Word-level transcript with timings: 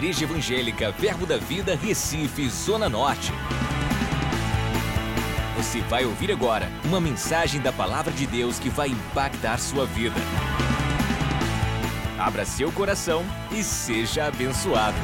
Igreja 0.00 0.24
Evangélica 0.24 0.90
Verbo 0.92 1.26
da 1.26 1.36
Vida, 1.36 1.76
Recife, 1.76 2.48
Zona 2.48 2.88
Norte. 2.88 3.30
Você 5.58 5.82
vai 5.82 6.06
ouvir 6.06 6.32
agora 6.32 6.68
uma 6.86 6.98
mensagem 6.98 7.60
da 7.60 7.70
Palavra 7.70 8.10
de 8.10 8.26
Deus 8.26 8.58
que 8.58 8.70
vai 8.70 8.88
impactar 8.88 9.58
sua 9.58 9.84
vida. 9.84 10.16
Abra 12.18 12.46
seu 12.46 12.72
coração 12.72 13.22
e 13.52 13.62
seja 13.62 14.24
abençoado. 14.24 14.96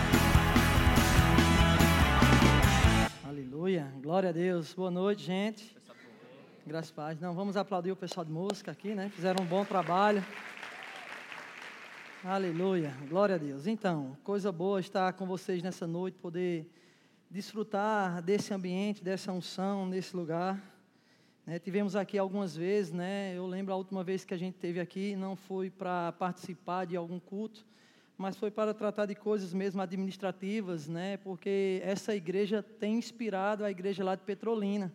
Aleluia, 3.23 3.93
glória 4.03 4.31
a 4.31 4.33
Deus. 4.33 4.73
Boa 4.73 4.91
noite, 4.91 5.23
gente. 5.23 5.77
Graças 6.67 6.99
a 6.99 7.09
Deus. 7.09 7.21
Não, 7.21 7.35
vamos 7.35 7.59
aplaudir 7.59 7.93
o 7.93 7.97
pessoal 7.97 8.25
de 8.25 8.33
música 8.33 8.71
aqui, 8.71 8.95
né? 8.95 9.11
Fizeram 9.15 9.45
um 9.45 9.47
bom 9.47 9.63
trabalho. 9.63 10.25
Aleluia, 12.29 12.93
glória 13.09 13.37
a 13.37 13.39
Deus. 13.39 13.69
Então, 13.69 14.17
coisa 14.25 14.51
boa 14.51 14.81
estar 14.81 15.13
com 15.13 15.25
vocês 15.25 15.63
nessa 15.63 15.87
noite, 15.87 16.19
poder 16.19 16.69
desfrutar 17.31 18.21
desse 18.21 18.53
ambiente, 18.53 19.01
dessa 19.01 19.31
unção 19.31 19.87
nesse 19.87 20.17
lugar. 20.17 20.61
Né, 21.47 21.61
tivemos 21.61 21.95
aqui 21.95 22.19
algumas 22.19 22.57
vezes, 22.57 22.93
né? 22.93 23.33
Eu 23.37 23.47
lembro 23.47 23.73
a 23.73 23.77
última 23.77 24.03
vez 24.03 24.25
que 24.25 24.35
a 24.35 24.37
gente 24.37 24.57
teve 24.57 24.81
aqui, 24.81 25.15
não 25.15 25.37
foi 25.37 25.71
para 25.71 26.11
participar 26.19 26.85
de 26.85 26.97
algum 26.97 27.21
culto, 27.21 27.65
mas 28.19 28.37
foi 28.37 28.51
para 28.51 28.75
tratar 28.75 29.07
de 29.07 29.15
coisas 29.15 29.55
mesmo 29.55 29.81
administrativas, 29.81 30.89
né? 30.89 31.19
Porque 31.19 31.81
essa 31.85 32.13
igreja 32.13 32.61
tem 32.61 32.99
inspirado 32.99 33.65
a 33.65 33.71
igreja 33.71 34.03
lá 34.03 34.17
de 34.17 34.23
Petrolina. 34.23 34.93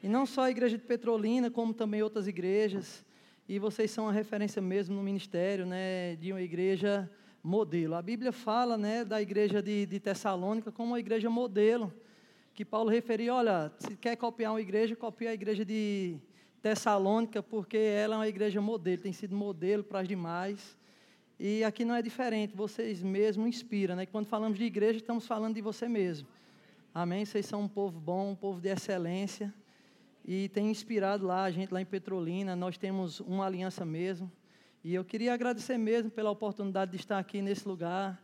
E 0.00 0.06
não 0.06 0.24
só 0.24 0.42
a 0.42 0.50
igreja 0.52 0.78
de 0.78 0.84
Petrolina, 0.84 1.50
como 1.50 1.74
também 1.74 2.04
outras 2.04 2.28
igrejas 2.28 3.04
e 3.48 3.58
vocês 3.58 3.90
são 3.90 4.08
a 4.08 4.12
referência 4.12 4.62
mesmo 4.62 4.94
no 4.94 5.02
ministério, 5.02 5.66
né, 5.66 6.16
de 6.16 6.32
uma 6.32 6.40
igreja 6.40 7.10
modelo. 7.42 7.94
A 7.94 8.02
Bíblia 8.02 8.30
fala, 8.30 8.78
né, 8.78 9.04
da 9.04 9.20
igreja 9.20 9.60
de, 9.60 9.84
de 9.86 9.98
Tessalônica 9.98 10.70
como 10.70 10.92
uma 10.92 11.00
igreja 11.00 11.28
modelo, 11.28 11.92
que 12.54 12.64
Paulo 12.64 12.88
referia, 12.88 13.34
olha, 13.34 13.72
se 13.78 13.96
quer 13.96 14.16
copiar 14.16 14.52
uma 14.52 14.60
igreja, 14.60 14.94
copia 14.94 15.30
a 15.30 15.34
igreja 15.34 15.64
de 15.64 16.18
Tessalônica, 16.60 17.42
porque 17.42 17.76
ela 17.76 18.14
é 18.14 18.18
uma 18.18 18.28
igreja 18.28 18.60
modelo, 18.60 19.02
tem 19.02 19.12
sido 19.12 19.34
modelo 19.34 19.82
para 19.82 20.00
as 20.00 20.08
demais. 20.08 20.78
E 21.38 21.64
aqui 21.64 21.84
não 21.84 21.94
é 21.94 22.02
diferente, 22.02 22.54
vocês 22.54 23.02
mesmos 23.02 23.48
inspiram, 23.48 23.96
né? 23.96 24.06
Quando 24.06 24.26
falamos 24.26 24.58
de 24.58 24.64
igreja, 24.64 24.98
estamos 24.98 25.26
falando 25.26 25.54
de 25.54 25.60
você 25.60 25.88
mesmo. 25.88 26.28
Amém? 26.94 27.24
Vocês 27.24 27.46
são 27.46 27.62
um 27.62 27.68
povo 27.68 27.98
bom, 27.98 28.30
um 28.30 28.36
povo 28.36 28.60
de 28.60 28.68
excelência 28.68 29.52
e 30.24 30.48
tem 30.48 30.70
inspirado 30.70 31.26
lá 31.26 31.44
a 31.44 31.50
gente 31.50 31.72
lá 31.72 31.80
em 31.80 31.84
Petrolina. 31.84 32.54
Nós 32.54 32.78
temos 32.78 33.20
uma 33.20 33.46
aliança 33.46 33.84
mesmo. 33.84 34.30
E 34.84 34.94
eu 34.94 35.04
queria 35.04 35.34
agradecer 35.34 35.76
mesmo 35.78 36.10
pela 36.10 36.30
oportunidade 36.30 36.92
de 36.92 36.96
estar 36.96 37.18
aqui 37.18 37.42
nesse 37.42 37.66
lugar 37.66 38.20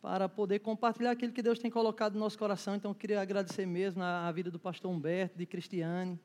para 0.00 0.28
poder 0.28 0.60
compartilhar 0.60 1.10
aquilo 1.10 1.32
que 1.32 1.42
Deus 1.42 1.58
tem 1.58 1.70
colocado 1.70 2.14
no 2.14 2.20
nosso 2.20 2.38
coração. 2.38 2.74
Então, 2.74 2.92
eu 2.92 2.94
queria 2.94 3.20
agradecer 3.20 3.66
mesmo 3.66 4.02
a, 4.02 4.30
vida 4.32 4.50
do 4.50 4.58
pastor 4.58 4.90
Humberto, 4.90 5.36
de 5.36 5.44
Cristiane, 5.44 6.18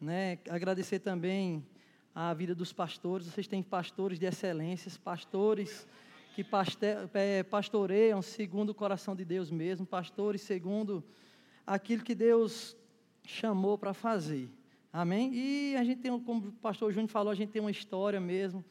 né? 0.00 0.38
Agradecer 0.50 0.98
também 0.98 1.66
a 2.14 2.34
vida 2.34 2.54
dos 2.54 2.72
pastores. 2.72 3.26
Vocês 3.26 3.46
têm 3.46 3.62
pastores 3.62 4.18
de 4.18 4.26
excelências, 4.26 4.96
pastores 4.96 5.86
que 6.34 6.44
é, 7.14 7.42
pastoreiam 7.42 8.20
segundo 8.20 8.70
o 8.70 8.74
coração 8.74 9.16
de 9.16 9.24
Deus 9.24 9.50
mesmo, 9.50 9.86
pastores 9.86 10.42
segundo 10.42 11.02
aquilo 11.66 12.04
que 12.04 12.14
Deus 12.14 12.76
chamou 13.24 13.78
para 13.78 13.94
fazer. 13.94 14.50
Amém? 14.98 15.30
E 15.34 15.76
a 15.76 15.84
gente 15.84 16.00
tem, 16.00 16.18
como 16.20 16.48
o 16.48 16.52
pastor 16.52 16.90
Júnior 16.90 17.10
falou, 17.10 17.30
a 17.30 17.34
gente 17.34 17.50
tem 17.50 17.60
uma 17.60 17.70
história 17.70 18.18
mesmo, 18.18 18.64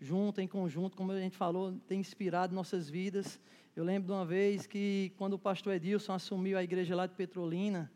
junto, 0.00 0.40
em 0.40 0.46
conjunto, 0.46 0.96
como 0.96 1.10
a 1.10 1.18
gente 1.18 1.36
falou, 1.36 1.72
tem 1.88 1.98
inspirado 1.98 2.54
nossas 2.54 2.88
vidas. 2.88 3.40
Eu 3.74 3.82
lembro 3.82 4.06
de 4.06 4.12
uma 4.12 4.24
vez 4.24 4.64
que, 4.64 5.12
quando 5.18 5.32
o 5.32 5.38
pastor 5.40 5.74
Edilson 5.74 6.12
assumiu 6.12 6.56
a 6.56 6.62
igreja 6.62 6.94
lá 6.94 7.04
de 7.04 7.14
Petrolina, 7.14 7.90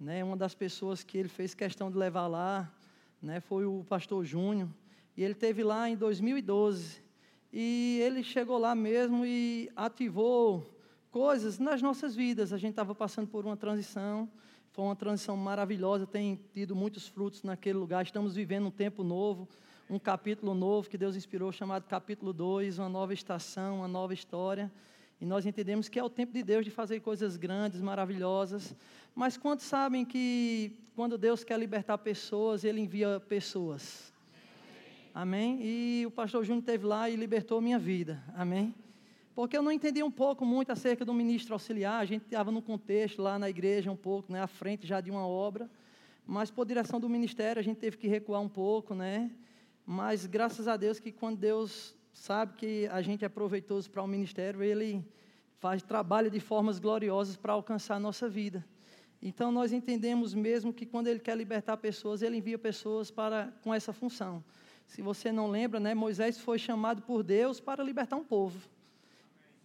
né, 0.00 0.24
uma 0.24 0.36
das 0.36 0.52
pessoas 0.52 1.04
que 1.04 1.16
ele 1.16 1.28
fez 1.28 1.54
questão 1.54 1.92
de 1.92 1.96
levar 1.96 2.26
lá 2.26 2.74
né, 3.22 3.38
foi 3.38 3.64
o 3.64 3.84
pastor 3.88 4.24
Júnior. 4.24 4.68
E 5.16 5.22
ele 5.22 5.34
teve 5.34 5.62
lá 5.62 5.88
em 5.88 5.94
2012. 5.94 7.00
E 7.52 8.00
ele 8.02 8.24
chegou 8.24 8.58
lá 8.58 8.74
mesmo 8.74 9.24
e 9.24 9.70
ativou 9.76 10.76
coisas 11.08 11.56
nas 11.60 11.80
nossas 11.80 12.16
vidas. 12.16 12.52
A 12.52 12.58
gente 12.58 12.70
estava 12.70 12.96
passando 12.96 13.28
por 13.28 13.46
uma 13.46 13.56
transição. 13.56 14.28
Foi 14.78 14.84
uma 14.84 14.94
transição 14.94 15.36
maravilhosa, 15.36 16.06
tem 16.06 16.38
tido 16.54 16.76
muitos 16.76 17.08
frutos 17.08 17.42
naquele 17.42 17.76
lugar. 17.76 18.04
Estamos 18.04 18.36
vivendo 18.36 18.66
um 18.66 18.70
tempo 18.70 19.02
novo, 19.02 19.48
um 19.90 19.98
capítulo 19.98 20.54
novo 20.54 20.88
que 20.88 20.96
Deus 20.96 21.16
inspirou, 21.16 21.50
chamado 21.50 21.82
capítulo 21.88 22.32
2, 22.32 22.78
uma 22.78 22.88
nova 22.88 23.12
estação, 23.12 23.78
uma 23.78 23.88
nova 23.88 24.14
história. 24.14 24.70
E 25.20 25.26
nós 25.26 25.46
entendemos 25.46 25.88
que 25.88 25.98
é 25.98 26.04
o 26.04 26.08
tempo 26.08 26.32
de 26.32 26.44
Deus 26.44 26.64
de 26.64 26.70
fazer 26.70 27.00
coisas 27.00 27.36
grandes, 27.36 27.80
maravilhosas. 27.80 28.72
Mas 29.16 29.36
quantos 29.36 29.66
sabem 29.66 30.04
que 30.04 30.78
quando 30.94 31.18
Deus 31.18 31.42
quer 31.42 31.58
libertar 31.58 31.98
pessoas, 31.98 32.62
Ele 32.62 32.80
envia 32.80 33.18
pessoas? 33.18 34.12
Amém? 35.12 35.58
E 35.60 36.06
o 36.06 36.10
pastor 36.12 36.44
Júnior 36.44 36.60
esteve 36.60 36.86
lá 36.86 37.10
e 37.10 37.16
libertou 37.16 37.60
minha 37.60 37.80
vida. 37.80 38.22
Amém? 38.32 38.72
Porque 39.38 39.56
eu 39.56 39.62
não 39.62 39.70
entendi 39.70 40.02
um 40.02 40.10
pouco 40.10 40.44
muito 40.44 40.72
acerca 40.72 41.04
do 41.04 41.14
ministro 41.14 41.54
auxiliar, 41.54 42.00
a 42.00 42.04
gente 42.04 42.24
estava 42.24 42.50
no 42.50 42.60
contexto 42.60 43.22
lá 43.22 43.38
na 43.38 43.48
igreja 43.48 43.88
um 43.88 43.94
pouco, 43.94 44.32
né, 44.32 44.42
à 44.42 44.48
frente 44.48 44.84
já 44.84 45.00
de 45.00 45.12
uma 45.12 45.24
obra, 45.24 45.70
mas 46.26 46.50
por 46.50 46.66
direção 46.66 46.98
do 46.98 47.08
ministério 47.08 47.60
a 47.60 47.62
gente 47.62 47.76
teve 47.76 47.96
que 47.96 48.08
recuar 48.08 48.40
um 48.40 48.48
pouco, 48.48 48.96
né? 48.96 49.30
Mas 49.86 50.26
graças 50.26 50.66
a 50.66 50.76
Deus 50.76 50.98
que 50.98 51.12
quando 51.12 51.38
Deus 51.38 51.94
sabe 52.12 52.54
que 52.54 52.88
a 52.88 53.00
gente 53.00 53.24
é 53.24 53.28
proveitoso 53.28 53.88
para 53.88 54.02
o 54.02 54.08
ministério, 54.08 54.60
ele 54.60 55.06
faz 55.60 55.84
trabalho 55.84 56.32
de 56.32 56.40
formas 56.40 56.80
gloriosas 56.80 57.36
para 57.36 57.52
alcançar 57.52 57.94
a 57.94 58.00
nossa 58.00 58.28
vida. 58.28 58.66
Então 59.22 59.52
nós 59.52 59.72
entendemos 59.72 60.34
mesmo 60.34 60.72
que 60.72 60.84
quando 60.84 61.06
ele 61.06 61.20
quer 61.20 61.36
libertar 61.36 61.76
pessoas, 61.76 62.22
ele 62.22 62.38
envia 62.38 62.58
pessoas 62.58 63.08
para 63.08 63.52
com 63.62 63.72
essa 63.72 63.92
função. 63.92 64.42
Se 64.84 65.00
você 65.00 65.30
não 65.30 65.48
lembra, 65.48 65.78
né, 65.78 65.94
Moisés 65.94 66.40
foi 66.40 66.58
chamado 66.58 67.02
por 67.02 67.22
Deus 67.22 67.60
para 67.60 67.84
libertar 67.84 68.16
um 68.16 68.24
povo. 68.24 68.58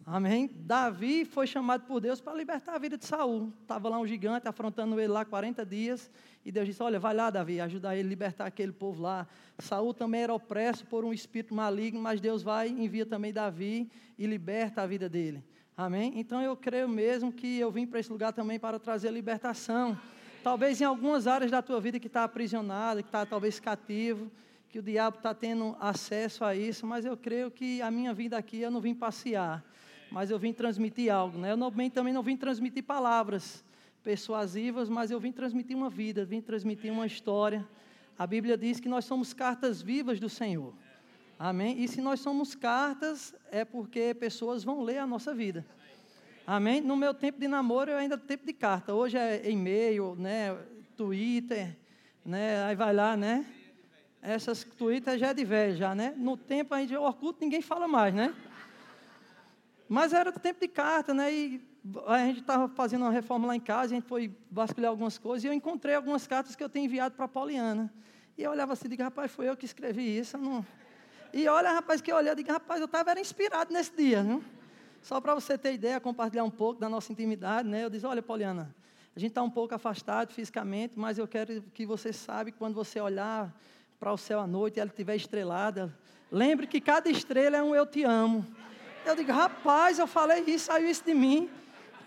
Amém? 0.06 0.50
Davi 0.54 1.24
foi 1.24 1.48
chamado 1.48 1.86
por 1.86 2.02
Deus 2.02 2.20
para 2.20 2.34
libertar 2.34 2.76
a 2.76 2.78
vida 2.78 2.98
de 2.98 3.06
Saul. 3.06 3.54
Estava 3.62 3.88
lá 3.88 3.98
um 3.98 4.06
gigante 4.06 4.48
afrontando 4.48 5.00
ele 5.00 5.08
lá 5.08 5.24
40 5.24 5.66
dias. 5.66 6.12
E 6.44 6.52
Deus 6.52 6.68
disse: 6.68 6.84
Olha, 6.84 7.00
vai 7.00 7.14
lá, 7.14 7.30
Davi, 7.30 7.62
ajudar 7.62 7.96
ele 7.96 8.08
a 8.08 8.10
libertar 8.10 8.46
aquele 8.46 8.74
povo 8.74 9.02
lá. 9.02 9.26
Saul 9.60 9.94
também 9.94 10.24
era 10.24 10.34
opresso 10.34 10.86
por 10.86 11.06
um 11.06 11.14
espírito 11.14 11.56
maligno, 11.56 12.02
mas 12.02 12.20
Deus 12.20 12.44
vai 12.44 12.68
e 12.68 12.84
envia 12.84 13.06
também 13.06 13.32
Davi 13.32 13.90
e 14.18 14.28
liberta 14.28 14.82
a 14.82 14.86
vida 14.86 15.08
dele. 15.08 15.42
Amém? 15.76 16.14
Então 16.18 16.42
eu 16.42 16.56
creio 16.58 16.90
mesmo 16.90 17.32
que 17.32 17.58
eu 17.58 17.72
vim 17.72 17.88
para 17.88 18.00
esse 18.00 18.12
lugar 18.12 18.34
também 18.34 18.60
para 18.60 18.78
trazer 18.78 19.10
libertação. 19.10 19.98
Talvez 20.44 20.82
em 20.82 20.84
algumas 20.84 21.28
áreas 21.28 21.50
da 21.50 21.62
tua 21.62 21.80
vida 21.80 21.98
que 21.98 22.08
está 22.08 22.26
aprisionada, 22.26 23.02
que 23.02 23.08
está 23.08 23.26
talvez 23.26 23.58
cativo, 23.58 24.30
que 24.68 24.80
o 24.80 24.84
diabo 24.84 25.18
está 25.18 25.34
tendo 25.34 25.78
acesso 25.80 26.44
a 26.44 26.54
isso, 26.54 26.86
mas 26.86 27.06
eu 27.06 27.16
creio 27.16 27.50
que 27.50 27.82
a 27.82 27.90
minha 27.90 28.14
vida 28.14 28.38
aqui 28.38 28.60
eu 28.60 28.70
não 28.70 28.82
vim 28.82 28.94
passear 28.94 29.64
mas 30.14 30.30
eu 30.30 30.38
vim 30.38 30.54
transmitir 30.54 31.12
algo. 31.12 31.40
Né? 31.40 31.52
Eu 31.52 31.58
não, 31.58 31.72
também 31.90 32.14
não 32.14 32.22
vim 32.22 32.38
transmitir 32.38 32.84
palavras 32.84 33.66
persuasivas, 34.04 34.88
mas 34.88 35.10
eu 35.10 35.20
vim 35.20 35.32
transmitir 35.32 35.76
uma 35.76 35.90
vida, 35.90 36.24
vim 36.24 36.40
transmitir 36.40 36.94
uma 36.94 37.08
história. 37.08 37.68
A 38.18 38.28
Bíblia 38.28 38.56
diz 38.56 38.80
que 38.80 38.88
nós 38.88 39.06
somos 39.06 39.34
cartas 39.34 39.82
vivas 39.82 40.20
do 40.20 40.30
Senhor. 40.30 40.72
Amém? 41.40 41.82
E 41.82 41.88
se 41.88 42.00
nós 42.00 42.20
somos 42.20 42.54
cartas, 42.54 43.34
é 43.52 43.66
porque 43.66 44.14
pessoas 44.14 44.64
vão 44.64 44.84
ler 44.84 45.00
a 45.00 45.08
nossa 45.08 45.34
vida. 45.34 45.66
Amém? 46.46 46.80
No 46.80 46.96
meu 46.96 47.16
tempo 47.16 47.40
de 47.40 47.48
namoro, 47.48 47.90
eu 47.90 47.98
ainda 47.98 48.16
tempo 48.16 48.46
de 48.46 48.54
carta. 48.54 48.94
Hoje 48.94 49.18
é 49.18 49.50
e-mail, 49.50 50.16
né, 50.16 50.56
Twitter, 50.96 51.76
né, 52.24 52.64
aí 52.66 52.76
vai 52.76 52.94
lá, 52.94 53.18
né? 53.18 53.48
Essas 54.22 54.64
Twitter 54.64 55.18
já 55.18 55.30
é 55.30 55.34
de 55.34 55.44
velho 55.44 55.76
já, 55.76 55.96
né? 55.96 56.14
No 56.16 56.38
tempo 56.38 56.76
a 56.76 56.80
gente, 56.80 56.96
Orkut, 56.96 57.40
ninguém 57.42 57.62
fala 57.62 57.88
mais, 57.88 58.14
né? 58.14 58.34
Mas 59.88 60.14
era 60.14 60.32
do 60.32 60.40
tempo 60.40 60.60
de 60.60 60.68
carta, 60.68 61.14
né? 61.14 61.32
E 61.32 61.62
a 62.08 62.18
gente 62.20 62.40
estava 62.40 62.68
fazendo 62.70 63.02
uma 63.02 63.12
reforma 63.12 63.48
lá 63.48 63.56
em 63.56 63.60
casa, 63.60 63.94
a 63.94 64.00
gente 64.00 64.08
foi 64.08 64.36
vasculhar 64.50 64.90
algumas 64.90 65.18
coisas, 65.18 65.44
e 65.44 65.48
eu 65.48 65.54
encontrei 65.54 65.96
algumas 65.96 66.26
cartas 66.26 66.56
que 66.56 66.64
eu 66.64 66.70
tenho 66.70 66.86
enviado 66.86 67.16
para 67.16 67.26
a 67.26 67.28
Poliana. 67.28 67.94
E 68.38 68.44
eu 68.44 68.52
olhava 68.52 68.74
assim 68.74 68.86
e 68.86 68.90
digo, 68.90 69.04
rapaz, 69.04 69.32
foi 69.32 69.50
eu 69.50 69.58
que 69.58 69.66
escrevi 69.66 70.18
isso. 70.18 70.38
Não... 70.38 70.66
E 71.34 71.48
olha, 71.48 71.72
rapaz, 71.72 72.02
que 72.02 72.12
eu 72.12 72.16
olhei, 72.16 72.32
eu 72.32 72.36
digo, 72.36 72.52
rapaz, 72.52 72.80
eu 72.80 72.86
estava 72.86 73.20
inspirado 73.20 73.74
nesse 73.74 73.96
dia, 73.96 74.24
viu? 74.24 74.44
Só 75.02 75.20
para 75.20 75.36
você 75.36 75.58
ter 75.58 75.74
ideia, 75.74 76.00
compartilhar 76.00 76.44
um 76.44 76.50
pouco 76.50 76.80
da 76.80 76.88
nossa 76.88 77.12
intimidade, 77.12 77.68
né? 77.68 77.84
Eu 77.84 77.90
disse, 77.90 78.06
olha, 78.06 78.22
Poliana, 78.22 78.74
a 79.16 79.20
gente 79.20 79.32
está 79.32 79.44
um 79.44 79.50
pouco 79.50 79.76
afastado 79.76 80.32
fisicamente, 80.32 80.98
mas 80.98 81.18
eu 81.18 81.28
quero 81.28 81.62
que 81.74 81.86
você 81.86 82.14
saiba 82.14 82.52
que 82.52 82.58
quando 82.58 82.74
você 82.74 83.00
olhar 83.00 83.54
para 84.00 84.14
o 84.14 84.18
céu 84.18 84.40
à 84.40 84.48
noite 84.48 84.78
e 84.78 84.80
ela 84.80 84.90
estiver 84.90 85.16
estrelada, 85.16 85.94
lembre 86.32 86.66
que 86.66 86.80
cada 86.80 87.10
estrela 87.10 87.58
é 87.58 87.62
um 87.62 87.76
eu 87.76 87.86
te 87.86 88.04
amo. 88.04 88.46
Eu 89.06 89.16
digo, 89.16 89.32
rapaz, 89.32 90.00
eu 90.00 90.08
falei 90.08 90.44
isso, 90.48 90.66
saiu 90.66 90.90
isso 90.90 91.04
de 91.04 91.14
mim. 91.14 91.50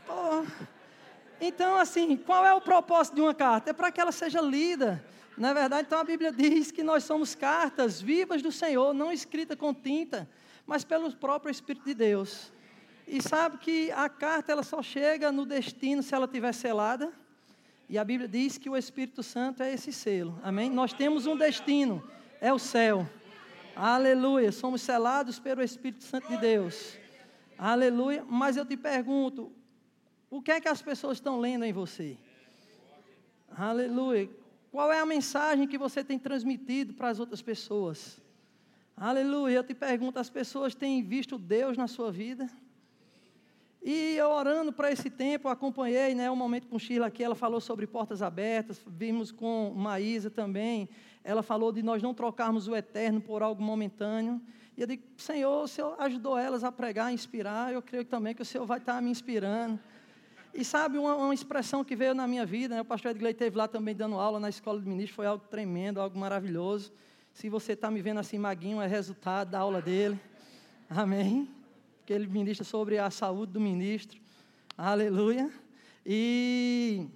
Pô. 0.07 0.45
Então, 1.41 1.77
assim, 1.77 2.17
qual 2.17 2.45
é 2.47 2.55
o 2.55 2.61
propósito 2.61 3.15
de 3.15 3.21
uma 3.21 3.35
carta? 3.35 3.71
É 3.71 3.73
para 3.73 3.93
que 3.93 4.01
ela 4.01 4.13
seja 4.13 4.41
lida. 4.41 5.05
Na 5.37 5.51
é 5.51 5.55
verdade, 5.55 5.87
então 5.87 5.99
a 5.99 6.05
Bíblia 6.05 6.33
diz 6.33 6.71
que 6.71 6.83
nós 6.83 7.05
somos 7.05 7.35
cartas 7.35 8.01
vivas 8.01 8.41
do 8.41 8.51
Senhor, 8.51 8.95
não 8.95 9.13
escritas 9.13 9.59
com 9.59 9.75
tinta, 9.75 10.27
mas 10.67 10.83
pelo 10.83 11.15
próprio 11.15 11.51
Espírito 11.51 11.85
de 11.85 11.93
Deus. 11.93 12.51
E 13.07 13.21
sabe 13.21 13.59
que 13.59 13.93
a 13.93 14.09
carta 14.09 14.51
ela 14.51 14.63
só 14.63 14.83
chega 14.83 15.31
no 15.31 15.45
destino 15.45 16.03
se 16.03 16.15
ela 16.15 16.27
tiver 16.27 16.53
selada. 16.55 17.13
E 17.89 17.99
a 17.99 18.05
Bíblia 18.05 18.27
diz 18.27 18.57
que 18.57 18.71
o 18.71 18.77
Espírito 18.77 19.23
Santo 19.23 19.63
é 19.63 19.73
esse 19.73 19.93
selo. 19.93 20.41
Amém? 20.43 20.71
Nós 20.71 20.95
temos 20.95 21.27
um 21.27 21.37
destino, 21.37 22.03
é 22.41 22.53
o 22.53 22.59
céu. 22.59 23.07
Aleluia. 23.77 24.51
Somos 24.51 24.81
selados 24.81 25.39
pelo 25.39 25.63
Espírito 25.63 26.03
Santo 26.03 26.29
de 26.29 26.39
Deus. 26.39 26.97
Aleluia. 27.59 28.25
Mas 28.27 28.57
eu 28.57 28.65
te 28.65 28.75
pergunto, 28.75 29.53
o 30.31 30.41
que 30.41 30.51
é 30.51 30.59
que 30.59 30.69
as 30.69 30.81
pessoas 30.81 31.19
estão 31.19 31.39
lendo 31.39 31.63
em 31.63 31.75
você? 31.75 32.17
Aleluia. 33.55 34.31
Qual 34.73 34.91
é 34.91 34.99
a 34.99 35.05
mensagem 35.05 35.69
que 35.69 35.77
você 35.77 36.03
tem 36.03 36.19
transmitido 36.19 36.95
para 36.95 37.11
as 37.11 37.21
outras 37.21 37.43
pessoas? 37.43 38.19
Aleluia. 38.97 39.57
Eu 39.57 39.65
te 39.65 39.75
pergunto, 39.75 40.19
as 40.19 40.31
pessoas 40.31 40.75
têm 40.75 41.03
visto 41.03 41.37
Deus 41.37 41.77
na 41.77 41.87
sua 41.87 42.11
vida? 42.11 42.49
E 43.83 44.17
eu 44.17 44.31
orando 44.31 44.73
para 44.73 44.91
esse 44.91 45.09
tempo, 45.11 45.49
acompanhei 45.49 46.15
né, 46.15 46.31
um 46.31 46.35
momento 46.35 46.67
com 46.67 46.79
Sheila 46.79 47.07
aqui, 47.07 47.23
ela 47.23 47.37
falou 47.37 47.61
sobre 47.61 47.87
portas 47.87 48.21
abertas, 48.21 48.83
vimos 48.85 49.31
com 49.31 49.73
Maísa 49.77 50.29
também, 50.29 50.89
ela 51.27 51.43
falou 51.43 51.73
de 51.73 51.83
nós 51.83 52.03
não 52.03 52.15
trocarmos 52.15 52.69
o 52.69 52.77
eterno 52.77 53.21
por 53.21 53.43
algo 53.43 53.63
momentâneo. 53.63 54.41
E 54.77 54.81
eu 54.81 54.87
digo, 54.87 55.03
Senhor, 55.17 55.65
o 55.65 55.69
Senhor 55.69 55.95
ajudou 55.99 56.39
elas 56.39 56.65
a 56.65 56.71
pregar, 56.71 57.07
a 57.07 57.13
inspirar, 57.13 57.73
eu 57.73 57.83
creio 57.83 58.05
também 58.05 58.35
que 58.35 58.43
o 58.43 58.45
Senhor 58.45 58.67
vai 58.67 58.79
estar 58.79 59.01
me 59.03 59.11
inspirando. 59.11 59.79
E 60.55 60.65
sabe, 60.65 60.97
uma, 60.97 61.17
uma 61.17 61.35
expressão 61.35 61.85
que 61.85 61.97
veio 61.97 62.15
na 62.15 62.27
minha 62.27 62.47
vida, 62.47 62.75
né, 62.77 62.81
o 62.81 62.85
pastor 62.85 63.11
Edgley 63.11 63.33
esteve 63.33 63.57
lá 63.57 63.69
também 63.69 63.95
dando 63.95 64.17
aula 64.17 64.41
na 64.41 64.49
escola 64.49 64.81
de 64.81 64.89
ministro, 64.89 65.15
foi 65.15 65.27
algo 65.27 65.45
tremendo, 65.51 66.01
algo 66.01 66.19
maravilhoso. 66.19 66.93
Se 67.33 67.49
você 67.49 67.73
está 67.73 67.91
me 67.91 68.01
vendo 68.01 68.21
assim 68.21 68.39
maguinho, 68.39 68.81
é 68.81 68.87
resultado 68.87 69.51
da 69.51 69.59
aula 69.59 69.83
dele. 69.83 70.19
Amém 70.89 71.57
porque 72.07 72.13
ele 72.13 72.29
ministra 72.29 72.65
sobre 72.65 72.99
a 72.99 73.11
saúde 73.11 73.51
do 73.51 73.61
ministro. 73.61 74.21
Aleluia. 74.79 75.51
E 76.07 77.09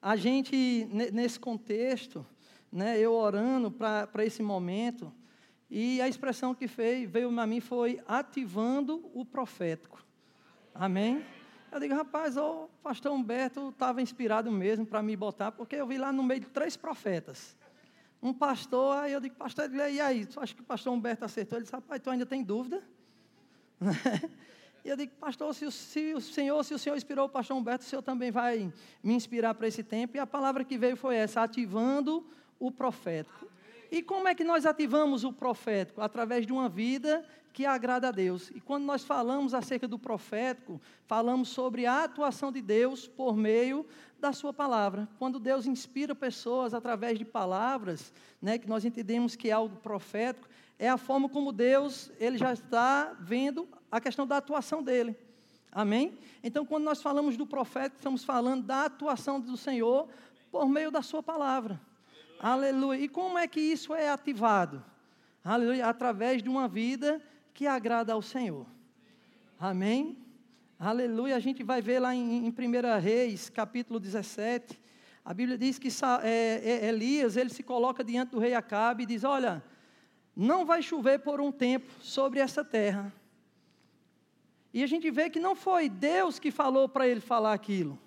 a 0.00 0.16
gente, 0.16 0.88
nesse 1.12 1.38
contexto, 1.38 2.24
né, 2.74 2.98
eu 2.98 3.12
orando 3.14 3.70
para 3.70 4.24
esse 4.24 4.42
momento, 4.42 5.14
e 5.70 6.02
a 6.02 6.08
expressão 6.08 6.52
que 6.52 6.66
fez, 6.66 7.08
veio 7.08 7.38
a 7.38 7.46
mim 7.46 7.60
foi 7.60 8.02
ativando 8.04 9.08
o 9.14 9.24
profético. 9.24 10.04
Amém? 10.74 11.24
Eu 11.70 11.78
digo, 11.78 11.94
rapaz, 11.94 12.36
o 12.36 12.68
pastor 12.82 13.12
Humberto 13.12 13.68
estava 13.68 14.02
inspirado 14.02 14.50
mesmo 14.50 14.84
para 14.84 15.00
me 15.04 15.16
botar, 15.16 15.52
porque 15.52 15.76
eu 15.76 15.86
vi 15.86 15.98
lá 15.98 16.12
no 16.12 16.24
meio 16.24 16.40
de 16.40 16.46
três 16.48 16.76
profetas. 16.76 17.56
Um 18.20 18.34
pastor, 18.34 18.96
aí 18.96 19.12
eu 19.12 19.20
digo, 19.20 19.36
pastor, 19.36 19.72
e 19.72 20.00
aí, 20.00 20.26
tu 20.26 20.40
acha 20.40 20.52
que 20.52 20.60
o 20.60 20.64
pastor 20.64 20.92
Humberto 20.92 21.24
acertou? 21.24 21.58
Ele 21.58 21.62
disse, 21.62 21.74
rapaz, 21.74 22.02
tu 22.02 22.10
ainda 22.10 22.26
tem 22.26 22.42
dúvida? 22.42 22.82
E 24.84 24.90
eu 24.90 24.98
digo, 24.98 25.14
pastor, 25.14 25.54
se 25.54 25.64
o, 25.64 25.70
se 25.70 26.12
o, 26.12 26.20
Senhor, 26.20 26.62
se 26.62 26.74
o 26.74 26.78
Senhor 26.78 26.94
inspirou 26.94 27.24
o 27.24 27.28
pastor 27.30 27.56
Humberto, 27.56 27.86
o 27.86 27.88
Senhor 27.88 28.02
também 28.02 28.30
vai 28.30 28.70
me 29.02 29.14
inspirar 29.14 29.54
para 29.54 29.66
esse 29.66 29.82
tempo. 29.82 30.14
E 30.14 30.20
a 30.20 30.26
palavra 30.26 30.62
que 30.62 30.76
veio 30.76 30.94
foi 30.94 31.16
essa, 31.16 31.42
ativando 31.42 32.18
o 32.18 32.24
profético. 32.70 33.46
E 33.90 34.02
como 34.02 34.26
é 34.26 34.34
que 34.34 34.44
nós 34.44 34.66
ativamos 34.66 35.24
o 35.24 35.32
profético? 35.32 36.00
Através 36.00 36.46
de 36.46 36.52
uma 36.52 36.68
vida 36.68 37.24
que 37.52 37.64
agrada 37.64 38.08
a 38.08 38.10
Deus. 38.10 38.50
E 38.50 38.60
quando 38.60 38.84
nós 38.84 39.04
falamos 39.04 39.54
acerca 39.54 39.86
do 39.86 39.96
profético, 39.96 40.80
falamos 41.06 41.48
sobre 41.50 41.86
a 41.86 42.02
atuação 42.02 42.50
de 42.50 42.60
Deus 42.60 43.06
por 43.06 43.36
meio 43.36 43.86
da 44.18 44.32
sua 44.32 44.52
palavra. 44.52 45.08
Quando 45.20 45.38
Deus 45.38 45.64
inspira 45.64 46.14
pessoas 46.14 46.74
através 46.74 47.16
de 47.16 47.24
palavras, 47.24 48.12
né, 48.42 48.58
que 48.58 48.68
nós 48.68 48.84
entendemos 48.84 49.36
que 49.36 49.50
é 49.50 49.52
algo 49.52 49.76
profético, 49.76 50.48
é 50.76 50.88
a 50.88 50.96
forma 50.96 51.28
como 51.28 51.52
Deus 51.52 52.10
ele 52.18 52.36
já 52.36 52.52
está 52.52 53.16
vendo 53.20 53.68
a 53.90 54.00
questão 54.00 54.26
da 54.26 54.38
atuação 54.38 54.82
dele. 54.82 55.16
Amém? 55.70 56.18
Então, 56.42 56.66
quando 56.66 56.84
nós 56.84 57.00
falamos 57.00 57.36
do 57.36 57.46
profeta, 57.46 57.94
estamos 57.96 58.24
falando 58.24 58.64
da 58.64 58.86
atuação 58.86 59.40
do 59.40 59.56
Senhor 59.56 60.08
por 60.50 60.68
meio 60.68 60.90
da 60.90 61.02
sua 61.02 61.22
palavra. 61.22 61.80
Aleluia. 62.38 63.00
E 63.00 63.08
como 63.08 63.38
é 63.38 63.46
que 63.46 63.60
isso 63.60 63.94
é 63.94 64.08
ativado? 64.08 64.84
Aleluia. 65.44 65.86
Através 65.86 66.42
de 66.42 66.48
uma 66.48 66.68
vida 66.68 67.20
que 67.52 67.66
agrada 67.66 68.12
ao 68.12 68.22
Senhor. 68.22 68.66
Amém? 69.58 70.18
Aleluia. 70.78 71.36
A 71.36 71.40
gente 71.40 71.62
vai 71.62 71.80
ver 71.80 72.00
lá 72.00 72.14
em, 72.14 72.46
em 72.46 72.50
1 72.50 73.00
Reis, 73.00 73.48
capítulo 73.48 73.98
17. 74.00 74.80
A 75.24 75.32
Bíblia 75.32 75.56
diz 75.56 75.78
que 75.78 75.88
é, 76.22 76.60
é, 76.62 76.88
Elias, 76.88 77.36
ele 77.36 77.48
se 77.48 77.62
coloca 77.62 78.04
diante 78.04 78.30
do 78.32 78.38
rei 78.38 78.54
Acabe 78.54 79.04
e 79.04 79.06
diz: 79.06 79.24
Olha, 79.24 79.64
não 80.36 80.66
vai 80.66 80.82
chover 80.82 81.20
por 81.20 81.40
um 81.40 81.50
tempo 81.50 81.90
sobre 82.00 82.40
essa 82.40 82.64
terra. 82.64 83.12
E 84.72 84.82
a 84.82 84.86
gente 84.86 85.10
vê 85.10 85.30
que 85.30 85.38
não 85.38 85.54
foi 85.54 85.88
Deus 85.88 86.38
que 86.38 86.50
falou 86.50 86.88
para 86.88 87.08
ele 87.08 87.20
falar 87.20 87.52
aquilo. 87.54 87.98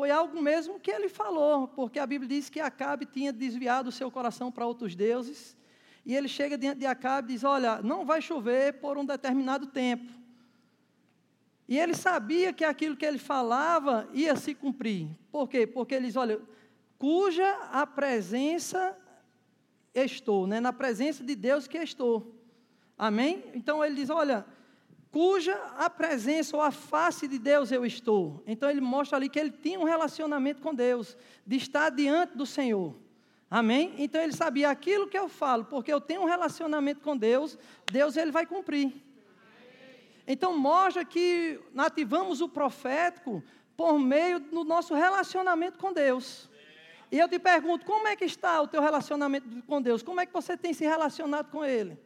Foi 0.00 0.10
algo 0.10 0.40
mesmo 0.40 0.80
que 0.80 0.90
ele 0.90 1.10
falou, 1.10 1.68
porque 1.68 1.98
a 1.98 2.06
Bíblia 2.06 2.26
diz 2.26 2.48
que 2.48 2.58
Acabe 2.58 3.04
tinha 3.04 3.30
desviado 3.30 3.90
o 3.90 3.92
seu 3.92 4.10
coração 4.10 4.50
para 4.50 4.64
outros 4.64 4.94
deuses. 4.94 5.54
E 6.06 6.16
ele 6.16 6.26
chega 6.26 6.56
diante 6.56 6.78
de 6.78 6.86
Acabe 6.86 7.28
e 7.28 7.34
diz: 7.34 7.44
Olha, 7.44 7.82
não 7.82 8.06
vai 8.06 8.22
chover 8.22 8.80
por 8.80 8.96
um 8.96 9.04
determinado 9.04 9.66
tempo. 9.66 10.10
E 11.68 11.78
ele 11.78 11.94
sabia 11.94 12.50
que 12.50 12.64
aquilo 12.64 12.96
que 12.96 13.04
ele 13.04 13.18
falava 13.18 14.08
ia 14.14 14.34
se 14.36 14.54
cumprir. 14.54 15.06
Por 15.30 15.46
quê? 15.46 15.66
Porque 15.66 15.96
ele 15.96 16.06
diz: 16.06 16.16
Olha, 16.16 16.40
cuja 16.96 17.50
a 17.70 17.86
presença 17.86 18.96
estou, 19.94 20.46
né? 20.46 20.60
na 20.60 20.72
presença 20.72 21.22
de 21.22 21.36
Deus 21.36 21.66
que 21.66 21.76
estou. 21.76 22.40
Amém? 22.96 23.44
Então 23.54 23.84
ele 23.84 23.96
diz: 23.96 24.08
olha, 24.08 24.46
cuja 25.10 25.54
a 25.76 25.90
presença 25.90 26.56
ou 26.56 26.62
a 26.62 26.70
face 26.70 27.26
de 27.26 27.38
Deus 27.38 27.72
eu 27.72 27.84
estou. 27.84 28.42
Então 28.46 28.70
ele 28.70 28.80
mostra 28.80 29.16
ali 29.16 29.28
que 29.28 29.38
ele 29.38 29.50
tinha 29.50 29.78
um 29.78 29.84
relacionamento 29.84 30.62
com 30.62 30.74
Deus, 30.74 31.16
de 31.46 31.56
estar 31.56 31.90
diante 31.90 32.36
do 32.36 32.46
Senhor. 32.46 32.94
Amém? 33.50 33.94
Então 33.98 34.22
ele 34.22 34.32
sabia 34.32 34.70
aquilo 34.70 35.08
que 35.08 35.18
eu 35.18 35.28
falo, 35.28 35.64
porque 35.64 35.92
eu 35.92 36.00
tenho 36.00 36.22
um 36.22 36.26
relacionamento 36.26 37.00
com 37.00 37.16
Deus, 37.16 37.58
Deus 37.90 38.16
ele 38.16 38.30
vai 38.30 38.46
cumprir. 38.46 38.92
Então 40.26 40.56
mostra 40.56 41.04
que 41.04 41.60
ativamos 41.76 42.40
o 42.40 42.48
profético 42.48 43.42
por 43.76 43.98
meio 43.98 44.38
do 44.38 44.62
nosso 44.62 44.94
relacionamento 44.94 45.78
com 45.78 45.92
Deus. 45.92 46.48
E 47.10 47.18
eu 47.18 47.28
te 47.28 47.40
pergunto, 47.40 47.84
como 47.84 48.06
é 48.06 48.14
que 48.14 48.24
está 48.24 48.62
o 48.62 48.68
teu 48.68 48.80
relacionamento 48.80 49.48
com 49.66 49.82
Deus? 49.82 50.00
Como 50.00 50.20
é 50.20 50.26
que 50.26 50.32
você 50.32 50.56
tem 50.56 50.72
se 50.72 50.84
relacionado 50.84 51.50
com 51.50 51.64
Ele? 51.64 51.98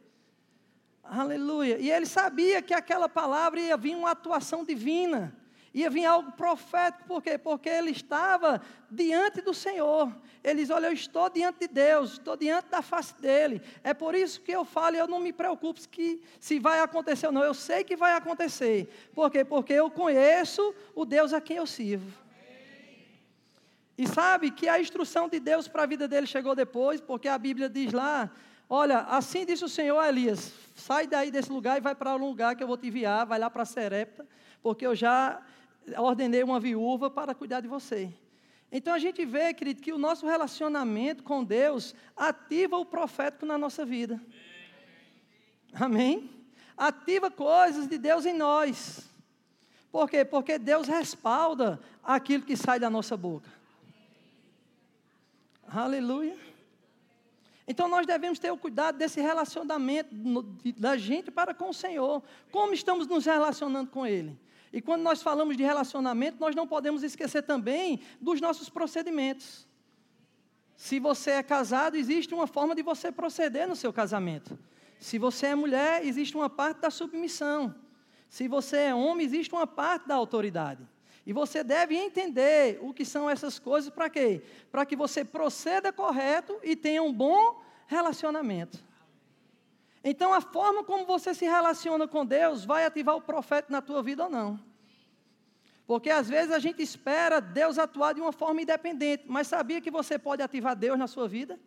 Aleluia. 1.07 1.77
E 1.77 1.91
ele 1.91 2.05
sabia 2.05 2.61
que 2.61 2.73
aquela 2.73 3.07
palavra 3.07 3.59
ia 3.59 3.77
vir 3.77 3.95
uma 3.95 4.11
atuação 4.11 4.63
divina, 4.63 5.35
ia 5.73 5.89
vir 5.89 6.05
algo 6.05 6.31
profético, 6.31 7.07
por 7.07 7.21
quê? 7.21 7.37
Porque 7.37 7.69
ele 7.69 7.91
estava 7.91 8.61
diante 8.89 9.41
do 9.41 9.53
Senhor. 9.53 10.11
Ele 10.43 10.61
diz: 10.61 10.69
Olha, 10.69 10.87
eu 10.87 10.93
estou 10.93 11.29
diante 11.29 11.59
de 11.59 11.67
Deus, 11.67 12.13
estou 12.13 12.35
diante 12.35 12.69
da 12.69 12.81
face 12.81 13.13
dele. 13.21 13.61
É 13.83 13.93
por 13.93 14.15
isso 14.15 14.41
que 14.41 14.51
eu 14.51 14.65
falo, 14.65 14.95
eu 14.95 15.07
não 15.07 15.19
me 15.19 15.31
preocupo 15.31 15.79
que, 15.89 16.21
se 16.39 16.59
vai 16.59 16.79
acontecer 16.79 17.27
ou 17.27 17.31
não, 17.31 17.43
eu 17.43 17.53
sei 17.53 17.83
que 17.83 17.95
vai 17.95 18.13
acontecer. 18.13 18.89
Por 19.13 19.29
quê? 19.29 19.45
Porque 19.45 19.73
eu 19.73 19.91
conheço 19.91 20.73
o 20.95 21.05
Deus 21.05 21.33
a 21.33 21.41
quem 21.41 21.57
eu 21.57 21.67
sirvo. 21.67 22.25
E 23.97 24.07
sabe 24.07 24.51
que 24.51 24.67
a 24.67 24.79
instrução 24.79 25.29
de 25.29 25.39
Deus 25.39 25.67
para 25.67 25.83
a 25.83 25.85
vida 25.85 26.07
dele 26.07 26.27
chegou 26.27 26.53
depois, 26.53 26.99
porque 26.99 27.27
a 27.27 27.37
Bíblia 27.37 27.69
diz 27.69 27.93
lá: 27.93 28.29
Olha, 28.69 28.99
assim 29.01 29.45
disse 29.45 29.63
o 29.63 29.69
Senhor 29.69 29.97
a 29.99 30.09
Elias: 30.09 30.51
sai 30.75 31.07
daí 31.07 31.31
desse 31.31 31.51
lugar 31.51 31.77
e 31.77 31.81
vai 31.81 31.95
para 31.95 32.15
um 32.15 32.27
lugar 32.27 32.55
que 32.55 32.63
eu 32.63 32.67
vou 32.67 32.77
te 32.77 32.87
enviar, 32.87 33.25
vai 33.25 33.39
lá 33.39 33.49
para 33.49 33.65
Serepta, 33.65 34.27
porque 34.61 34.85
eu 34.85 34.95
já 34.95 35.41
ordenei 35.97 36.43
uma 36.43 36.59
viúva 36.59 37.09
para 37.09 37.35
cuidar 37.35 37.61
de 37.61 37.67
você. 37.67 38.11
Então 38.71 38.93
a 38.93 38.99
gente 38.99 39.23
vê, 39.25 39.53
querido, 39.53 39.81
que 39.81 39.93
o 39.93 39.97
nosso 39.97 40.25
relacionamento 40.25 41.23
com 41.23 41.43
Deus 41.43 41.93
ativa 42.15 42.77
o 42.77 42.85
profético 42.85 43.45
na 43.45 43.57
nossa 43.57 43.85
vida. 43.85 44.19
Amém? 45.73 46.29
Ativa 46.75 47.29
coisas 47.29 47.87
de 47.87 47.97
Deus 47.97 48.25
em 48.25 48.33
nós. 48.33 49.07
Por 49.91 50.09
quê? 50.09 50.25
Porque 50.25 50.57
Deus 50.57 50.87
respalda 50.87 51.79
aquilo 52.03 52.43
que 52.43 52.57
sai 52.57 52.79
da 52.79 52.89
nossa 52.89 53.15
boca. 53.15 53.49
Aleluia. 55.67 56.35
Então 57.67 57.87
nós 57.87 58.05
devemos 58.05 58.37
ter 58.37 58.51
o 58.51 58.57
cuidado 58.57 58.97
desse 58.97 59.19
relacionamento 59.19 60.09
da 60.77 60.97
gente 60.97 61.31
para 61.31 61.53
com 61.53 61.69
o 61.69 61.73
Senhor. 61.73 62.21
Como 62.51 62.73
estamos 62.73 63.07
nos 63.07 63.25
relacionando 63.25 63.89
com 63.89 64.05
Ele? 64.05 64.37
E 64.71 64.81
quando 64.81 65.01
nós 65.01 65.21
falamos 65.21 65.55
de 65.57 65.63
relacionamento, 65.63 66.37
nós 66.39 66.55
não 66.55 66.67
podemos 66.67 67.01
esquecer 67.01 67.41
também 67.43 68.01
dos 68.19 68.39
nossos 68.41 68.69
procedimentos. 68.69 69.67
Se 70.75 70.99
você 70.99 71.31
é 71.31 71.43
casado, 71.43 71.95
existe 71.95 72.33
uma 72.33 72.45
forma 72.45 72.75
de 72.75 72.83
você 72.83 73.11
proceder 73.11 73.67
no 73.67 73.75
seu 73.75 73.93
casamento. 73.93 74.59
Se 74.99 75.17
você 75.17 75.47
é 75.47 75.55
mulher, 75.55 76.05
existe 76.05 76.35
uma 76.35 76.49
parte 76.49 76.81
da 76.81 76.89
submissão. 76.89 77.73
Se 78.29 78.47
você 78.47 78.77
é 78.77 78.95
homem, 78.95 79.25
existe 79.25 79.53
uma 79.53 79.65
parte 79.65 80.07
da 80.07 80.15
autoridade. 80.15 80.85
E 81.25 81.33
você 81.33 81.63
deve 81.63 81.95
entender 81.95 82.77
o 82.81 82.93
que 82.93 83.03
são 83.03 83.29
essas 83.29 83.57
coisas 83.57 83.89
para 83.89 84.09
quê? 84.09 84.43
Para 84.71 84.85
que 84.85 84.95
você 84.95 85.25
proceda 85.25 85.91
correto 85.91 86.59
e 86.63 86.75
tenha 86.75 87.01
um 87.01 87.11
bom 87.11 87.61
relacionamento. 87.87 88.77
Então, 90.03 90.33
a 90.33 90.39
forma 90.39 90.83
como 90.83 91.03
você 91.05 91.33
se 91.33 91.45
relaciona 91.45 92.07
com 92.07 92.23
Deus 92.23 92.63
vai 92.63 92.85
ativar 92.85 93.15
o 93.15 93.21
profeta 93.21 93.71
na 93.71 93.81
tua 93.81 94.03
vida 94.03 94.25
ou 94.25 94.29
não. 94.29 94.59
Porque 95.87 96.11
às 96.11 96.29
vezes 96.29 96.51
a 96.51 96.59
gente 96.59 96.81
espera 96.81 97.39
Deus 97.39 97.79
atuar 97.79 98.13
de 98.13 98.21
uma 98.21 98.31
forma 98.31 98.61
independente, 98.61 99.23
mas 99.27 99.47
sabia 99.47 99.81
que 99.81 99.89
você 99.89 100.19
pode 100.19 100.43
ativar 100.43 100.75
Deus 100.75 100.97
na 100.97 101.07
sua 101.07 101.27
vida? 101.27 101.59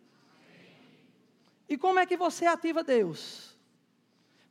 E 1.67 1.77
como 1.77 1.99
é 1.99 2.05
que 2.05 2.15
você 2.15 2.45
ativa 2.45 2.81
Deus? 2.81 3.57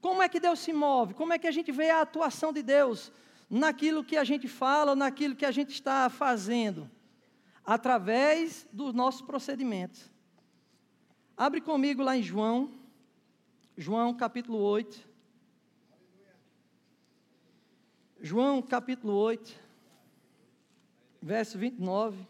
Como 0.00 0.22
é 0.22 0.28
que 0.28 0.38
Deus 0.38 0.60
se 0.60 0.72
move? 0.72 1.14
Como 1.14 1.32
é 1.32 1.38
que 1.38 1.48
a 1.48 1.50
gente 1.50 1.72
vê 1.72 1.90
a 1.90 2.02
atuação 2.02 2.52
de 2.52 2.62
Deus 2.62 3.10
naquilo 3.48 4.04
que 4.04 4.16
a 4.16 4.24
gente 4.24 4.46
fala, 4.48 4.94
naquilo 4.94 5.36
que 5.36 5.44
a 5.44 5.50
gente 5.50 5.72
está 5.72 6.08
fazendo? 6.10 6.90
Através 7.64 8.66
dos 8.72 8.92
nossos 8.94 9.22
procedimentos. 9.22 10.10
Abre 11.36 11.60
comigo 11.60 12.02
lá 12.02 12.16
em 12.16 12.22
João, 12.22 12.72
João 13.76 14.12
capítulo 14.14 14.58
8. 14.58 15.08
João 18.20 18.60
capítulo 18.60 19.12
8, 19.12 19.54
verso 21.22 21.56
29. 21.56 22.26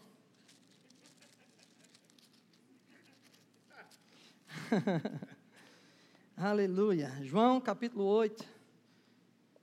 Aleluia. 6.37 7.09
João 7.23 7.59
capítulo 7.59 8.03
8, 8.03 8.45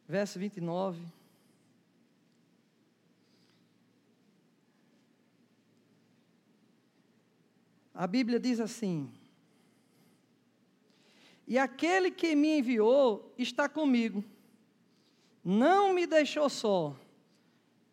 verso 0.08 0.38
29. 0.40 1.00
A 7.96 8.06
Bíblia 8.06 8.38
diz 8.38 8.60
assim: 8.60 9.10
E 11.48 11.58
aquele 11.58 12.10
que 12.10 12.36
me 12.36 12.58
enviou 12.58 13.32
está 13.38 13.70
comigo, 13.70 14.22
não 15.42 15.94
me 15.94 16.06
deixou 16.06 16.50
só, 16.50 16.94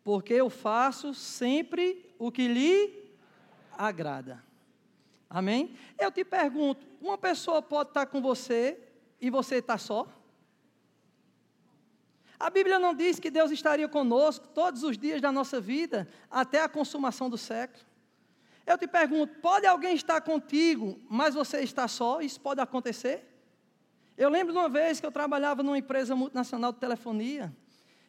porque 0.04 0.34
eu 0.34 0.50
faço 0.50 1.14
sempre 1.14 2.04
o 2.18 2.30
que 2.30 2.46
lhe 2.46 3.02
agrada. 3.72 4.44
Amém? 5.30 5.74
Eu 5.98 6.12
te 6.12 6.22
pergunto: 6.22 6.86
uma 7.00 7.16
pessoa 7.16 7.62
pode 7.62 7.88
estar 7.88 8.04
com 8.04 8.20
você 8.20 8.78
e 9.18 9.30
você 9.30 9.56
está 9.56 9.78
só? 9.78 10.06
A 12.38 12.50
Bíblia 12.50 12.78
não 12.78 12.92
diz 12.94 13.18
que 13.18 13.30
Deus 13.30 13.50
estaria 13.50 13.88
conosco 13.88 14.46
todos 14.48 14.82
os 14.82 14.98
dias 14.98 15.22
da 15.22 15.32
nossa 15.32 15.58
vida 15.62 16.06
até 16.30 16.60
a 16.60 16.68
consumação 16.68 17.30
do 17.30 17.38
século. 17.38 17.93
Eu 18.66 18.78
te 18.78 18.86
pergunto: 18.86 19.34
pode 19.40 19.66
alguém 19.66 19.94
estar 19.94 20.20
contigo, 20.20 20.98
mas 21.08 21.34
você 21.34 21.60
está 21.60 21.86
só? 21.86 22.20
Isso 22.20 22.40
pode 22.40 22.60
acontecer? 22.60 23.30
Eu 24.16 24.28
lembro 24.28 24.52
de 24.52 24.58
uma 24.58 24.68
vez 24.68 25.00
que 25.00 25.06
eu 25.06 25.12
trabalhava 25.12 25.62
numa 25.62 25.78
empresa 25.78 26.14
multinacional 26.14 26.72
de 26.72 26.78
telefonia 26.78 27.54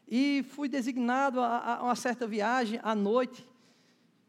e 0.08 0.46
fui 0.50 0.70
designado 0.70 1.42
a, 1.42 1.78
a 1.78 1.84
uma 1.84 1.96
certa 1.96 2.28
viagem 2.28 2.80
à 2.84 2.94
noite. 2.94 3.48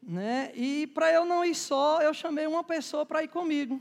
Né? 0.03 0.53
E 0.55 0.87
para 0.89 1.13
eu 1.13 1.25
não 1.25 1.45
ir 1.45 1.55
só, 1.55 2.01
eu 2.01 2.15
chamei 2.15 2.47
uma 2.47 2.65
pessoa 2.65 3.05
para 3.05 3.23
ir 3.23 3.29
comigo. 3.29 3.81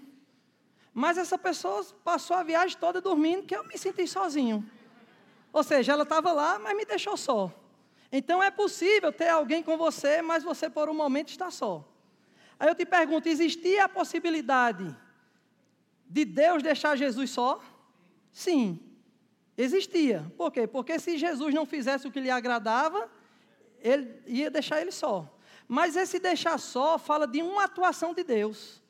Mas 0.93 1.17
essa 1.17 1.37
pessoa 1.37 1.85
passou 2.03 2.35
a 2.35 2.43
viagem 2.43 2.77
toda 2.77 2.99
dormindo, 2.99 3.43
que 3.43 3.55
eu 3.55 3.63
me 3.65 3.77
senti 3.77 4.07
sozinho. 4.07 4.69
Ou 5.53 5.63
seja, 5.63 5.93
ela 5.93 6.03
estava 6.03 6.31
lá, 6.33 6.59
mas 6.59 6.75
me 6.75 6.85
deixou 6.85 7.15
só. 7.15 7.51
Então 8.11 8.41
é 8.41 8.51
possível 8.51 9.11
ter 9.11 9.29
alguém 9.29 9.63
com 9.63 9.77
você, 9.77 10.21
mas 10.21 10.43
você 10.43 10.69
por 10.69 10.89
um 10.89 10.93
momento 10.93 11.29
está 11.29 11.49
só. 11.49 11.85
Aí 12.59 12.67
eu 12.69 12.75
te 12.75 12.85
pergunto: 12.85 13.27
existia 13.27 13.85
a 13.85 13.89
possibilidade 13.89 14.95
de 16.05 16.25
Deus 16.25 16.63
deixar 16.63 16.95
Jesus 16.95 17.29
só? 17.31 17.61
Sim, 18.31 18.79
existia. 19.57 20.25
Por 20.37 20.51
quê? 20.51 20.67
Porque 20.67 20.99
se 20.99 21.17
Jesus 21.17 21.53
não 21.53 21.65
fizesse 21.65 22.07
o 22.07 22.11
que 22.11 22.19
lhe 22.19 22.29
agradava, 22.29 23.09
ele 23.79 24.21
ia 24.25 24.49
deixar 24.49 24.81
ele 24.81 24.91
só. 24.91 25.31
Mas 25.67 25.95
esse 25.95 26.19
deixar 26.19 26.59
só 26.59 26.97
fala 26.97 27.25
de 27.25 27.41
uma 27.41 27.63
atuação 27.63 28.13
de 28.13 28.23
Deus. 28.23 28.81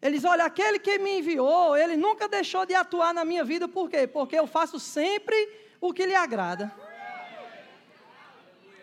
Eles, 0.00 0.24
olha, 0.24 0.44
aquele 0.44 0.78
que 0.78 0.98
me 0.98 1.18
enviou, 1.18 1.76
ele 1.76 1.96
nunca 1.96 2.28
deixou 2.28 2.64
de 2.64 2.74
atuar 2.74 3.12
na 3.12 3.24
minha 3.24 3.44
vida, 3.44 3.66
por 3.66 3.90
quê? 3.90 4.06
Porque 4.06 4.36
eu 4.36 4.46
faço 4.46 4.78
sempre 4.78 5.36
o 5.80 5.92
que 5.92 6.06
lhe 6.06 6.14
agrada. 6.14 6.72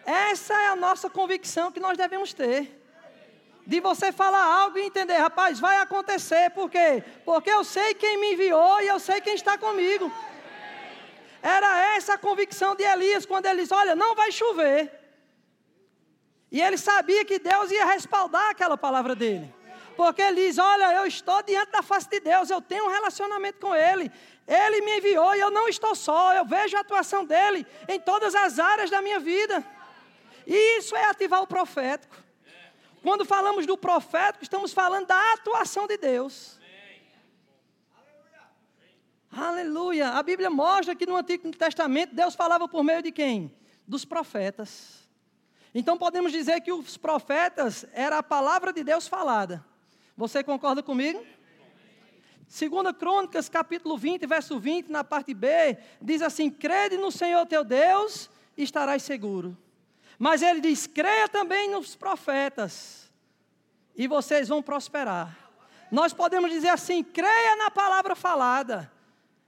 Essa 0.05 0.53
é 0.53 0.67
a 0.67 0.75
nossa 0.75 1.09
convicção 1.09 1.71
que 1.71 1.79
nós 1.79 1.97
devemos 1.97 2.33
ter. 2.33 2.84
De 3.65 3.79
você 3.79 4.11
falar 4.11 4.43
algo 4.43 4.77
e 4.77 4.85
entender, 4.85 5.17
rapaz, 5.17 5.59
vai 5.59 5.77
acontecer, 5.79 6.51
por 6.51 6.69
quê? 6.69 7.03
Porque 7.23 7.49
eu 7.49 7.63
sei 7.63 7.95
quem 7.95 8.17
me 8.19 8.33
enviou 8.33 8.81
e 8.81 8.87
eu 8.87 8.99
sei 8.99 9.19
quem 9.21 9.33
está 9.33 9.57
comigo. 9.57 10.11
Era 11.41 11.95
essa 11.95 12.15
a 12.15 12.17
convicção 12.17 12.75
de 12.75 12.83
Elias 12.83 13.25
quando 13.25 13.45
ele 13.45 13.61
diz: 13.61 13.71
Olha, 13.71 13.95
não 13.95 14.15
vai 14.15 14.31
chover. 14.31 14.91
E 16.51 16.61
ele 16.61 16.77
sabia 16.77 17.23
que 17.25 17.37
Deus 17.37 17.69
ia 17.69 17.85
respaldar 17.85 18.49
aquela 18.49 18.77
palavra 18.77 19.15
dele. 19.15 19.53
Porque 19.95 20.21
ele 20.21 20.47
diz: 20.47 20.57
Olha, 20.57 20.93
eu 20.95 21.05
estou 21.05 21.41
diante 21.43 21.71
da 21.71 21.83
face 21.83 22.09
de 22.09 22.19
Deus, 22.19 22.49
eu 22.49 22.61
tenho 22.61 22.85
um 22.85 22.89
relacionamento 22.89 23.59
com 23.59 23.75
Ele. 23.75 24.11
Ele 24.47 24.81
me 24.81 24.97
enviou 24.97 25.35
e 25.35 25.39
eu 25.39 25.49
não 25.49 25.67
estou 25.67 25.95
só, 25.95 26.33
eu 26.33 26.45
vejo 26.45 26.77
a 26.77 26.81
atuação 26.81 27.25
dele 27.25 27.65
em 27.87 27.99
todas 27.99 28.35
as 28.35 28.59
áreas 28.59 28.89
da 28.89 29.01
minha 29.01 29.19
vida. 29.19 29.63
E 30.45 30.77
isso 30.77 30.95
é 30.95 31.05
ativar 31.05 31.41
o 31.41 31.47
profético. 31.47 32.15
Quando 33.05 33.23
falamos 33.23 33.67
do 33.67 33.77
profético, 33.77 34.43
estamos 34.43 34.73
falando 34.73 35.05
da 35.05 35.33
atuação 35.33 35.85
de 35.85 35.95
Deus. 35.95 36.59
Aleluia. 39.31 40.09
A 40.09 40.23
Bíblia 40.23 40.49
mostra 40.49 40.95
que 40.95 41.05
no 41.05 41.15
Antigo 41.15 41.51
Testamento 41.51 42.15
Deus 42.15 42.33
falava 42.33 42.67
por 42.67 42.83
meio 42.83 43.03
de 43.03 43.11
quem? 43.11 43.55
Dos 43.87 44.05
profetas. 44.05 45.07
Então 45.71 45.99
podemos 45.99 46.31
dizer 46.31 46.61
que 46.61 46.71
os 46.71 46.97
profetas 46.97 47.85
era 47.93 48.17
a 48.17 48.23
palavra 48.23 48.73
de 48.73 48.83
Deus 48.83 49.07
falada. 49.07 49.63
Você 50.17 50.43
concorda 50.43 50.81
comigo? 50.81 51.23
Segunda 52.47 52.91
Crônicas, 52.91 53.47
capítulo 53.47 53.99
20, 53.99 54.25
verso 54.25 54.59
20, 54.59 54.89
na 54.89 55.03
parte 55.03 55.31
B, 55.31 55.77
diz 56.01 56.23
assim: 56.23 56.49
"Crede 56.49 56.97
no 56.97 57.11
Senhor 57.11 57.45
teu 57.45 57.63
Deus, 57.63 58.31
e 58.57 58.63
estarás 58.63 59.03
seguro". 59.03 59.55
Mas 60.17 60.41
ele 60.41 60.61
diz: 60.61 60.87
"Creia 60.87 61.27
também 61.27 61.69
nos 61.69 61.95
profetas, 61.95 63.11
e 63.95 64.07
vocês 64.07 64.47
vão 64.47 64.61
prosperar". 64.61 65.35
Nós 65.91 66.13
podemos 66.13 66.49
dizer 66.51 66.69
assim: 66.69 67.03
creia 67.03 67.55
na 67.55 67.71
palavra 67.71 68.15
falada. 68.15 68.91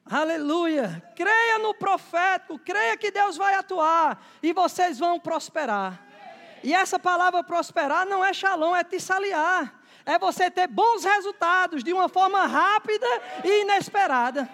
Aleluia. 0.09 1.03
Creia 1.15 1.59
no 1.59 1.73
profético, 1.73 2.57
creia 2.59 2.95
que 2.95 3.11
Deus 3.11 3.35
vai 3.35 3.55
atuar 3.55 4.25
e 4.41 4.53
vocês 4.53 4.97
vão 4.97 5.19
prosperar. 5.19 6.01
E 6.63 6.73
essa 6.73 6.97
palavra 6.97 7.43
prosperar 7.43 8.05
não 8.05 8.23
é 8.23 8.33
shalom, 8.33 8.75
é 8.75 8.83
tissaliar. 8.83 9.73
É 10.05 10.17
você 10.17 10.49
ter 10.49 10.67
bons 10.67 11.03
resultados 11.03 11.83
de 11.83 11.91
uma 11.91 12.07
forma 12.07 12.45
rápida 12.45 13.05
e 13.43 13.63
inesperada. 13.63 14.49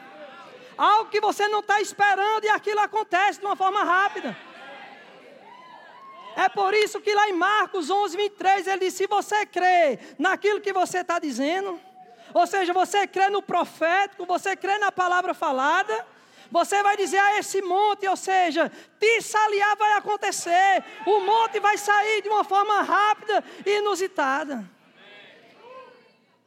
Algo 0.75 1.11
que 1.11 1.21
você 1.21 1.47
não 1.47 1.59
está 1.59 1.79
esperando 1.79 2.43
e 2.45 2.49
aquilo 2.49 2.79
acontece 2.79 3.39
de 3.39 3.45
uma 3.45 3.55
forma 3.55 3.83
rápida. 3.83 4.35
É 6.35 6.49
por 6.49 6.73
isso 6.73 6.99
que 6.99 7.13
lá 7.13 7.29
em 7.29 7.33
Marcos 7.33 7.89
11, 7.89 8.17
23, 8.17 8.67
ele 8.67 8.85
diz: 8.85 8.93
se 8.93 9.07
você 9.07 9.45
crê 9.45 9.99
naquilo 10.17 10.61
que 10.61 10.73
você 10.73 10.99
está 10.99 11.19
dizendo, 11.19 11.79
ou 12.33 12.47
seja, 12.47 12.73
você 12.73 13.05
crê 13.05 13.29
no 13.29 13.41
profético, 13.41 14.25
você 14.25 14.55
crê 14.55 14.77
na 14.77 14.91
palavra 14.91 15.33
falada, 15.33 16.05
você 16.51 16.81
vai 16.83 16.97
dizer 16.97 17.19
a 17.19 17.39
esse 17.39 17.61
monte, 17.61 18.07
ou 18.07 18.15
seja, 18.15 18.71
Tissaliar 18.99 19.75
vai 19.77 19.93
acontecer. 19.93 20.83
O 21.05 21.19
monte 21.19 21.59
vai 21.59 21.77
sair 21.77 22.21
de 22.21 22.29
uma 22.29 22.43
forma 22.43 22.81
rápida 22.81 23.43
e 23.65 23.77
inusitada. 23.77 24.63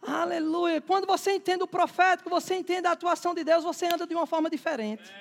Aleluia. 0.06 0.80
Quando 0.80 1.06
você 1.06 1.32
entende 1.32 1.64
o 1.64 1.66
profético, 1.66 2.30
você 2.30 2.54
entende 2.54 2.86
a 2.86 2.92
atuação 2.92 3.34
de 3.34 3.42
Deus, 3.42 3.64
você 3.64 3.86
anda 3.86 4.06
de 4.06 4.14
uma 4.14 4.26
forma 4.26 4.48
diferente. 4.48 5.12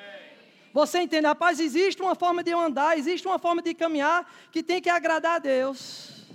Você 0.75 0.99
entende, 0.99 1.25
rapaz, 1.25 1.57
existe 1.61 2.01
uma 2.01 2.15
forma 2.15 2.43
de 2.43 2.51
andar, 2.51 2.97
existe 2.97 3.25
uma 3.25 3.39
forma 3.39 3.61
de 3.61 3.73
caminhar 3.73 4.29
que 4.51 4.61
tem 4.61 4.81
que 4.81 4.89
agradar 4.89 5.37
a 5.37 5.39
Deus. 5.39 6.27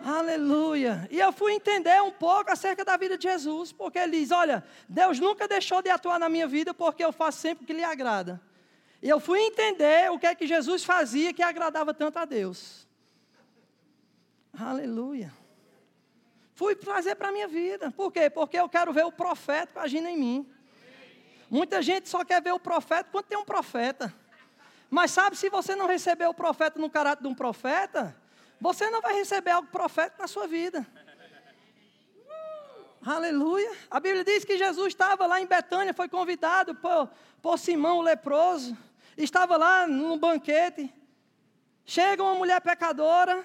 Aleluia. 0.00 1.08
E 1.10 1.18
eu 1.18 1.32
fui 1.32 1.54
entender 1.54 2.00
um 2.00 2.12
pouco 2.12 2.48
acerca 2.52 2.84
da 2.84 2.96
vida 2.96 3.18
de 3.18 3.24
Jesus, 3.24 3.72
porque 3.72 3.98
ele 3.98 4.20
diz: 4.20 4.30
Olha, 4.30 4.64
Deus 4.88 5.18
nunca 5.18 5.48
deixou 5.48 5.82
de 5.82 5.90
atuar 5.90 6.20
na 6.20 6.28
minha 6.28 6.46
vida, 6.46 6.72
porque 6.72 7.04
eu 7.04 7.10
faço 7.10 7.40
sempre 7.40 7.64
o 7.64 7.66
que 7.66 7.72
lhe 7.72 7.82
agrada. 7.82 8.40
E 9.02 9.08
eu 9.08 9.18
fui 9.18 9.40
entender 9.40 10.08
o 10.12 10.16
que 10.16 10.26
é 10.28 10.32
que 10.36 10.46
Jesus 10.46 10.84
fazia 10.84 11.32
que 11.32 11.42
agradava 11.42 11.92
tanto 11.92 12.20
a 12.20 12.24
Deus. 12.24 12.86
Aleluia. 14.56 15.34
Fui 16.54 16.76
trazer 16.76 17.16
para 17.16 17.30
a 17.30 17.32
minha 17.32 17.48
vida. 17.48 17.90
Por 17.90 18.12
quê? 18.12 18.30
Porque 18.30 18.56
eu 18.56 18.68
quero 18.68 18.92
ver 18.92 19.04
o 19.04 19.10
profeta 19.10 19.80
agindo 19.80 20.06
em 20.06 20.16
mim. 20.16 20.55
Muita 21.50 21.80
gente 21.80 22.08
só 22.08 22.24
quer 22.24 22.42
ver 22.42 22.52
o 22.52 22.60
profeta 22.60 23.08
quando 23.10 23.26
tem 23.26 23.38
um 23.38 23.44
profeta. 23.44 24.12
Mas 24.90 25.10
sabe, 25.10 25.36
se 25.36 25.48
você 25.48 25.74
não 25.74 25.86
receber 25.86 26.26
o 26.26 26.34
profeta 26.34 26.78
no 26.78 26.90
caráter 26.90 27.22
de 27.22 27.28
um 27.28 27.34
profeta, 27.34 28.16
você 28.60 28.88
não 28.90 29.00
vai 29.00 29.14
receber 29.14 29.50
algo 29.50 29.68
profético 29.68 30.20
na 30.20 30.28
sua 30.28 30.46
vida. 30.46 30.86
Aleluia. 33.04 33.70
A 33.90 34.00
Bíblia 34.00 34.24
diz 34.24 34.44
que 34.44 34.58
Jesus 34.58 34.88
estava 34.88 35.26
lá 35.26 35.40
em 35.40 35.46
Betânia, 35.46 35.94
foi 35.94 36.08
convidado 36.08 36.74
por, 36.74 37.08
por 37.40 37.58
Simão 37.58 37.98
o 37.98 38.02
leproso. 38.02 38.76
Estava 39.16 39.56
lá 39.56 39.86
no 39.86 40.16
banquete. 40.16 40.92
Chega 41.84 42.22
uma 42.22 42.34
mulher 42.34 42.60
pecadora, 42.60 43.44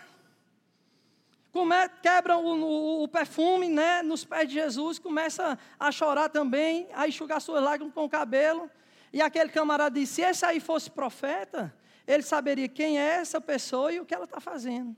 quebra 2.01 2.38
o, 2.38 2.46
o, 2.46 3.03
o, 3.03 3.08
perfume 3.08 3.67
né, 3.67 4.01
nos 4.01 4.24
pés 4.24 4.48
de 4.48 4.53
Jesus, 4.55 4.98
começa 4.98 5.60
a 5.79 5.91
chorar 5.91 6.29
também, 6.29 6.88
a 6.93 7.08
enxugar 7.08 7.41
suas 7.41 7.62
lágrimas 7.62 7.93
com 7.93 8.05
o 8.05 8.10
cabelo. 8.10 8.70
E 9.12 9.22
aquele 9.22 9.50
camarada 9.50 10.00
disse: 10.00 10.15
se 10.15 10.22
esse 10.22 10.46
aí 10.46 10.60
fosse 10.60 10.89
profeta, 10.89 11.74
ele 12.08 12.24
saberia 12.24 12.70
quem 12.70 13.00
é 13.00 13.15
essa 13.15 13.41
pessoa 13.41 13.91
e 13.91 14.00
o 14.00 14.05
que 14.05 14.13
ela 14.13 14.24
está 14.24 14.39
fazendo. 14.39 14.96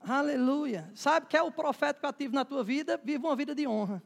Aleluia. 0.00 0.90
Sabe 0.94 1.26
que 1.26 1.36
é 1.36 1.42
o 1.42 1.50
profeta 1.50 2.08
ativo 2.08 2.34
na 2.34 2.44
tua 2.44 2.62
vida? 2.62 3.00
Viva 3.02 3.26
uma 3.26 3.36
vida 3.36 3.54
de 3.54 3.66
honra. 3.66 4.02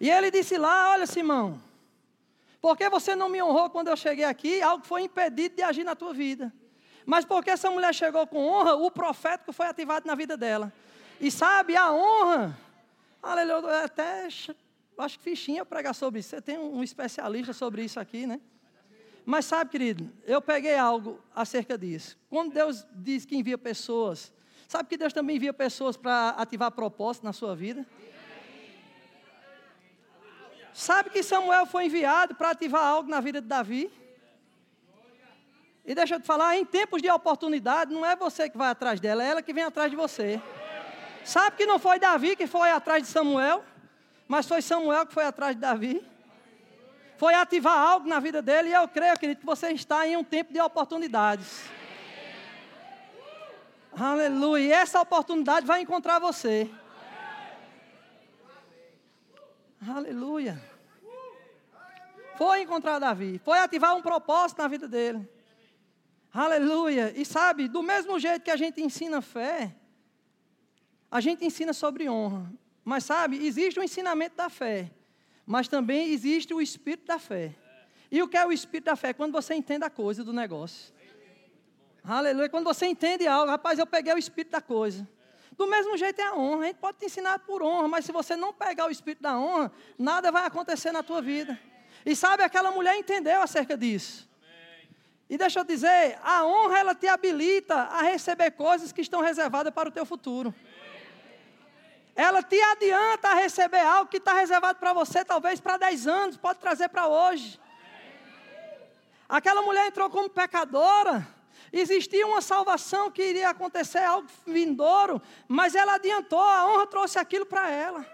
E 0.00 0.10
ele 0.10 0.30
disse 0.30 0.56
lá: 0.56 0.90
Olha, 0.90 1.06
Simão, 1.06 1.60
porque 2.60 2.88
você 2.88 3.14
não 3.14 3.28
me 3.28 3.42
honrou 3.42 3.70
quando 3.70 3.88
eu 3.88 3.96
cheguei 3.96 4.24
aqui? 4.24 4.60
Algo 4.60 4.84
foi 4.84 5.02
impedido 5.02 5.56
de 5.56 5.62
agir 5.62 5.84
na 5.84 5.94
tua 5.94 6.12
vida. 6.12 6.52
Mas 7.10 7.24
porque 7.24 7.50
essa 7.50 7.68
mulher 7.68 7.92
chegou 7.92 8.24
com 8.24 8.38
honra, 8.38 8.76
o 8.76 8.88
profético 8.88 9.52
foi 9.52 9.66
ativado 9.66 10.06
na 10.06 10.14
vida 10.14 10.36
dela. 10.36 10.72
E 11.20 11.28
sabe, 11.28 11.74
a 11.74 11.92
honra, 11.92 12.56
aleluia, 13.20 13.82
até 13.82 14.26
acho 14.26 15.18
que 15.18 15.24
fichinha 15.24 15.64
pregar 15.64 15.92
sobre 15.92 16.20
isso. 16.20 16.28
Você 16.28 16.40
tem 16.40 16.56
um 16.56 16.84
especialista 16.84 17.52
sobre 17.52 17.82
isso 17.82 17.98
aqui, 17.98 18.28
né? 18.28 18.40
Mas 19.26 19.44
sabe, 19.44 19.72
querido, 19.72 20.08
eu 20.24 20.40
peguei 20.40 20.76
algo 20.76 21.20
acerca 21.34 21.76
disso. 21.76 22.16
Quando 22.30 22.52
Deus 22.52 22.86
diz 22.94 23.24
que 23.24 23.34
envia 23.36 23.58
pessoas, 23.58 24.32
sabe 24.68 24.88
que 24.88 24.96
Deus 24.96 25.12
também 25.12 25.34
envia 25.34 25.52
pessoas 25.52 25.96
para 25.96 26.28
ativar 26.38 26.70
propósito 26.70 27.24
na 27.24 27.32
sua 27.32 27.56
vida? 27.56 27.84
Sabe 30.72 31.10
que 31.10 31.24
Samuel 31.24 31.66
foi 31.66 31.86
enviado 31.86 32.36
para 32.36 32.50
ativar 32.50 32.84
algo 32.84 33.10
na 33.10 33.20
vida 33.20 33.40
de 33.40 33.48
Davi? 33.48 33.90
E 35.90 35.94
deixa 35.94 36.14
eu 36.14 36.20
te 36.20 36.26
falar, 36.26 36.56
em 36.56 36.64
tempos 36.64 37.02
de 37.02 37.10
oportunidade, 37.10 37.92
não 37.92 38.06
é 38.06 38.14
você 38.14 38.48
que 38.48 38.56
vai 38.56 38.68
atrás 38.68 39.00
dela, 39.00 39.24
é 39.24 39.26
ela 39.26 39.42
que 39.42 39.52
vem 39.52 39.64
atrás 39.64 39.90
de 39.90 39.96
você. 39.96 40.40
Sabe 41.24 41.56
que 41.56 41.66
não 41.66 41.80
foi 41.80 41.98
Davi 41.98 42.36
que 42.36 42.46
foi 42.46 42.70
atrás 42.70 43.02
de 43.02 43.08
Samuel, 43.08 43.64
mas 44.28 44.46
foi 44.46 44.62
Samuel 44.62 45.04
que 45.04 45.12
foi 45.12 45.24
atrás 45.24 45.56
de 45.56 45.60
Davi 45.60 46.06
foi 47.20 47.34
ativar 47.34 47.76
algo 47.76 48.08
na 48.08 48.18
vida 48.18 48.40
dele, 48.40 48.70
e 48.70 48.72
eu 48.72 48.88
creio, 48.88 49.18
querido, 49.18 49.40
que 49.40 49.46
você 49.46 49.72
está 49.72 50.06
em 50.06 50.16
um 50.16 50.24
tempo 50.24 50.54
de 50.54 50.58
oportunidades. 50.58 51.68
Aleluia. 53.92 54.64
E 54.64 54.72
essa 54.72 54.98
oportunidade 55.02 55.66
vai 55.66 55.82
encontrar 55.82 56.18
você. 56.18 56.70
Aleluia. 59.86 60.58
Foi 62.38 62.62
encontrar 62.62 62.98
Davi. 62.98 63.38
Foi 63.44 63.58
ativar 63.58 63.94
um 63.94 64.00
propósito 64.00 64.62
na 64.62 64.68
vida 64.68 64.88
dele. 64.88 65.39
Aleluia. 66.32 67.12
E 67.16 67.24
sabe, 67.24 67.68
do 67.68 67.82
mesmo 67.82 68.18
jeito 68.18 68.42
que 68.42 68.50
a 68.50 68.56
gente 68.56 68.80
ensina 68.80 69.20
fé, 69.20 69.74
a 71.10 71.20
gente 71.20 71.44
ensina 71.44 71.72
sobre 71.72 72.08
honra. 72.08 72.52
Mas 72.84 73.04
sabe, 73.04 73.44
existe 73.44 73.78
o 73.78 73.82
ensinamento 73.82 74.36
da 74.36 74.48
fé 74.48 74.90
mas 75.50 75.66
também 75.66 76.12
existe 76.12 76.54
o 76.54 76.62
espírito 76.62 77.06
da 77.06 77.18
fé. 77.18 77.56
E 78.08 78.22
o 78.22 78.28
que 78.28 78.36
é 78.36 78.46
o 78.46 78.52
espírito 78.52 78.84
da 78.84 78.94
fé? 78.94 79.12
Quando 79.12 79.32
você 79.32 79.52
entende 79.52 79.84
a 79.84 79.90
coisa 79.90 80.22
do 80.22 80.32
negócio. 80.32 80.94
Aleluia. 82.04 82.48
Quando 82.48 82.66
você 82.66 82.86
entende 82.86 83.26
algo, 83.26 83.50
rapaz, 83.50 83.76
eu 83.76 83.84
peguei 83.84 84.14
o 84.14 84.16
espírito 84.16 84.52
da 84.52 84.60
coisa. 84.60 85.08
Do 85.58 85.66
mesmo 85.66 85.96
jeito 85.96 86.20
é 86.20 86.24
a 86.24 86.36
honra. 86.36 86.62
A 86.62 86.66
gente 86.68 86.76
pode 86.76 86.98
te 86.98 87.06
ensinar 87.06 87.40
por 87.40 87.64
honra, 87.64 87.88
mas 87.88 88.04
se 88.04 88.12
você 88.12 88.36
não 88.36 88.52
pegar 88.52 88.86
o 88.86 88.92
espírito 88.92 89.22
da 89.22 89.36
honra, 89.36 89.72
nada 89.98 90.30
vai 90.30 90.46
acontecer 90.46 90.92
na 90.92 91.02
tua 91.02 91.20
vida. 91.20 91.58
E 92.06 92.14
sabe, 92.14 92.44
aquela 92.44 92.70
mulher 92.70 92.96
entendeu 92.96 93.42
acerca 93.42 93.76
disso. 93.76 94.29
E 95.30 95.38
deixa 95.38 95.60
eu 95.60 95.64
dizer, 95.64 96.18
a 96.22 96.44
honra 96.44 96.80
ela 96.80 96.94
te 96.94 97.06
habilita 97.06 97.74
a 97.74 98.02
receber 98.02 98.50
coisas 98.50 98.92
que 98.92 99.00
estão 99.00 99.22
reservadas 99.22 99.72
para 99.72 99.88
o 99.88 99.92
teu 99.92 100.04
futuro 100.04 100.54
ela 102.20 102.42
te 102.42 102.60
adianta 102.60 103.28
a 103.28 103.34
receber 103.34 103.80
algo 103.80 104.10
que 104.10 104.18
está 104.18 104.34
reservado 104.34 104.78
para 104.78 104.92
você, 104.92 105.24
talvez 105.24 105.58
para 105.58 105.78
10 105.78 106.06
anos, 106.06 106.36
pode 106.36 106.58
trazer 106.58 106.88
para 106.90 107.08
hoje. 107.08 107.58
Aquela 109.26 109.62
mulher 109.62 109.86
entrou 109.86 110.10
como 110.10 110.28
pecadora, 110.28 111.26
existia 111.72 112.26
uma 112.26 112.42
salvação 112.42 113.10
que 113.10 113.22
iria 113.22 113.48
acontecer, 113.48 114.00
algo 114.04 114.28
vindouro, 114.46 115.22
mas 115.48 115.74
ela 115.74 115.94
adiantou, 115.94 116.42
a 116.42 116.66
honra 116.66 116.86
trouxe 116.86 117.18
aquilo 117.18 117.46
para 117.46 117.70
ela. 117.70 118.04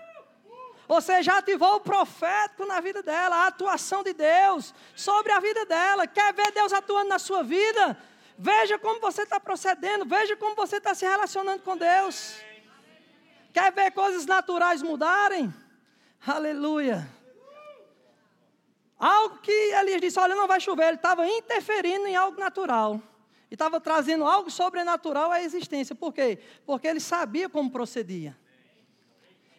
Ou 0.88 1.00
seja, 1.00 1.38
ativou 1.38 1.76
o 1.76 1.80
profético 1.80 2.64
na 2.64 2.80
vida 2.80 3.02
dela, 3.02 3.36
a 3.36 3.46
atuação 3.48 4.02
de 4.02 4.12
Deus 4.12 4.72
sobre 4.94 5.32
a 5.32 5.40
vida 5.40 5.64
dela. 5.66 6.06
Quer 6.06 6.32
ver 6.32 6.52
Deus 6.52 6.72
atuando 6.72 7.08
na 7.08 7.18
sua 7.18 7.42
vida? 7.42 7.98
Veja 8.38 8.78
como 8.78 9.00
você 9.00 9.22
está 9.22 9.40
procedendo, 9.40 10.04
veja 10.04 10.36
como 10.36 10.54
você 10.54 10.76
está 10.76 10.94
se 10.94 11.04
relacionando 11.04 11.62
com 11.62 11.76
Deus. 11.76 12.36
Quer 13.52 13.72
ver 13.72 13.90
coisas 13.90 14.26
naturais 14.26 14.82
mudarem? 14.82 15.52
Aleluia. 16.26 17.08
Algo 18.98 19.38
que 19.38 19.50
Elias 19.50 20.00
disse: 20.00 20.18
Olha, 20.18 20.34
não 20.34 20.46
vai 20.46 20.60
chover. 20.60 20.88
Ele 20.88 20.96
estava 20.96 21.26
interferindo 21.26 22.06
em 22.06 22.16
algo 22.16 22.38
natural. 22.38 23.00
E 23.50 23.54
estava 23.54 23.80
trazendo 23.80 24.24
algo 24.24 24.50
sobrenatural 24.50 25.30
à 25.30 25.42
existência. 25.42 25.94
Por 25.94 26.12
quê? 26.12 26.38
Porque 26.64 26.86
ele 26.86 27.00
sabia 27.00 27.48
como 27.48 27.70
procedia. 27.70 28.36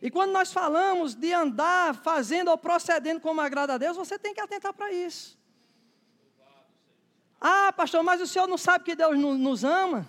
E 0.02 0.12
quando 0.12 0.32
nós 0.32 0.54
falamos 0.54 1.16
de 1.16 1.34
andar 1.34 1.96
fazendo 1.96 2.50
ou 2.50 2.58
procedendo 2.58 3.20
como 3.20 3.42
agrada 3.42 3.74
a 3.74 3.78
Deus, 3.78 3.98
você 3.98 4.18
tem 4.18 4.34
que 4.34 4.42
atentar 4.42 4.74
para 4.74 4.92
isso. 4.92 5.38
Ah, 7.42 7.72
pastor, 7.74 8.04
mas 8.04 8.22
o 8.22 8.28
senhor 8.28 8.48
não 8.48 8.58
sabe 8.58 8.84
que 8.84 8.96
Deus 8.96 9.18
nos 9.18 9.64
ama? 9.64 10.08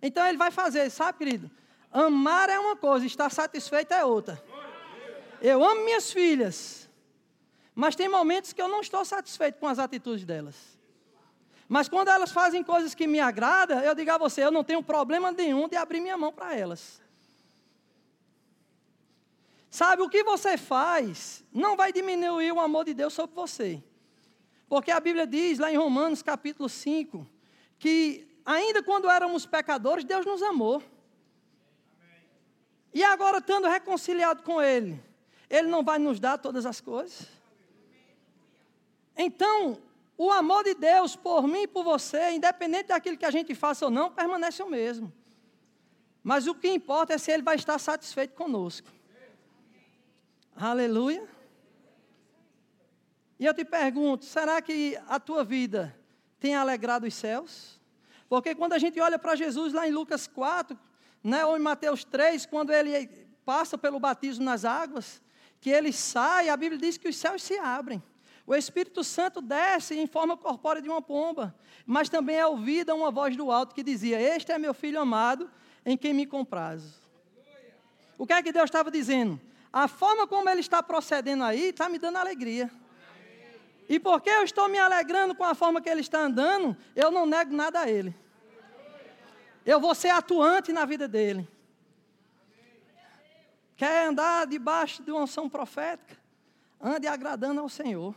Então 0.00 0.26
ele 0.26 0.38
vai 0.38 0.50
fazer, 0.50 0.90
sabe, 0.90 1.18
querido? 1.18 1.50
Amar 1.90 2.48
é 2.48 2.58
uma 2.58 2.74
coisa, 2.74 3.04
estar 3.04 3.30
satisfeito 3.30 3.92
é 3.92 4.04
outra. 4.04 4.42
Eu 5.40 5.62
amo 5.64 5.84
minhas 5.84 6.12
filhas, 6.12 6.88
mas 7.74 7.94
tem 7.94 8.08
momentos 8.08 8.52
que 8.52 8.62
eu 8.62 8.68
não 8.68 8.80
estou 8.80 9.04
satisfeito 9.04 9.58
com 9.58 9.66
as 9.66 9.78
atitudes 9.78 10.24
delas. 10.24 10.56
Mas 11.68 11.88
quando 11.88 12.08
elas 12.08 12.30
fazem 12.30 12.62
coisas 12.62 12.94
que 12.94 13.06
me 13.06 13.18
agradam, 13.18 13.80
eu 13.80 13.94
digo 13.94 14.10
a 14.10 14.18
você, 14.18 14.44
eu 14.44 14.50
não 14.50 14.62
tenho 14.62 14.82
problema 14.82 15.32
nenhum 15.32 15.68
de 15.68 15.76
abrir 15.76 16.00
minha 16.00 16.16
mão 16.16 16.32
para 16.32 16.56
elas. 16.56 17.01
Sabe, 19.72 20.02
o 20.02 20.08
que 20.10 20.22
você 20.22 20.58
faz 20.58 21.42
não 21.50 21.78
vai 21.78 21.94
diminuir 21.94 22.52
o 22.52 22.60
amor 22.60 22.84
de 22.84 22.92
Deus 22.92 23.14
sobre 23.14 23.34
você. 23.34 23.82
Porque 24.68 24.90
a 24.90 25.00
Bíblia 25.00 25.26
diz 25.26 25.58
lá 25.58 25.72
em 25.72 25.78
Romanos 25.78 26.22
capítulo 26.22 26.68
5, 26.68 27.26
que 27.78 28.28
ainda 28.44 28.82
quando 28.82 29.08
éramos 29.08 29.46
pecadores, 29.46 30.04
Deus 30.04 30.26
nos 30.26 30.42
amou. 30.42 30.82
E 32.92 33.02
agora, 33.02 33.38
estando 33.38 33.66
reconciliado 33.66 34.42
com 34.42 34.60
Ele, 34.60 35.02
Ele 35.48 35.68
não 35.68 35.82
vai 35.82 35.98
nos 35.98 36.20
dar 36.20 36.36
todas 36.36 36.66
as 36.66 36.78
coisas? 36.78 37.26
Então, 39.16 39.78
o 40.18 40.30
amor 40.30 40.64
de 40.64 40.74
Deus 40.74 41.16
por 41.16 41.48
mim 41.48 41.62
e 41.62 41.66
por 41.66 41.82
você, 41.82 42.32
independente 42.32 42.88
daquilo 42.88 43.16
que 43.16 43.24
a 43.24 43.30
gente 43.30 43.54
faça 43.54 43.86
ou 43.86 43.90
não, 43.90 44.10
permanece 44.10 44.62
o 44.62 44.68
mesmo. 44.68 45.10
Mas 46.22 46.46
o 46.46 46.54
que 46.54 46.68
importa 46.68 47.14
é 47.14 47.18
se 47.18 47.32
Ele 47.32 47.42
vai 47.42 47.56
estar 47.56 47.78
satisfeito 47.78 48.34
conosco. 48.34 49.00
Aleluia. 50.56 51.26
E 53.38 53.46
eu 53.46 53.54
te 53.54 53.64
pergunto: 53.64 54.24
será 54.24 54.60
que 54.60 54.98
a 55.08 55.18
tua 55.18 55.44
vida 55.44 55.96
tem 56.38 56.54
alegrado 56.54 57.06
os 57.06 57.14
céus? 57.14 57.80
Porque 58.28 58.54
quando 58.54 58.72
a 58.72 58.78
gente 58.78 59.00
olha 59.00 59.18
para 59.18 59.34
Jesus 59.34 59.72
lá 59.72 59.86
em 59.86 59.90
Lucas 59.90 60.26
4, 60.26 60.78
né? 61.22 61.44
ou 61.44 61.56
em 61.56 61.60
Mateus 61.60 62.04
3, 62.04 62.46
quando 62.46 62.72
ele 62.72 63.08
passa 63.44 63.76
pelo 63.76 63.98
batismo 63.98 64.44
nas 64.44 64.64
águas, 64.64 65.20
que 65.60 65.70
ele 65.70 65.92
sai, 65.92 66.48
a 66.48 66.56
Bíblia 66.56 66.80
diz 66.80 66.96
que 66.96 67.08
os 67.08 67.16
céus 67.16 67.42
se 67.42 67.58
abrem. 67.58 68.02
O 68.46 68.54
Espírito 68.54 69.04
Santo 69.04 69.40
desce 69.40 69.94
em 69.98 70.06
forma 70.06 70.36
corpórea 70.36 70.82
de 70.82 70.88
uma 70.88 71.00
pomba, 71.00 71.54
mas 71.86 72.08
também 72.08 72.36
é 72.36 72.46
ouvida 72.46 72.94
uma 72.94 73.10
voz 73.10 73.36
do 73.36 73.50
alto 73.50 73.74
que 73.74 73.82
dizia: 73.82 74.20
Este 74.20 74.52
é 74.52 74.58
meu 74.58 74.74
filho 74.74 75.00
amado, 75.00 75.50
em 75.84 75.96
quem 75.96 76.12
me 76.12 76.26
comprazo. 76.26 77.00
O 78.18 78.26
que 78.26 78.32
é 78.32 78.42
que 78.42 78.52
Deus 78.52 78.64
estava 78.64 78.90
dizendo? 78.90 79.40
A 79.72 79.88
forma 79.88 80.26
como 80.26 80.48
ele 80.50 80.60
está 80.60 80.82
procedendo 80.82 81.44
aí 81.44 81.70
está 81.70 81.88
me 81.88 81.98
dando 81.98 82.18
alegria. 82.18 82.70
E 83.88 83.98
porque 83.98 84.28
eu 84.30 84.44
estou 84.44 84.68
me 84.68 84.78
alegrando 84.78 85.34
com 85.34 85.44
a 85.44 85.54
forma 85.54 85.80
que 85.80 85.88
ele 85.88 86.00
está 86.00 86.20
andando, 86.20 86.76
eu 86.94 87.10
não 87.10 87.26
nego 87.26 87.54
nada 87.54 87.80
a 87.80 87.90
ele. 87.90 88.14
Eu 89.64 89.80
vou 89.80 89.94
ser 89.94 90.10
atuante 90.10 90.72
na 90.72 90.84
vida 90.84 91.08
dele. 91.08 91.48
Quer 93.76 94.08
andar 94.08 94.46
debaixo 94.46 95.02
de 95.02 95.10
uma 95.10 95.22
unção 95.22 95.48
profética? 95.48 96.16
Ande 96.80 97.06
agradando 97.06 97.60
ao 97.60 97.68
Senhor. 97.68 98.14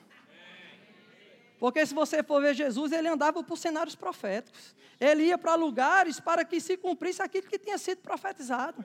Porque 1.60 1.86
se 1.86 1.94
você 1.94 2.22
for 2.22 2.41
ver 2.41 2.54
Jesus, 2.54 2.91
ele 2.91 3.08
andava 3.08 3.41
por 3.44 3.58
cenários 3.58 3.96
proféticos. 3.96 4.76
Ele 5.00 5.24
ia 5.24 5.38
para 5.38 5.56
lugares 5.56 6.20
para 6.20 6.44
que 6.44 6.60
se 6.60 6.78
cumprisse 6.78 7.22
aquilo 7.22 7.48
que 7.48 7.58
tinha 7.58 7.78
sido 7.78 8.02
profetizado. 8.02 8.84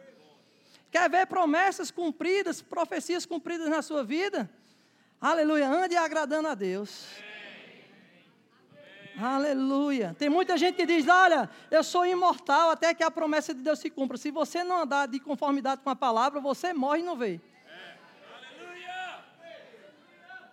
Quer 0.91 1.09
ver 1.09 1.27
promessas 1.27 1.91
cumpridas, 1.91 2.61
profecias 2.61 3.25
cumpridas 3.25 3.69
na 3.69 3.81
sua 3.81 4.03
vida? 4.03 4.51
Aleluia, 5.21 5.69
ande 5.69 5.97
agradando 5.97 6.49
a 6.49 6.55
Deus. 6.55 7.07
Aleluia. 9.19 10.17
Tem 10.19 10.29
muita 10.31 10.57
gente 10.57 10.77
que 10.77 10.87
diz: 10.87 11.07
Olha, 11.07 11.49
eu 11.71 11.85
sou 11.85 12.07
imortal 12.07 12.71
até 12.71 12.95
que 12.95 13.05
a 13.05 13.11
promessa 13.11 13.53
de 13.53 13.61
Deus 13.61 13.79
se 13.79 13.91
cumpra. 13.91 14.17
Se 14.17 14.31
você 14.31 14.65
não 14.65 14.81
andar 14.81 15.07
de 15.07 15.21
conformidade 15.21 15.83
com 15.83 15.91
a 15.91 15.97
palavra, 15.97 16.41
você 16.41 16.73
morre 16.73 17.01
e 17.01 17.05
não 17.05 17.17
vê. 17.17 17.41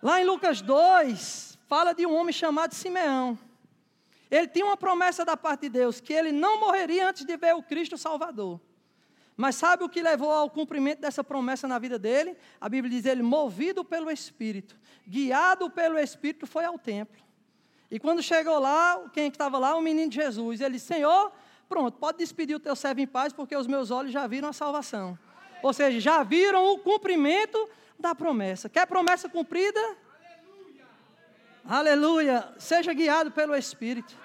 Lá 0.02 0.20
em 0.20 0.24
Lucas 0.24 0.60
2, 0.60 1.58
fala 1.66 1.92
de 1.92 2.06
um 2.06 2.14
homem 2.14 2.32
chamado 2.32 2.74
Simeão. 2.74 3.36
Ele 4.30 4.46
tinha 4.46 4.66
uma 4.66 4.76
promessa 4.76 5.24
da 5.24 5.36
parte 5.36 5.62
de 5.62 5.70
Deus, 5.70 6.00
que 6.00 6.12
ele 6.12 6.30
não 6.30 6.60
morreria 6.60 7.08
antes 7.08 7.24
de 7.24 7.36
ver 7.36 7.54
o 7.54 7.62
Cristo 7.62 7.96
Salvador. 7.96 8.60
Mas 9.38 9.54
sabe 9.54 9.84
o 9.84 9.88
que 9.88 10.02
levou 10.02 10.32
ao 10.32 10.50
cumprimento 10.50 10.98
dessa 10.98 11.22
promessa 11.22 11.68
na 11.68 11.78
vida 11.78 11.96
dele? 11.96 12.36
A 12.60 12.68
Bíblia 12.68 12.96
diz: 12.96 13.06
ele, 13.06 13.22
movido 13.22 13.84
pelo 13.84 14.10
Espírito, 14.10 14.76
guiado 15.06 15.70
pelo 15.70 15.96
Espírito, 15.96 16.44
foi 16.44 16.64
ao 16.64 16.76
templo. 16.76 17.22
E 17.88 18.00
quando 18.00 18.20
chegou 18.20 18.58
lá, 18.58 19.08
quem 19.12 19.28
estava 19.28 19.56
lá? 19.56 19.76
O 19.76 19.80
menino 19.80 20.10
Jesus. 20.10 20.60
Ele 20.60 20.74
disse: 20.74 20.86
Senhor, 20.86 21.30
pronto, 21.68 21.98
pode 21.98 22.18
despedir 22.18 22.56
o 22.56 22.58
teu 22.58 22.74
servo 22.74 23.00
em 23.00 23.06
paz, 23.06 23.32
porque 23.32 23.56
os 23.56 23.68
meus 23.68 23.92
olhos 23.92 24.10
já 24.10 24.26
viram 24.26 24.48
a 24.48 24.52
salvação. 24.52 25.16
Ou 25.62 25.72
seja, 25.72 26.00
já 26.00 26.24
viram 26.24 26.74
o 26.74 26.78
cumprimento 26.80 27.70
da 27.96 28.16
promessa. 28.16 28.68
Quer 28.68 28.88
promessa 28.88 29.28
cumprida? 29.28 29.80
Aleluia. 29.80 30.84
Aleluia. 31.64 32.54
Seja 32.58 32.92
guiado 32.92 33.30
pelo 33.30 33.54
Espírito. 33.54 34.16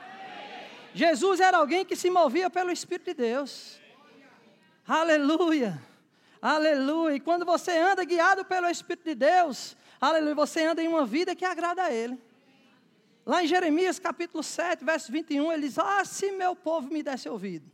Jesus 0.91 1.39
era 1.39 1.57
alguém 1.57 1.85
que 1.85 1.95
se 1.95 2.09
movia 2.09 2.49
pelo 2.49 2.71
Espírito 2.71 3.05
de 3.05 3.13
Deus. 3.13 3.82
Aleluia. 4.87 5.81
Aleluia. 6.41 7.15
E 7.15 7.19
quando 7.19 7.45
você 7.45 7.71
anda 7.77 8.03
guiado 8.03 8.43
pelo 8.43 8.69
Espírito 8.69 9.05
de 9.05 9.15
Deus, 9.15 9.77
aleluia, 9.99 10.35
você 10.35 10.65
anda 10.65 10.83
em 10.83 10.87
uma 10.87 11.05
vida 11.05 11.35
que 11.35 11.45
agrada 11.45 11.83
a 11.83 11.91
Ele. 11.91 12.21
Lá 13.25 13.41
em 13.41 13.47
Jeremias 13.47 13.97
capítulo 13.99 14.43
7, 14.43 14.83
verso 14.83 15.11
21, 15.11 15.51
ele 15.53 15.67
diz: 15.67 15.79
Ah, 15.79 16.03
se 16.03 16.31
meu 16.33 16.55
povo 16.55 16.89
me 16.89 17.01
desse 17.01 17.29
ouvido. 17.29 17.71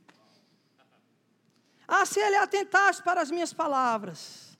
Ah, 1.88 2.06
se 2.06 2.19
ele 2.19 2.36
atentasse 2.36 3.02
para 3.02 3.19
as 3.19 3.32
minhas 3.32 3.52
palavras. 3.52 4.56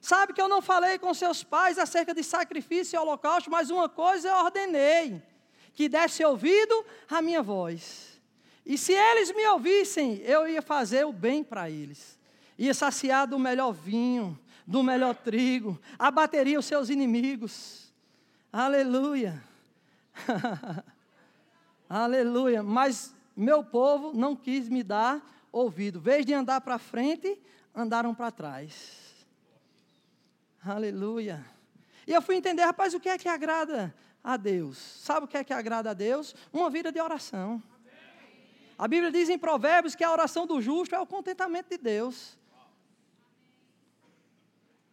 Sabe 0.00 0.32
que 0.32 0.42
eu 0.42 0.48
não 0.48 0.60
falei 0.60 0.98
com 0.98 1.14
seus 1.14 1.44
pais 1.44 1.78
acerca 1.78 2.12
de 2.12 2.24
sacrifício 2.24 2.96
e 2.96 2.98
holocausto, 2.98 3.48
mas 3.48 3.70
uma 3.70 3.88
coisa 3.88 4.28
eu 4.28 4.34
ordenei: 4.34 5.22
que 5.72 5.88
desse 5.88 6.24
ouvido 6.24 6.84
à 7.08 7.22
minha 7.22 7.40
voz. 7.40 8.09
E 8.70 8.78
se 8.78 8.92
eles 8.92 9.34
me 9.34 9.44
ouvissem, 9.48 10.18
eu 10.18 10.48
ia 10.48 10.62
fazer 10.62 11.04
o 11.04 11.12
bem 11.12 11.42
para 11.42 11.68
eles. 11.68 12.16
Ia 12.56 12.72
saciar 12.72 13.26
do 13.26 13.36
melhor 13.36 13.72
vinho, 13.72 14.38
do 14.64 14.80
melhor 14.80 15.12
trigo, 15.12 15.76
abateria 15.98 16.56
os 16.56 16.66
seus 16.66 16.88
inimigos. 16.88 17.92
Aleluia. 18.52 19.42
Aleluia. 21.90 22.62
Mas 22.62 23.12
meu 23.34 23.64
povo 23.64 24.16
não 24.16 24.36
quis 24.36 24.68
me 24.68 24.84
dar 24.84 25.20
ouvido. 25.50 26.00
Vez 26.00 26.24
de 26.24 26.32
andar 26.32 26.60
para 26.60 26.78
frente, 26.78 27.42
andaram 27.74 28.14
para 28.14 28.30
trás. 28.30 29.26
Aleluia. 30.64 31.44
E 32.06 32.12
eu 32.12 32.22
fui 32.22 32.36
entender, 32.36 32.62
rapaz, 32.62 32.94
o 32.94 33.00
que 33.00 33.08
é 33.08 33.18
que 33.18 33.28
agrada 33.28 33.92
a 34.22 34.36
Deus? 34.36 34.78
Sabe 34.78 35.24
o 35.24 35.28
que 35.28 35.36
é 35.36 35.42
que 35.42 35.52
agrada 35.52 35.90
a 35.90 35.92
Deus? 35.92 36.36
Uma 36.52 36.70
vida 36.70 36.92
de 36.92 37.00
oração. 37.00 37.60
A 38.80 38.88
Bíblia 38.88 39.12
diz 39.12 39.28
em 39.28 39.38
Provérbios 39.38 39.94
que 39.94 40.02
a 40.02 40.10
oração 40.10 40.46
do 40.46 40.58
justo 40.58 40.94
é 40.94 40.98
o 40.98 41.04
contentamento 41.06 41.68
de 41.68 41.76
Deus. 41.76 42.38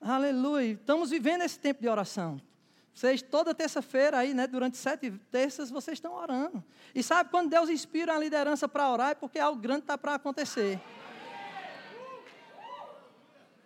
Aleluia. 0.02 0.74
Estamos 0.74 1.10
vivendo 1.10 1.44
esse 1.44 1.58
tempo 1.58 1.80
de 1.80 1.88
oração. 1.88 2.42
Vocês, 2.94 3.22
toda 3.22 3.56
terça-feira 3.56 4.18
aí, 4.18 4.34
né, 4.34 4.46
durante 4.46 4.76
sete 4.76 5.10
terças, 5.32 5.70
vocês 5.70 5.96
estão 5.96 6.14
orando. 6.14 6.62
E 6.94 7.02
sabe 7.02 7.30
quando 7.30 7.50
Deus 7.50 7.70
inspira 7.70 8.14
a 8.14 8.20
liderança 8.20 8.68
para 8.68 8.92
orar, 8.92 9.12
é 9.12 9.16
porque 9.16 9.40
algo 9.40 9.62
grande 9.62 9.84
está 9.84 9.98
para 9.98 10.16
acontecer. 10.16 10.82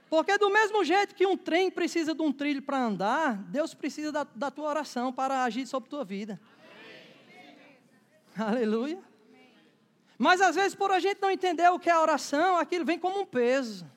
Porque 0.07 0.37
do 0.37 0.51
mesmo 0.51 0.83
jeito 0.83 1.15
que 1.15 1.25
um 1.25 1.35
trem 1.35 1.71
precisa 1.71 2.13
de 2.13 2.21
um 2.21 2.31
trilho 2.31 2.61
para 2.61 2.77
andar, 2.77 3.37
Deus 3.45 3.73
precisa 3.73 4.11
da, 4.11 4.23
da 4.35 4.51
tua 4.51 4.69
oração 4.69 5.11
para 5.11 5.43
agir 5.43 5.65
sobre 5.65 5.89
tua 5.89 6.05
vida. 6.05 6.39
Aleluia. 8.37 9.10
Mas 10.21 10.39
às 10.39 10.53
vezes, 10.53 10.75
por 10.75 10.91
a 10.91 10.99
gente 10.99 11.19
não 11.19 11.31
entender 11.31 11.67
o 11.71 11.79
que 11.79 11.89
é 11.89 11.93
a 11.93 11.99
oração, 11.99 12.55
aquilo 12.55 12.85
vem 12.85 12.99
como 12.99 13.19
um 13.19 13.25
peso. 13.25 13.89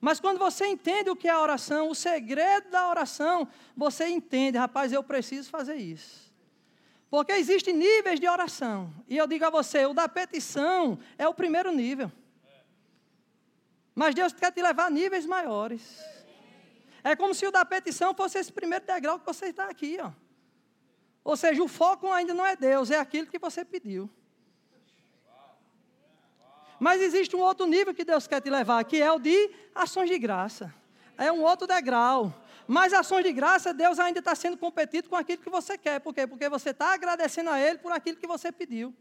Mas 0.00 0.20
quando 0.20 0.38
você 0.38 0.64
entende 0.64 1.10
o 1.10 1.16
que 1.16 1.26
é 1.26 1.32
a 1.32 1.40
oração, 1.40 1.90
o 1.90 1.94
segredo 1.94 2.70
da 2.70 2.88
oração, 2.88 3.48
você 3.76 4.06
entende, 4.06 4.56
rapaz, 4.56 4.92
eu 4.92 5.02
preciso 5.02 5.50
fazer 5.50 5.74
isso. 5.74 6.32
Porque 7.10 7.32
existem 7.32 7.74
níveis 7.74 8.20
de 8.20 8.28
oração. 8.28 8.94
E 9.08 9.16
eu 9.16 9.26
digo 9.26 9.44
a 9.44 9.50
você, 9.50 9.84
o 9.84 9.92
da 9.92 10.08
petição 10.08 11.00
é 11.18 11.26
o 11.26 11.34
primeiro 11.34 11.72
nível. 11.72 12.12
Mas 13.92 14.14
Deus 14.14 14.32
quer 14.32 14.52
te 14.52 14.62
levar 14.62 14.86
a 14.86 14.90
níveis 14.90 15.26
maiores. 15.26 15.98
É 17.02 17.16
como 17.16 17.34
se 17.34 17.44
o 17.44 17.50
da 17.50 17.64
petição 17.64 18.14
fosse 18.14 18.38
esse 18.38 18.52
primeiro 18.52 18.86
degrau 18.86 19.18
que 19.18 19.26
você 19.26 19.46
está 19.46 19.64
aqui, 19.64 19.98
ó. 20.00 20.12
Ou 21.24 21.36
seja, 21.36 21.60
o 21.60 21.66
foco 21.66 22.08
ainda 22.12 22.32
não 22.32 22.46
é 22.46 22.54
Deus, 22.54 22.88
é 22.88 23.00
aquilo 23.00 23.26
que 23.26 23.38
você 23.40 23.64
pediu. 23.64 24.08
Mas 26.82 27.00
existe 27.00 27.36
um 27.36 27.38
outro 27.38 27.64
nível 27.64 27.94
que 27.94 28.04
Deus 28.04 28.26
quer 28.26 28.40
te 28.40 28.50
levar, 28.50 28.82
que 28.82 29.00
é 29.00 29.12
o 29.12 29.20
de 29.20 29.52
ações 29.72 30.10
de 30.10 30.18
graça. 30.18 30.74
É 31.16 31.30
um 31.30 31.40
outro 31.44 31.64
degrau. 31.64 32.34
Mas 32.66 32.92
ações 32.92 33.22
de 33.22 33.32
graça, 33.32 33.72
Deus 33.72 34.00
ainda 34.00 34.18
está 34.18 34.34
sendo 34.34 34.56
competido 34.58 35.08
com 35.08 35.14
aquilo 35.14 35.40
que 35.40 35.48
você 35.48 35.78
quer. 35.78 36.00
Por 36.00 36.12
quê? 36.12 36.26
Porque 36.26 36.48
você 36.48 36.70
está 36.70 36.92
agradecendo 36.92 37.50
a 37.50 37.60
Ele 37.60 37.78
por 37.78 37.92
aquilo 37.92 38.16
que 38.16 38.26
você 38.26 38.50
pediu. 38.50 38.92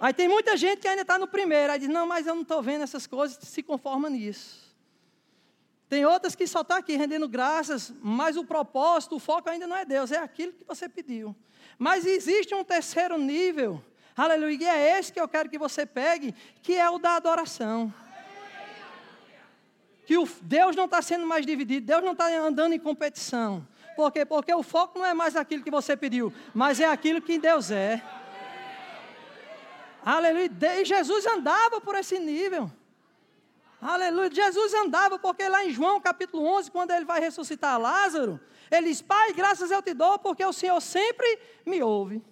Aí 0.00 0.14
tem 0.14 0.26
muita 0.26 0.56
gente 0.56 0.78
que 0.80 0.88
ainda 0.88 1.02
está 1.02 1.18
no 1.18 1.28
primeiro, 1.28 1.70
aí 1.70 1.78
diz, 1.78 1.90
não, 1.90 2.06
mas 2.06 2.26
eu 2.26 2.34
não 2.34 2.40
estou 2.40 2.62
vendo 2.62 2.84
essas 2.84 3.06
coisas, 3.06 3.36
se 3.46 3.62
conforma 3.62 4.08
nisso. 4.08 4.74
Tem 5.86 6.06
outras 6.06 6.34
que 6.34 6.46
só 6.46 6.62
estão 6.62 6.78
tá 6.78 6.80
aqui 6.80 6.96
rendendo 6.96 7.28
graças, 7.28 7.92
mas 8.00 8.38
o 8.38 8.44
propósito, 8.46 9.16
o 9.16 9.18
foco 9.18 9.50
ainda 9.50 9.66
não 9.66 9.76
é 9.76 9.84
Deus, 9.84 10.12
é 10.12 10.16
aquilo 10.16 10.54
que 10.54 10.64
você 10.64 10.88
pediu. 10.88 11.36
Mas 11.78 12.06
existe 12.06 12.54
um 12.54 12.64
terceiro 12.64 13.18
nível, 13.18 13.84
Aleluia. 14.16 14.58
E 14.60 14.64
é 14.64 14.98
esse 14.98 15.12
que 15.12 15.20
eu 15.20 15.28
quero 15.28 15.48
que 15.48 15.58
você 15.58 15.86
pegue, 15.86 16.34
que 16.62 16.74
é 16.76 16.88
o 16.90 16.98
da 16.98 17.16
adoração. 17.16 17.92
Que 20.06 20.18
o 20.18 20.28
Deus 20.42 20.74
não 20.74 20.86
está 20.86 21.00
sendo 21.00 21.26
mais 21.26 21.46
dividido, 21.46 21.86
Deus 21.86 22.02
não 22.02 22.12
está 22.12 22.26
andando 22.26 22.72
em 22.72 22.78
competição. 22.78 23.66
Por 23.94 24.10
quê? 24.10 24.24
Porque 24.24 24.52
o 24.52 24.62
foco 24.62 24.98
não 24.98 25.06
é 25.06 25.14
mais 25.14 25.36
aquilo 25.36 25.62
que 25.62 25.70
você 25.70 25.96
pediu, 25.96 26.32
mas 26.54 26.80
é 26.80 26.86
aquilo 26.86 27.20
que 27.20 27.38
Deus 27.38 27.70
é. 27.70 28.02
Aleluia. 30.04 30.50
E 30.80 30.84
Jesus 30.84 31.26
andava 31.26 31.80
por 31.80 31.94
esse 31.94 32.18
nível. 32.18 32.70
Aleluia. 33.80 34.30
Jesus 34.30 34.74
andava, 34.74 35.18
porque 35.18 35.48
lá 35.48 35.64
em 35.64 35.70
João 35.70 36.00
capítulo 36.00 36.44
11, 36.44 36.70
quando 36.70 36.90
ele 36.90 37.04
vai 37.04 37.20
ressuscitar 37.20 37.80
Lázaro, 37.80 38.40
ele 38.70 38.88
diz: 38.88 39.00
Pai, 39.00 39.32
graças 39.32 39.70
eu 39.70 39.82
te 39.82 39.94
dou, 39.94 40.18
porque 40.18 40.44
o 40.44 40.52
Senhor 40.52 40.80
sempre 40.80 41.38
me 41.64 41.82
ouve. 41.82 42.22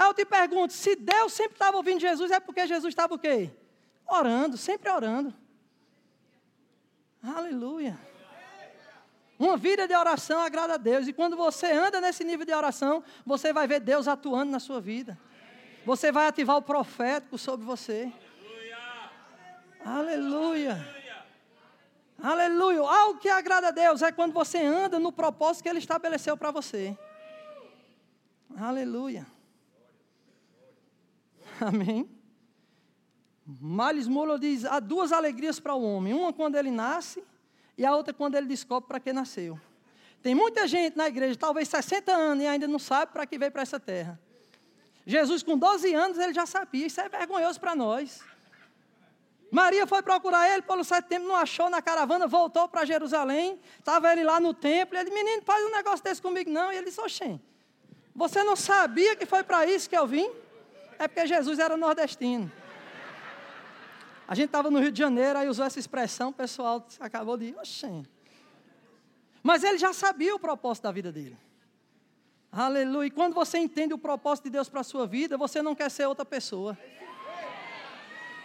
Aí 0.00 0.06
eu 0.06 0.14
te 0.14 0.24
pergunto, 0.24 0.72
se 0.72 0.96
Deus 0.96 1.30
sempre 1.34 1.52
estava 1.52 1.76
ouvindo 1.76 2.00
Jesus, 2.00 2.30
é 2.30 2.40
porque 2.40 2.66
Jesus 2.66 2.90
estava 2.90 3.14
o 3.14 3.18
quê? 3.18 3.50
Orando, 4.06 4.56
sempre 4.56 4.90
orando. 4.90 5.34
Aleluia. 7.22 8.00
Uma 9.38 9.58
vida 9.58 9.86
de 9.86 9.94
oração 9.94 10.40
agrada 10.40 10.72
a 10.72 10.76
Deus. 10.78 11.06
E 11.06 11.12
quando 11.12 11.36
você 11.36 11.70
anda 11.70 12.00
nesse 12.00 12.24
nível 12.24 12.46
de 12.46 12.54
oração, 12.54 13.04
você 13.26 13.52
vai 13.52 13.66
ver 13.66 13.78
Deus 13.80 14.08
atuando 14.08 14.50
na 14.50 14.58
sua 14.58 14.80
vida. 14.80 15.18
Você 15.84 16.10
vai 16.10 16.28
ativar 16.28 16.56
o 16.56 16.62
profético 16.62 17.36
sobre 17.36 17.66
você. 17.66 18.10
Aleluia. 19.84 20.78
Aleluia. 22.22 22.80
Algo 22.80 23.20
que 23.20 23.28
agrada 23.28 23.68
a 23.68 23.70
Deus 23.70 24.00
é 24.00 24.10
quando 24.10 24.32
você 24.32 24.64
anda 24.64 24.98
no 24.98 25.12
propósito 25.12 25.64
que 25.64 25.68
Ele 25.68 25.78
estabeleceu 25.78 26.38
para 26.38 26.50
você. 26.50 26.96
Aleluia. 28.56 29.26
Amém? 31.66 32.08
Miles 33.46 34.08
Moller 34.08 34.38
diz: 34.38 34.64
há 34.64 34.80
duas 34.80 35.12
alegrias 35.12 35.60
para 35.60 35.74
o 35.74 35.82
homem: 35.82 36.12
uma 36.12 36.32
quando 36.32 36.56
ele 36.56 36.70
nasce 36.70 37.22
e 37.76 37.84
a 37.84 37.94
outra 37.94 38.12
quando 38.12 38.34
ele 38.34 38.46
descobre 38.46 38.88
para 38.88 39.00
que 39.00 39.12
nasceu. 39.12 39.58
Tem 40.22 40.34
muita 40.34 40.66
gente 40.66 40.96
na 40.96 41.08
igreja, 41.08 41.38
talvez 41.38 41.68
60 41.68 42.12
anos, 42.12 42.44
e 42.44 42.46
ainda 42.46 42.68
não 42.68 42.78
sabe 42.78 43.12
para 43.12 43.24
que 43.26 43.38
veio 43.38 43.50
para 43.50 43.62
essa 43.62 43.80
terra. 43.80 44.20
Jesus, 45.06 45.42
com 45.42 45.56
12 45.56 45.94
anos, 45.94 46.18
ele 46.18 46.34
já 46.34 46.44
sabia. 46.44 46.86
Isso 46.86 47.00
é 47.00 47.08
vergonhoso 47.08 47.58
para 47.58 47.74
nós. 47.74 48.22
Maria 49.50 49.86
foi 49.86 50.02
procurar 50.02 50.48
ele, 50.48 50.62
um 50.68 50.84
certo 50.84 51.08
tempo 51.08 51.26
não 51.26 51.34
achou 51.34 51.68
na 51.68 51.82
caravana, 51.82 52.28
voltou 52.28 52.68
para 52.68 52.84
Jerusalém, 52.84 53.58
estava 53.78 54.12
ele 54.12 54.22
lá 54.22 54.38
no 54.38 54.54
templo, 54.54 54.96
ele, 54.96 55.10
menino, 55.10 55.42
faz 55.42 55.64
um 55.64 55.72
negócio 55.72 56.04
desse 56.04 56.22
comigo 56.22 56.48
não, 56.48 56.72
e 56.72 56.76
ele 56.76 56.86
disse, 56.86 57.00
oxê, 57.00 57.40
você 58.14 58.44
não 58.44 58.54
sabia 58.54 59.16
que 59.16 59.26
foi 59.26 59.42
para 59.42 59.66
isso 59.66 59.90
que 59.90 59.96
eu 59.96 60.06
vim? 60.06 60.30
É 61.00 61.08
porque 61.08 61.26
Jesus 61.26 61.58
era 61.58 61.78
nordestino. 61.78 62.52
A 64.28 64.34
gente 64.34 64.48
estava 64.48 64.70
no 64.70 64.78
Rio 64.78 64.92
de 64.92 64.98
Janeiro, 64.98 65.38
aí 65.38 65.48
usou 65.48 65.64
essa 65.64 65.78
expressão, 65.78 66.28
o 66.28 66.32
pessoal 66.32 66.86
acabou 67.00 67.38
de, 67.38 67.54
oxê. 67.56 68.02
Mas 69.42 69.64
ele 69.64 69.78
já 69.78 69.94
sabia 69.94 70.34
o 70.34 70.38
propósito 70.38 70.84
da 70.84 70.92
vida 70.92 71.10
dele. 71.10 71.38
Aleluia. 72.52 73.06
E 73.06 73.10
quando 73.10 73.32
você 73.32 73.56
entende 73.56 73.94
o 73.94 73.98
propósito 73.98 74.44
de 74.44 74.50
Deus 74.50 74.68
para 74.68 74.82
a 74.82 74.84
sua 74.84 75.06
vida, 75.06 75.38
você 75.38 75.62
não 75.62 75.74
quer 75.74 75.90
ser 75.90 76.04
outra 76.04 76.26
pessoa. 76.26 76.78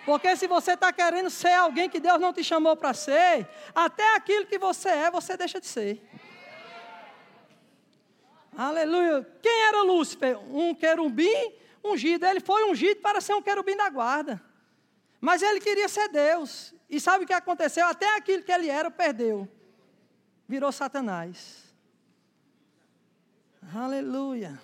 Porque 0.05 0.33
se 0.37 0.47
você 0.47 0.75
está 0.75 0.93
querendo 0.93 1.29
ser 1.29 1.55
alguém 1.55 1.89
que 1.89 1.99
Deus 1.99 2.21
não 2.21 2.31
te 2.31 2.41
chamou 2.41 2.77
para 2.77 2.93
ser, 2.93 3.49
até 3.75 4.15
aquilo 4.15 4.45
que 4.45 4.57
você 4.57 4.87
é, 4.87 5.11
você 5.11 5.35
deixa 5.35 5.59
de 5.59 5.67
ser. 5.67 6.01
Aleluia. 8.57 9.27
Quem 9.41 9.61
era 9.63 9.81
Lúcifer? 9.81 10.39
Um 10.49 10.73
querubim 10.73 11.64
ungido. 11.85 12.25
Ele 12.25 12.39
foi 12.39 12.69
ungido 12.69 13.01
para 13.01 13.21
ser 13.21 13.33
um 13.33 13.41
querubim 13.41 13.75
da 13.75 13.89
guarda. 13.89 14.41
Mas 15.21 15.41
ele 15.41 15.59
queria 15.59 15.87
ser 15.87 16.09
Deus. 16.09 16.73
E 16.89 16.99
sabe 16.99 17.23
o 17.23 17.27
que 17.27 17.33
aconteceu? 17.33 17.85
Até 17.87 18.15
aquilo 18.15 18.43
que 18.43 18.51
ele 18.51 18.69
era, 18.69 18.91
perdeu. 18.91 19.47
Virou 20.47 20.71
Satanás. 20.71 21.63
Aleluia. 23.73 24.59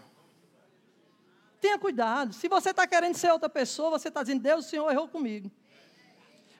Tenha 1.59 1.77
cuidado. 1.77 2.33
Se 2.33 2.47
você 2.47 2.71
está 2.71 2.85
querendo 2.85 3.15
ser 3.15 3.31
outra 3.31 3.49
pessoa, 3.49 3.91
você 3.91 4.07
está 4.07 4.21
dizendo, 4.21 4.41
Deus, 4.41 4.65
o 4.65 4.69
Senhor 4.69 4.91
errou 4.91 5.07
comigo. 5.07 5.49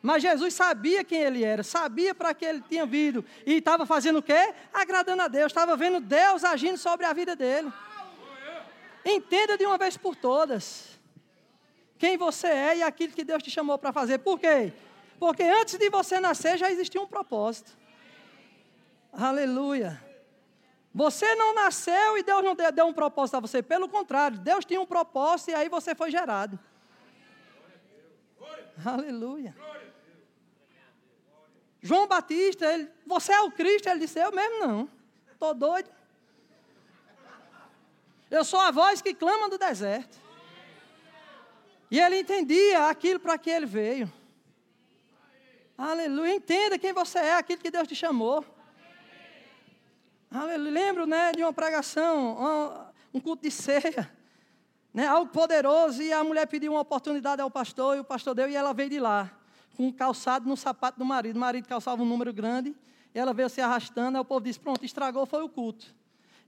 Mas 0.02 0.24
Jesus 0.24 0.54
sabia 0.56 1.04
quem 1.04 1.22
ele 1.22 1.44
era, 1.44 1.62
sabia 1.62 2.16
para 2.16 2.34
que 2.34 2.44
ele 2.44 2.64
tinha 2.68 2.86
vindo. 2.88 3.24
E 3.46 3.54
estava 3.54 3.86
fazendo 3.86 4.18
o 4.18 4.24
quê? 4.24 4.54
Agradando 4.74 5.22
a 5.22 5.28
Deus. 5.28 5.52
Estava 5.52 5.78
vendo 5.78 6.00
Deus 6.00 6.44
agindo 6.44 6.78
sobre 6.78 7.06
a 7.06 7.14
vida 7.14 7.36
dele. 7.36 7.72
Entenda 9.04 9.58
de 9.58 9.66
uma 9.66 9.78
vez 9.78 9.98
por 9.98 10.16
todas 10.16 11.00
quem 11.98 12.18
você 12.18 12.48
é 12.48 12.78
e 12.78 12.84
aquilo 12.84 13.14
que 13.14 13.24
Deus 13.24 13.44
te 13.44 13.52
chamou 13.52 13.78
para 13.78 13.94
fazer. 13.94 14.20
Por 14.20 14.40
quê? 14.40 14.74
Porque 15.20 15.44
antes 15.44 15.78
de 15.78 15.90
você 15.90 16.20
nascer 16.20 16.58
já 16.58 16.72
existia 16.72 17.02
um 17.02 17.08
propósito. 17.08 17.78
Aleluia. 19.14 20.04
Você 20.94 21.36
não 21.36 21.54
nasceu 21.54 22.18
e 22.18 22.24
Deus 22.24 22.44
não 22.44 22.56
deu 22.56 22.86
um 22.86 22.94
propósito 22.94 23.36
a 23.36 23.40
você. 23.40 23.62
Pelo 23.62 23.88
contrário, 23.88 24.38
Deus 24.40 24.66
tinha 24.66 24.82
um 24.82 24.86
propósito 24.86 25.52
e 25.52 25.54
aí 25.54 25.70
você 25.70 25.96
foi 25.96 26.12
gerado. 26.12 26.60
Aleluia. 28.84 29.56
João 31.82 32.08
Batista, 32.08 32.66
ele, 32.74 32.90
você 33.06 33.32
é 33.34 33.42
o 33.42 33.52
Cristo? 33.52 33.88
Ele 33.90 34.00
disse, 34.00 34.20
eu 34.20 34.32
mesmo 34.32 34.60
não. 34.60 34.90
Estou 35.32 35.54
doido. 35.54 35.90
Eu 38.32 38.46
sou 38.46 38.62
a 38.62 38.72
voz 38.72 39.02
que 39.02 39.14
clama 39.14 39.50
do 39.50 39.58
deserto. 39.58 40.18
E 41.92 42.00
ele 42.00 42.22
entendia 42.22 42.88
aquilo 42.88 43.20
para 43.20 43.38
que 43.38 43.50
ele 43.50 43.66
veio. 43.66 44.12
Aleluia. 45.78 46.34
Entenda 46.34 46.80
quem 46.80 46.94
você 46.94 47.20
é, 47.20 47.36
aquilo 47.36 47.62
que 47.62 47.70
Deus 47.70 47.86
te 47.86 47.94
chamou. 47.94 48.46
Lembro 50.32 51.06
né, 51.06 51.34
de 51.34 51.44
uma 51.44 51.52
pregação, 51.52 52.88
um 53.14 53.20
culto 53.20 53.44
de 53.44 53.52
ceia, 53.52 54.10
né, 54.94 55.06
algo 55.06 55.30
poderoso, 55.30 56.02
e 56.02 56.14
a 56.14 56.24
mulher 56.24 56.48
pediu 56.48 56.72
uma 56.72 56.80
oportunidade 56.80 57.42
ao 57.42 57.52
pastor, 57.52 57.98
e 57.98 58.00
o 58.00 58.04
pastor 58.06 58.34
deu, 58.34 58.50
e 58.50 58.56
ela 58.56 58.74
veio 58.74 58.90
de 58.90 59.00
lá, 59.00 59.30
com 59.76 59.88
um 59.88 59.92
calçado 59.92 60.48
no 60.48 60.56
sapato 60.56 60.98
do 60.98 61.04
marido. 61.04 61.36
O 61.36 61.40
marido 61.40 61.68
calçava 61.68 62.02
um 62.02 62.06
número 62.06 62.32
grande, 62.32 62.74
e 63.14 63.20
ela 63.20 63.34
veio 63.34 63.50
se 63.50 63.60
arrastando, 63.60 64.18
aí 64.18 64.22
o 64.22 64.26
povo 64.26 64.40
disse, 64.40 64.58
pronto, 64.58 64.86
estragou, 64.86 65.26
foi 65.26 65.44
o 65.44 65.50
culto. 65.50 65.94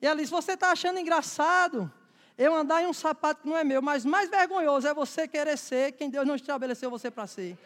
E 0.03 0.05
ela 0.05 0.17
disse, 0.17 0.33
você 0.33 0.51
está 0.51 0.69
achando 0.69 0.99
engraçado 0.99 1.89
eu 2.37 2.53
andar 2.53 2.83
em 2.83 2.87
um 2.87 2.91
sapato 2.91 3.41
que 3.41 3.47
não 3.47 3.55
é 3.55 3.63
meu, 3.63 3.81
mas 3.81 4.03
mais 4.03 4.29
vergonhoso 4.29 4.85
é 4.85 4.93
você 4.93 5.29
querer 5.29 5.57
ser 5.57 5.93
quem 5.93 6.09
Deus 6.09 6.27
não 6.27 6.35
estabeleceu 6.35 6.89
você 6.91 7.09
para 7.09 7.25
ser. 7.25 7.57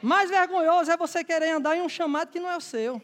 Mais 0.00 0.30
vergonhoso 0.30 0.90
é 0.90 0.96
você 0.96 1.22
querer 1.22 1.50
andar 1.50 1.76
em 1.76 1.82
um 1.82 1.90
chamado 1.90 2.30
que 2.30 2.40
não 2.40 2.48
é 2.48 2.56
o 2.56 2.62
seu. 2.62 3.02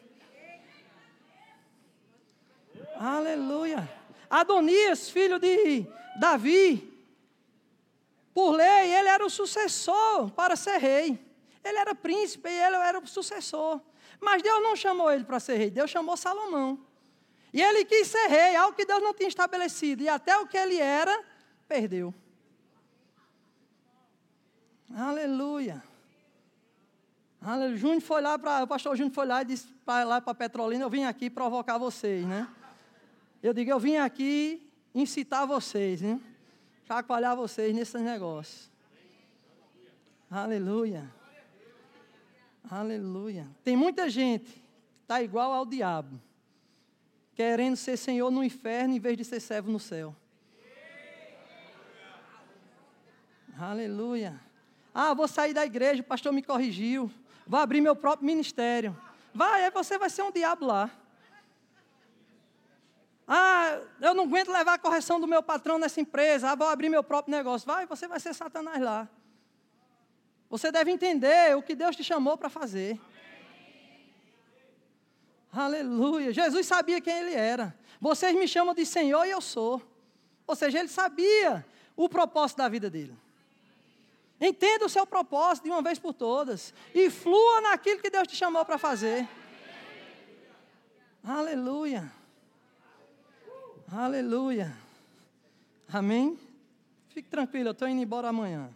Aleluia. 2.99 3.87
Adonias, 4.31 5.11
filho 5.11 5.39
de 5.39 5.85
Davi, 6.19 6.91
por 8.33 8.53
lei, 8.53 8.95
ele 8.95 9.09
era 9.09 9.23
o 9.23 9.29
sucessor 9.29 10.31
para 10.31 10.57
ser 10.57 10.79
rei. 10.79 11.23
Ele 11.63 11.77
era 11.77 11.95
príncipe 11.95 12.49
e 12.49 12.59
ele 12.59 12.77
era 12.77 12.99
o 12.99 13.07
sucessor. 13.07 13.83
Mas 14.19 14.41
Deus 14.41 14.63
não 14.63 14.75
chamou 14.75 15.13
ele 15.13 15.25
para 15.25 15.39
ser 15.39 15.59
rei, 15.59 15.71
Deus 15.71 15.91
chamou 15.91 16.17
Salomão. 16.17 16.88
E 17.53 17.63
ele 17.63 17.85
quis 17.85 18.09
ser 18.09 18.29
rei, 18.29 18.57
algo 18.57 18.77
que 18.77 18.85
Deus 18.85 19.03
não 19.03 19.15
tinha 19.15 19.29
estabelecido. 19.29 20.03
E 20.03 20.09
até 20.09 20.37
o 20.37 20.47
que 20.47 20.57
ele 20.57 20.77
era, 20.77 21.25
perdeu. 21.67 22.15
Aleluia. 24.95 25.83
Aleluia. 27.41 27.77
Júnior 27.77 28.01
foi 28.01 28.21
lá 28.21 28.39
para. 28.39 28.65
O 28.65 28.67
pastor 28.67 28.97
Júnior 28.97 29.15
foi 29.15 29.27
lá 29.27 29.43
e 29.43 29.47
disse 29.47 29.67
para 29.85 30.05
lá 30.05 30.21
para 30.21 30.35
Petrolina, 30.35 30.85
eu 30.85 30.91
vim 30.91 31.05
aqui 31.05 31.31
provocar 31.31 31.79
vocês, 31.79 32.27
né? 32.27 32.49
Eu 33.43 33.55
digo, 33.55 33.71
eu 33.71 33.79
vim 33.79 33.97
aqui 33.97 34.71
incitar 34.95 35.47
vocês, 35.47 36.03
né? 36.03 36.21
Chacoalhar 36.87 37.37
vocês 37.37 37.75
nesses 37.75 38.01
negócios. 38.03 38.71
Aleluia. 40.31 41.11
Aleluia. 42.71 43.47
Tem 43.65 43.77
muita 43.77 44.11
gente 44.11 44.45
que 44.45 44.63
está 45.03 45.23
igual 45.23 45.53
ao 45.53 45.65
diabo, 45.65 46.21
querendo 47.39 47.77
ser 47.77 47.97
senhor 47.97 48.33
no 48.33 48.43
inferno 48.43 48.97
em 48.97 48.99
vez 48.99 49.17
de 49.17 49.25
ser 49.25 49.39
servo 49.39 49.71
no 49.71 49.79
céu. 49.79 50.13
Aleluia. 53.57 54.41
Ah, 54.93 55.15
vou 55.15 55.29
sair 55.29 55.55
da 55.55 55.65
igreja, 55.65 56.03
o 56.03 56.05
pastor 56.05 56.33
me 56.33 56.43
corrigiu. 56.43 57.09
Vou 57.47 57.61
abrir 57.61 57.81
meu 57.81 57.95
próprio 57.95 58.27
ministério. 58.27 59.01
Vai, 59.33 59.63
aí 59.63 59.71
você 59.71 59.97
vai 59.97 60.11
ser 60.11 60.23
um 60.23 60.33
diabo 60.33 60.67
lá. 60.67 60.91
Ah, 63.29 63.83
eu 64.01 64.15
não 64.15 64.25
aguento 64.25 64.51
levar 64.51 64.75
a 64.75 64.79
correção 64.79 65.21
do 65.21 65.29
meu 65.29 65.41
patrão 65.41 65.79
nessa 65.79 66.01
empresa. 66.01 66.51
Ah, 66.51 66.57
vou 66.57 66.67
abrir 66.67 66.89
meu 66.89 67.05
próprio 67.05 67.31
negócio. 67.37 67.65
Vai, 67.65 67.87
você 67.87 68.09
vai 68.09 68.19
ser 68.19 68.35
Satanás 68.35 68.83
lá. 68.83 69.09
Você 70.51 70.73
deve 70.73 70.91
entender 70.91 71.57
o 71.57 71.63
que 71.63 71.77
Deus 71.77 71.95
te 71.95 72.03
chamou 72.03 72.37
para 72.37 72.49
fazer. 72.49 73.01
Aleluia. 75.59 76.33
Jesus 76.33 76.69
sabia 76.69 77.01
quem 77.01 77.19
ele 77.19 77.35
era. 77.35 77.77
Vocês 78.01 78.33
me 78.33 78.47
chamam 78.47 78.73
de 78.73 78.87
Senhor 78.87 79.25
e 79.25 79.31
eu 79.31 79.41
sou. 79.41 79.83
Ou 80.47 80.55
seja, 80.55 80.79
ele 80.79 80.87
sabia 80.87 81.67
o 81.97 82.09
propósito 82.09 82.59
da 82.59 82.69
vida 82.69 82.89
dele. 82.89 83.13
Entenda 84.41 84.87
o 84.87 84.89
seu 84.89 85.05
propósito 85.05 85.65
de 85.65 85.71
uma 85.71 85.83
vez 85.83 85.99
por 85.99 86.15
todas. 86.15 86.73
E 86.95 87.11
flua 87.11 87.61
naquilo 87.61 88.01
que 88.01 88.09
Deus 88.09 88.29
te 88.29 88.37
chamou 88.37 88.65
para 88.65 88.79
fazer. 88.79 89.29
Aleluia. 91.25 92.09
Aleluia. 93.91 94.73
Amém? 95.93 96.39
Fique 97.09 97.29
tranquilo, 97.29 97.71
eu 97.71 97.73
estou 97.73 97.89
indo 97.89 98.01
embora 98.01 98.29
amanhã. 98.29 98.71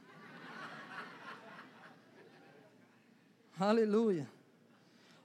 Aleluia. 3.61 4.29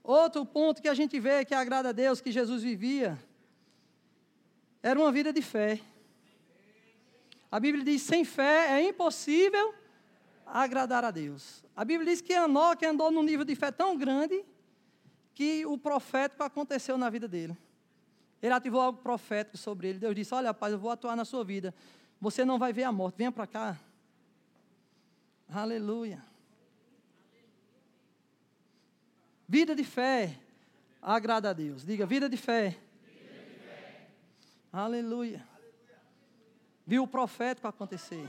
Outro 0.08 0.46
ponto 0.46 0.82
que 0.82 0.88
a 0.88 0.94
gente 0.94 1.20
vê 1.20 1.44
que 1.44 1.54
agrada 1.54 1.90
a 1.90 1.92
Deus, 1.92 2.22
que 2.22 2.32
Jesus 2.32 2.64
vivia, 2.64 3.20
era 4.82 4.98
uma 4.98 5.12
vida 5.12 5.34
de 5.34 5.42
fé. 5.42 5.82
A 7.52 7.60
Bíblia 7.60 7.84
diz: 7.84 8.04
sem 8.04 8.24
fé 8.24 8.80
é 8.80 8.88
impossível 8.88 9.76
agradar 10.46 11.04
a 11.04 11.12
Deus. 11.12 11.62
A 11.76 11.84
Bíblia 11.84 12.10
diz 12.10 12.22
que 12.22 12.32
Enoque 12.32 12.86
andou 12.86 13.12
num 13.12 13.22
nível 13.22 13.44
de 13.44 13.54
fé 13.54 13.70
tão 13.70 13.98
grande 13.98 14.46
que 15.36 15.66
o 15.66 15.78
profético 15.78 16.42
aconteceu 16.42 16.98
na 16.98 17.10
vida 17.10 17.28
dele. 17.28 17.58
Ele 18.42 18.54
ativou 18.54 18.80
algo 18.80 19.00
profético 19.00 19.58
sobre 19.58 19.90
ele. 19.90 20.00
Deus 20.00 20.16
disse: 20.16 20.34
Olha, 20.34 20.48
rapaz, 20.48 20.72
eu 20.72 20.80
vou 20.80 20.90
atuar 20.90 21.18
na 21.18 21.26
sua 21.26 21.44
vida. 21.44 21.76
Você 22.22 22.46
não 22.46 22.58
vai 22.58 22.72
ver 22.72 22.84
a 22.84 22.94
morte. 22.94 23.18
Venha 23.18 23.32
para 23.32 23.46
cá. 23.46 23.78
Aleluia. 25.50 26.24
Vida 29.48 29.74
de 29.74 29.84
fé 29.84 30.38
agrada 31.02 31.52
a 31.52 31.54
Deus. 31.54 31.86
Diga, 31.86 32.06
vida 32.06 32.28
de 32.28 32.36
fé. 32.36 32.78
Vida 33.06 33.46
de 33.46 33.60
fé. 33.60 34.08
Aleluia. 34.74 35.48
Viu 36.86 37.04
o 37.04 37.08
profético 37.08 37.68
acontecer. 37.68 38.28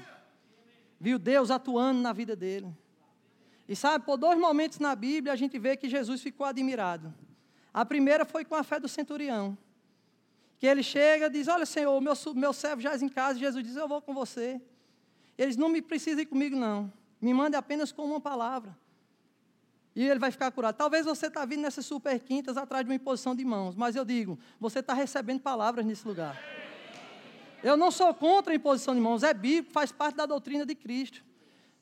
Viu 1.01 1.19
Deus 1.19 1.51
atuando 1.51 2.01
na 2.01 2.13
vida 2.13 2.37
dele. 2.37 2.73
E 3.69 3.75
sabe, 3.75 4.05
por 4.05 4.17
dois 4.17 4.39
momentos 4.39 4.79
na 4.79 4.95
Bíblia 4.95 5.33
a 5.33 5.37
gente 5.37 5.59
vê 5.59 5.77
que 5.77 5.89
Jesus 5.89 6.23
ficou 6.23 6.47
admirado. 6.47 7.13
A 7.75 7.85
primeira 7.85 8.25
foi 8.25 8.45
com 8.45 8.55
a 8.55 8.63
fé 8.63 8.79
do 8.79 8.89
centurião. 8.89 9.59
Que 10.59 10.67
ele 10.67 10.83
chega 10.83 11.27
e 11.27 11.31
diz: 11.31 11.49
Olha, 11.49 11.67
Senhor, 11.67 12.01
meu, 12.01 12.15
meu 12.35 12.53
servo 12.53 12.81
já 12.81 12.93
é 12.93 12.97
em 12.97 13.09
casa. 13.09 13.39
E 13.39 13.41
Jesus 13.41 13.65
diz: 13.65 13.77
Eu 13.77 13.87
vou 13.87 14.01
com 14.01 14.15
você. 14.15 14.61
Eles 15.37 15.57
não 15.57 15.69
me 15.69 15.83
precisam 15.83 16.21
ir 16.21 16.27
comigo, 16.27 16.57
não. 16.57 16.93
Me 17.21 17.35
mande 17.35 17.57
apenas 17.57 17.93
com 17.93 18.05
uma 18.05 18.21
palavra. 18.21 18.77
E 19.99 20.09
ele 20.09 20.21
vai 20.21 20.31
ficar 20.31 20.53
curado. 20.53 20.77
Talvez 20.77 21.05
você 21.05 21.27
está 21.27 21.45
vindo 21.45 21.63
nessas 21.63 21.85
super 21.85 22.21
quintas 22.21 22.57
atrás 22.57 22.85
de 22.85 22.89
uma 22.89 22.95
imposição 22.95 23.35
de 23.35 23.45
mãos, 23.45 23.75
mas 23.75 23.97
eu 23.97 24.05
digo, 24.05 24.39
você 24.61 24.79
está 24.79 24.95
recebendo 24.95 25.41
palavras 25.41 25.85
nesse 25.85 26.07
lugar. 26.07 26.41
Eu 27.65 27.77
não 27.77 27.91
sou 27.91 28.15
contra 28.15 28.53
a 28.53 28.57
imposição 28.57 28.95
de 28.95 29.01
mãos, 29.01 29.25
é 29.25 29.35
bíblico, 29.35 29.73
faz 29.73 29.91
parte 29.91 30.15
da 30.15 30.25
doutrina 30.25 30.65
de 30.65 30.77
Cristo. 30.77 31.25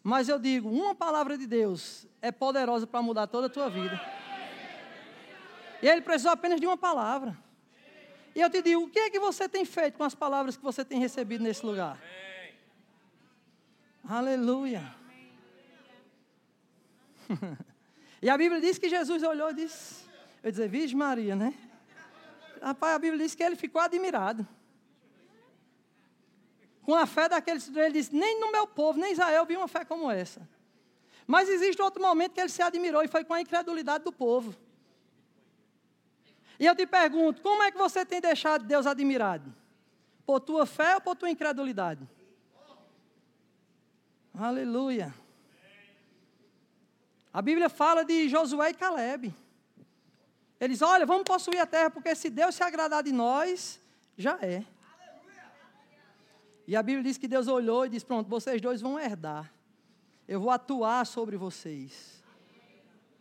Mas 0.03 0.31
eu 0.31 0.39
digo, 0.39 0.67
uma 0.71 0.95
palavra 0.95 1.37
de 1.37 1.47
Deus 1.47 2.07
é 2.23 2.33
poderosa 2.33 2.87
para 2.87 3.03
mudar 3.03 3.27
toda 3.27 3.49
a 3.49 3.51
tua 3.51 3.69
vida. 3.69 4.01
E 5.83 5.87
ele 5.87 6.01
precisou 6.01 6.33
apenas 6.33 6.59
de 6.59 6.67
uma 6.67 6.79
palavra. 6.79 7.37
E 8.35 8.41
eu 8.41 8.49
te 8.49 8.63
digo, 8.63 8.85
o 8.85 8.89
que 8.89 8.99
é 8.99 9.11
que 9.11 9.21
você 9.21 9.47
tem 9.47 9.67
feito 9.67 9.99
com 9.99 10.05
as 10.05 10.15
palavras 10.15 10.57
que 10.57 10.63
você 10.63 10.83
tem 10.87 10.99
recebido 10.99 11.45
nesse 11.45 11.67
lugar? 11.67 12.01
Aleluia. 14.09 14.95
e 18.27 18.29
a 18.29 18.37
Bíblia 18.37 18.61
diz 18.61 18.77
que 18.77 18.89
Jesus 18.89 19.23
olhou 19.23 19.51
e 19.51 19.55
disse, 19.55 20.05
eu 20.43 20.51
dizer, 20.51 20.69
Virgem 20.69 20.97
Maria, 20.97 21.37
né? 21.37 21.55
Rapaz, 22.61 22.97
a 22.97 22.99
Bíblia 22.99 23.23
diz 23.23 23.37
que 23.37 23.43
ele 23.45 23.55
ficou 23.55 23.81
admirado. 23.81 24.45
Com 26.83 26.97
a 26.97 27.07
fé 27.07 27.29
daqueles, 27.29 27.69
ele 27.69 27.93
disse, 27.93 28.13
nem 28.13 28.41
no 28.41 28.51
meu 28.51 28.67
povo, 28.67 28.99
nem 28.99 29.13
Israel 29.13 29.47
vi 29.47 29.57
uma 29.57 29.69
fé 29.69 29.85
como 29.85 30.11
essa. 30.11 30.41
Mas 31.25 31.49
existe 31.49 31.81
outro 31.81 32.03
momento 32.03 32.33
que 32.33 32.41
ele 32.41 32.49
se 32.49 32.61
admirou 32.61 33.01
e 33.05 33.07
foi 33.07 33.23
com 33.23 33.33
a 33.33 33.41
incredulidade 33.41 34.03
do 34.03 34.11
povo. 34.11 34.57
E 36.59 36.67
eu 36.67 36.75
te 36.75 36.85
pergunto, 36.85 37.41
como 37.41 37.63
é 37.63 37.71
que 37.71 37.79
você 37.79 38.05
tem 38.05 38.21
deixado 38.21 38.65
Deus 38.65 38.89
admirado? 38.89 39.55
Por 40.27 40.41
tua 40.41 40.67
fé 40.67 40.97
ou 40.97 41.01
por 41.01 41.15
tua 41.15 41.31
incredulidade? 41.31 42.05
Aleluia. 44.35 45.15
A 47.37 47.43
Bíblia 47.43 47.69
fala 47.69 48.03
de 48.03 48.31
Josué 48.31 48.71
e 48.71 48.73
Caleb. 48.73 49.35
Eles, 50.59 50.81
olha, 50.81 51.05
vamos 51.05 51.25
possuir 51.25 51.61
a 51.61 51.67
terra, 51.67 51.91
porque 51.91 52.15
se 52.15 52.31
Deus 52.31 52.55
se 52.55 52.63
agradar 52.63 53.03
de 53.03 53.13
nós, 53.13 53.79
já 54.17 54.39
é. 54.41 54.65
E 56.67 56.75
a 56.75 56.83
Bíblia 56.83 57.05
diz 57.05 57.19
que 57.19 57.29
Deus 57.29 57.47
olhou 57.47 57.85
e 57.85 57.91
disse: 57.91 58.07
Pronto, 58.07 58.27
vocês 58.27 58.59
dois 58.59 58.81
vão 58.81 58.99
herdar. 58.99 59.53
Eu 60.27 60.41
vou 60.41 60.49
atuar 60.49 61.05
sobre 61.05 61.37
vocês. 61.37 62.25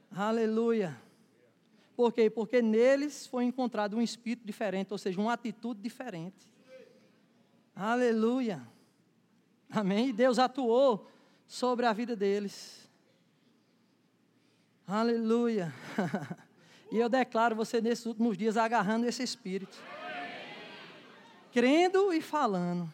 Aleluia. 0.10 0.98
Por 1.94 2.14
quê? 2.14 2.30
Porque 2.30 2.62
neles 2.62 3.28
foi 3.28 3.44
encontrado 3.44 3.98
um 3.98 4.02
espírito 4.02 4.48
diferente, 4.48 4.94
ou 4.94 4.98
seja, 4.98 5.20
uma 5.20 5.34
atitude 5.34 5.82
diferente. 5.82 6.48
Aleluia. 7.76 8.66
Amém? 9.70 10.08
E 10.08 10.14
Deus 10.14 10.40
atuou 10.40 11.06
sobre 11.46 11.86
a 11.86 11.92
vida 11.92 12.16
deles. 12.16 12.85
Aleluia. 14.88 15.74
e 16.92 16.98
eu 16.98 17.10
declaro 17.10 17.56
você 17.56 17.82
nesses 17.82 18.06
últimos 18.06 18.38
dias 18.38 18.56
agarrando 18.56 19.08
esse 19.08 19.24
espírito. 19.24 19.76
Crendo 21.52 22.14
e 22.14 22.22
falando. 22.22 22.92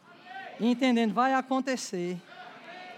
E 0.59 0.67
entendendo, 0.67 1.13
vai 1.13 1.33
acontecer. 1.33 2.17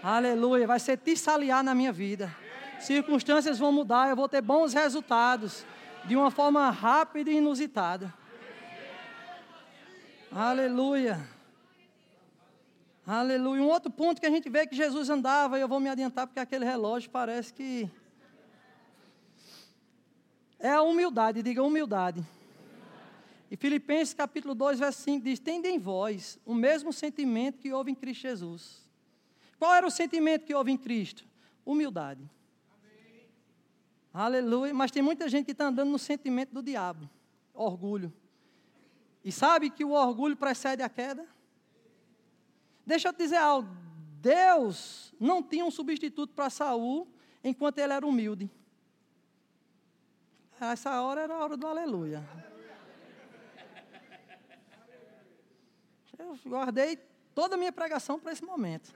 Aleluia. 0.02 0.66
Vai 0.66 0.78
ser 0.78 0.96
tissaliar 0.98 1.64
na 1.64 1.74
minha 1.74 1.92
vida. 1.92 2.34
Circunstâncias 2.78 3.58
vão 3.58 3.72
mudar, 3.72 4.10
eu 4.10 4.16
vou 4.16 4.28
ter 4.28 4.40
bons 4.40 4.72
resultados. 4.72 5.64
De 6.04 6.14
uma 6.14 6.30
forma 6.30 6.70
rápida 6.70 7.30
e 7.30 7.38
inusitada. 7.38 8.12
Aleluia. 10.30 11.26
Aleluia. 13.06 13.62
Um 13.62 13.68
outro 13.68 13.90
ponto 13.90 14.20
que 14.20 14.26
a 14.26 14.30
gente 14.30 14.48
vê 14.48 14.66
que 14.66 14.76
Jesus 14.76 15.10
andava, 15.10 15.58
e 15.58 15.62
eu 15.62 15.68
vou 15.68 15.80
me 15.80 15.88
adiantar 15.88 16.26
porque 16.26 16.38
aquele 16.38 16.64
relógio 16.64 17.10
parece 17.10 17.52
que. 17.52 17.90
É 20.64 20.70
a 20.70 20.80
humildade, 20.80 21.42
diga 21.42 21.62
humildade. 21.62 22.26
E 23.50 23.54
Filipenses 23.54 24.14
capítulo 24.14 24.54
2, 24.54 24.78
verso 24.78 25.02
5 25.02 25.22
diz: 25.22 25.38
Tende 25.38 25.68
em 25.68 25.78
vós 25.78 26.40
o 26.42 26.54
mesmo 26.54 26.90
sentimento 26.90 27.58
que 27.58 27.70
houve 27.70 27.90
em 27.90 27.94
Cristo 27.94 28.22
Jesus. 28.22 28.82
Qual 29.58 29.74
era 29.74 29.86
o 29.86 29.90
sentimento 29.90 30.46
que 30.46 30.54
houve 30.54 30.72
em 30.72 30.76
Cristo? 30.78 31.22
Humildade. 31.66 32.22
Amém. 32.82 33.26
Aleluia. 34.10 34.72
Mas 34.72 34.90
tem 34.90 35.02
muita 35.02 35.28
gente 35.28 35.44
que 35.44 35.52
está 35.52 35.66
andando 35.66 35.90
no 35.90 35.98
sentimento 35.98 36.54
do 36.54 36.62
diabo, 36.62 37.10
orgulho. 37.52 38.10
E 39.22 39.30
sabe 39.30 39.68
que 39.68 39.84
o 39.84 39.90
orgulho 39.90 40.34
precede 40.34 40.82
a 40.82 40.88
queda? 40.88 41.28
Deixa 42.86 43.08
eu 43.08 43.12
te 43.12 43.18
dizer 43.18 43.36
algo. 43.36 43.68
Deus 44.18 45.12
não 45.20 45.42
tinha 45.42 45.66
um 45.66 45.70
substituto 45.70 46.32
para 46.32 46.48
Saul 46.48 47.06
enquanto 47.44 47.80
ele 47.80 47.92
era 47.92 48.06
humilde. 48.06 48.50
Essa 50.72 51.00
hora 51.02 51.22
era 51.22 51.34
a 51.34 51.38
hora 51.38 51.56
do 51.56 51.66
aleluia. 51.66 52.22
Eu 56.18 56.38
guardei 56.46 56.98
toda 57.34 57.54
a 57.54 57.58
minha 57.58 57.72
pregação 57.72 58.18
para 58.18 58.32
esse 58.32 58.44
momento. 58.44 58.92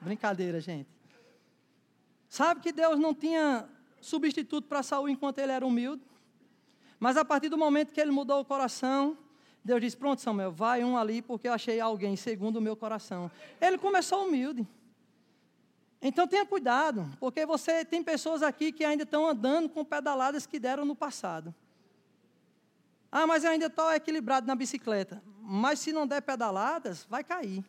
Brincadeira, 0.00 0.60
gente. 0.60 0.88
Sabe 2.28 2.60
que 2.60 2.72
Deus 2.72 2.98
não 2.98 3.14
tinha 3.14 3.68
substituto 4.00 4.68
para 4.68 4.82
Saul 4.82 5.08
enquanto 5.08 5.38
ele 5.38 5.52
era 5.52 5.66
humilde? 5.66 6.02
Mas 6.98 7.16
a 7.16 7.24
partir 7.24 7.48
do 7.48 7.58
momento 7.58 7.92
que 7.92 8.00
ele 8.00 8.10
mudou 8.10 8.40
o 8.40 8.44
coração, 8.44 9.16
Deus 9.64 9.80
disse: 9.80 9.96
Pronto, 9.96 10.20
Samuel, 10.20 10.52
vai 10.52 10.84
um 10.84 10.96
ali, 10.96 11.22
porque 11.22 11.48
eu 11.48 11.52
achei 11.52 11.80
alguém 11.80 12.16
segundo 12.16 12.56
o 12.56 12.60
meu 12.60 12.76
coração. 12.76 13.30
Ele 13.60 13.78
começou 13.78 14.26
humilde. 14.26 14.66
Então 16.02 16.26
tenha 16.26 16.46
cuidado, 16.46 17.06
porque 17.20 17.44
você 17.44 17.84
tem 17.84 18.02
pessoas 18.02 18.42
aqui 18.42 18.72
que 18.72 18.84
ainda 18.84 19.02
estão 19.02 19.28
andando 19.28 19.68
com 19.68 19.84
pedaladas 19.84 20.46
que 20.46 20.58
deram 20.58 20.84
no 20.84 20.96
passado. 20.96 21.54
Ah, 23.12 23.26
mas 23.26 23.44
eu 23.44 23.50
ainda 23.50 23.66
estou 23.66 23.92
equilibrado 23.92 24.46
na 24.46 24.54
bicicleta. 24.54 25.22
Mas 25.40 25.80
se 25.80 25.92
não 25.92 26.06
der 26.06 26.22
pedaladas, 26.22 27.04
vai 27.08 27.24
cair. 27.24 27.64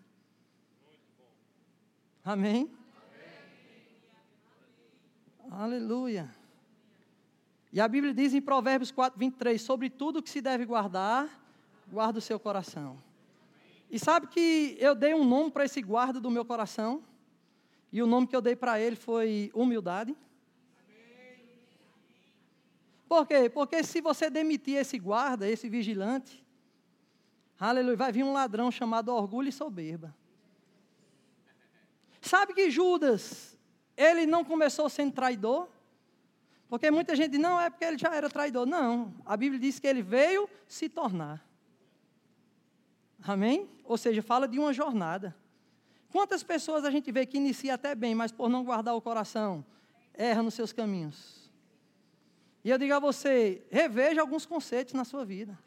Amém? 2.23 2.69
Amém? 5.49 5.61
Aleluia. 5.63 6.29
E 7.73 7.81
a 7.81 7.87
Bíblia 7.87 8.13
diz 8.13 8.33
em 8.33 8.41
Provérbios 8.41 8.91
4, 8.91 9.19
23: 9.19 9.61
Sobre 9.61 9.89
tudo 9.89 10.21
que 10.21 10.29
se 10.29 10.41
deve 10.41 10.63
guardar, 10.65 11.27
guarda 11.91 12.19
o 12.19 12.21
seu 12.21 12.39
coração. 12.39 12.97
E 13.89 13.99
sabe 13.99 14.27
que 14.27 14.77
eu 14.79 14.95
dei 14.95 15.13
um 15.13 15.25
nome 15.25 15.51
para 15.51 15.65
esse 15.65 15.81
guarda 15.81 16.19
do 16.19 16.31
meu 16.31 16.45
coração? 16.45 17.03
E 17.91 18.01
o 18.01 18.07
nome 18.07 18.27
que 18.27 18.35
eu 18.35 18.41
dei 18.41 18.55
para 18.55 18.79
ele 18.79 18.95
foi 18.95 19.51
humildade. 19.53 20.15
Por 23.07 23.27
quê? 23.27 23.49
Porque 23.49 23.83
se 23.83 23.99
você 23.99 24.29
demitir 24.29 24.77
esse 24.77 24.97
guarda, 24.97 25.49
esse 25.49 25.67
vigilante, 25.67 26.45
aleluia, 27.59 27.97
vai 27.97 28.11
vir 28.11 28.23
um 28.23 28.31
ladrão 28.31 28.71
chamado 28.71 29.13
orgulho 29.13 29.49
e 29.49 29.51
soberba. 29.51 30.15
Sabe 32.21 32.53
que 32.53 32.71
Judas, 32.71 33.57
ele 33.97 34.25
não 34.25 34.45
começou 34.45 34.87
sendo 34.87 35.11
traidor? 35.11 35.67
Porque 36.69 36.89
muita 36.89 37.13
gente 37.13 37.31
diz, 37.31 37.39
não, 37.41 37.59
é 37.59 37.69
porque 37.69 37.83
ele 37.83 37.97
já 37.97 38.15
era 38.15 38.29
traidor. 38.29 38.65
Não, 38.65 39.13
a 39.25 39.35
Bíblia 39.35 39.59
diz 39.59 39.77
que 39.77 39.87
ele 39.87 40.01
veio 40.01 40.49
se 40.65 40.87
tornar. 40.87 41.45
Amém? 43.21 43.69
Ou 43.83 43.97
seja, 43.97 44.21
fala 44.21 44.47
de 44.47 44.57
uma 44.57 44.71
jornada. 44.71 45.35
Quantas 46.11 46.43
pessoas 46.43 46.83
a 46.83 46.91
gente 46.91 47.11
vê 47.11 47.25
que 47.25 47.37
inicia 47.37 47.75
até 47.75 47.95
bem, 47.95 48.13
mas 48.13 48.31
por 48.31 48.49
não 48.49 48.63
guardar 48.63 48.95
o 48.95 49.01
coração, 49.01 49.65
erra 50.13 50.43
nos 50.43 50.53
seus 50.53 50.73
caminhos? 50.73 51.49
E 52.63 52.69
eu 52.69 52.77
digo 52.77 52.93
a 52.93 52.99
você, 52.99 53.65
reveja 53.71 54.21
alguns 54.21 54.45
conceitos 54.45 54.93
na 54.93 55.05
sua 55.05 55.23
vida. 55.23 55.57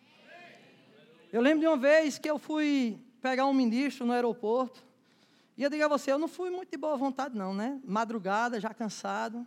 Eu 1.33 1.41
lembro 1.41 1.61
de 1.61 1.67
uma 1.67 1.77
vez 1.77 2.19
que 2.19 2.31
eu 2.31 2.39
fui 2.39 3.01
pegar 3.23 3.47
um 3.47 3.55
ministro 3.55 4.05
no 4.07 4.13
aeroporto, 4.13 4.85
e 5.57 5.63
eu 5.63 5.71
digo 5.71 5.85
a 5.85 5.89
você, 5.89 6.13
eu 6.13 6.19
não 6.19 6.29
fui 6.29 6.51
muito 6.51 6.71
de 6.71 6.77
boa 6.77 6.97
vontade 6.97 7.37
não, 7.37 7.55
né? 7.55 7.81
Madrugada, 7.85 8.61
já 8.61 8.75
cansado. 8.75 9.47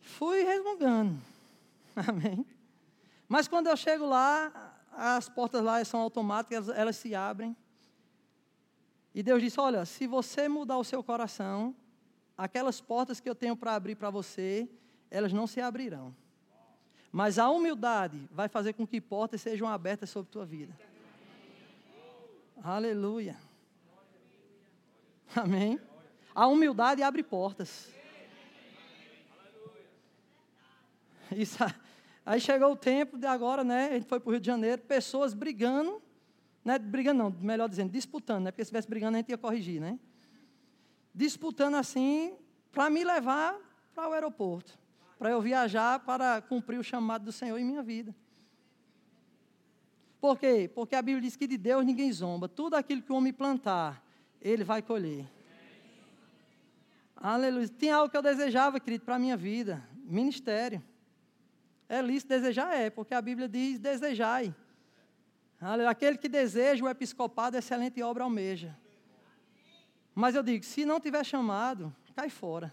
Fui 0.00 0.42
resmungando. 0.42 1.16
Amém. 1.94 2.44
Mas 3.28 3.46
quando 3.46 3.68
eu 3.68 3.76
chego 3.76 4.04
lá, 4.04 4.74
as 4.90 5.28
portas 5.28 5.62
lá 5.62 5.84
são 5.84 6.00
automáticas, 6.00 6.68
elas 6.70 6.96
se 6.96 7.14
abrem. 7.14 7.56
E 9.18 9.22
Deus 9.24 9.42
disse: 9.42 9.58
Olha, 9.58 9.84
se 9.84 10.06
você 10.06 10.48
mudar 10.48 10.78
o 10.78 10.84
seu 10.84 11.02
coração, 11.02 11.74
aquelas 12.36 12.80
portas 12.80 13.18
que 13.18 13.28
eu 13.28 13.34
tenho 13.34 13.56
para 13.56 13.74
abrir 13.74 13.96
para 13.96 14.10
você, 14.10 14.70
elas 15.10 15.32
não 15.32 15.44
se 15.44 15.60
abrirão. 15.60 16.14
Mas 17.10 17.36
a 17.36 17.50
humildade 17.50 18.28
vai 18.30 18.48
fazer 18.48 18.74
com 18.74 18.86
que 18.86 19.00
portas 19.00 19.40
sejam 19.40 19.66
abertas 19.66 20.08
sobre 20.08 20.28
a 20.28 20.32
tua 20.32 20.46
vida. 20.46 20.72
Aleluia. 22.62 23.36
Amém. 25.34 25.80
A 26.32 26.46
humildade 26.46 27.02
abre 27.02 27.24
portas. 27.24 27.92
Isso, 31.32 31.58
Aí 32.24 32.40
chegou 32.40 32.70
o 32.70 32.76
tempo 32.76 33.18
de 33.18 33.26
agora, 33.26 33.64
né? 33.64 33.86
A 33.86 33.94
gente 33.94 34.06
foi 34.06 34.20
para 34.20 34.28
o 34.28 34.30
Rio 34.30 34.40
de 34.40 34.46
Janeiro, 34.46 34.80
pessoas 34.82 35.34
brigando, 35.34 36.00
né? 36.64 36.78
Brigando 36.78 37.22
não, 37.22 37.30
melhor 37.30 37.68
dizendo, 37.68 37.90
disputando, 37.90 38.44
né? 38.44 38.50
Porque 38.50 38.64
se 38.64 38.68
estivesse 38.68 38.88
brigando 38.88 39.16
a 39.16 39.20
gente 39.20 39.30
ia 39.30 39.38
corrigir, 39.38 39.80
né? 39.80 39.98
Disputando 41.14 41.76
assim, 41.76 42.36
para 42.70 42.90
me 42.90 43.02
levar 43.04 43.56
para 43.94 44.08
o 44.08 44.12
aeroporto, 44.12 44.78
para 45.18 45.30
eu 45.30 45.40
viajar 45.40 46.00
para 46.00 46.40
cumprir 46.40 46.78
o 46.78 46.84
chamado 46.84 47.24
do 47.24 47.32
Senhor 47.32 47.58
em 47.58 47.64
minha 47.64 47.82
vida. 47.82 48.14
Por 50.20 50.38
quê? 50.38 50.70
Porque 50.74 50.96
a 50.96 51.02
Bíblia 51.02 51.22
diz 51.22 51.36
que 51.36 51.46
de 51.46 51.56
Deus 51.56 51.84
ninguém 51.84 52.12
zomba. 52.12 52.48
Tudo 52.48 52.74
aquilo 52.74 53.02
que 53.02 53.12
o 53.12 53.16
homem 53.16 53.32
plantar, 53.32 54.04
ele 54.40 54.64
vai 54.64 54.82
colher. 54.82 55.26
Aleluia. 57.16 57.68
Tem 57.68 57.90
algo 57.90 58.10
que 58.10 58.16
eu 58.16 58.22
desejava, 58.22 58.78
querido, 58.78 59.04
para 59.04 59.16
a 59.16 59.18
minha 59.18 59.36
vida: 59.36 59.82
ministério. 60.04 60.82
É 61.88 62.02
lícito 62.02 62.28
desejar? 62.28 62.74
É, 62.74 62.90
porque 62.90 63.14
a 63.14 63.22
Bíblia 63.22 63.48
diz: 63.48 63.78
desejai. 63.78 64.54
Aquele 65.60 66.16
que 66.16 66.28
deseja 66.28 66.84
o 66.84 66.88
episcopado, 66.88 67.56
excelente 67.56 68.02
obra 68.02 68.24
almeja. 68.24 68.76
Mas 70.14 70.34
eu 70.34 70.42
digo: 70.42 70.64
se 70.64 70.84
não 70.84 71.00
tiver 71.00 71.24
chamado, 71.24 71.94
cai 72.14 72.30
fora. 72.30 72.72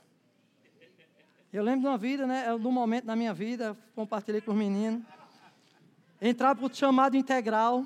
Eu 1.51 1.63
lembro 1.63 1.81
de 1.81 1.87
uma 1.87 1.97
vida, 1.97 2.27
né? 2.27 2.45
De 2.57 2.67
um 2.67 2.71
momento 2.71 3.05
na 3.05 3.15
minha 3.15 3.33
vida, 3.33 3.77
compartilhei 3.95 4.41
com 4.41 4.51
os 4.51 4.57
meninos. 4.57 5.03
Entrar 6.21 6.53
para 6.55 6.65
o 6.65 6.73
chamado 6.73 7.15
integral. 7.15 7.85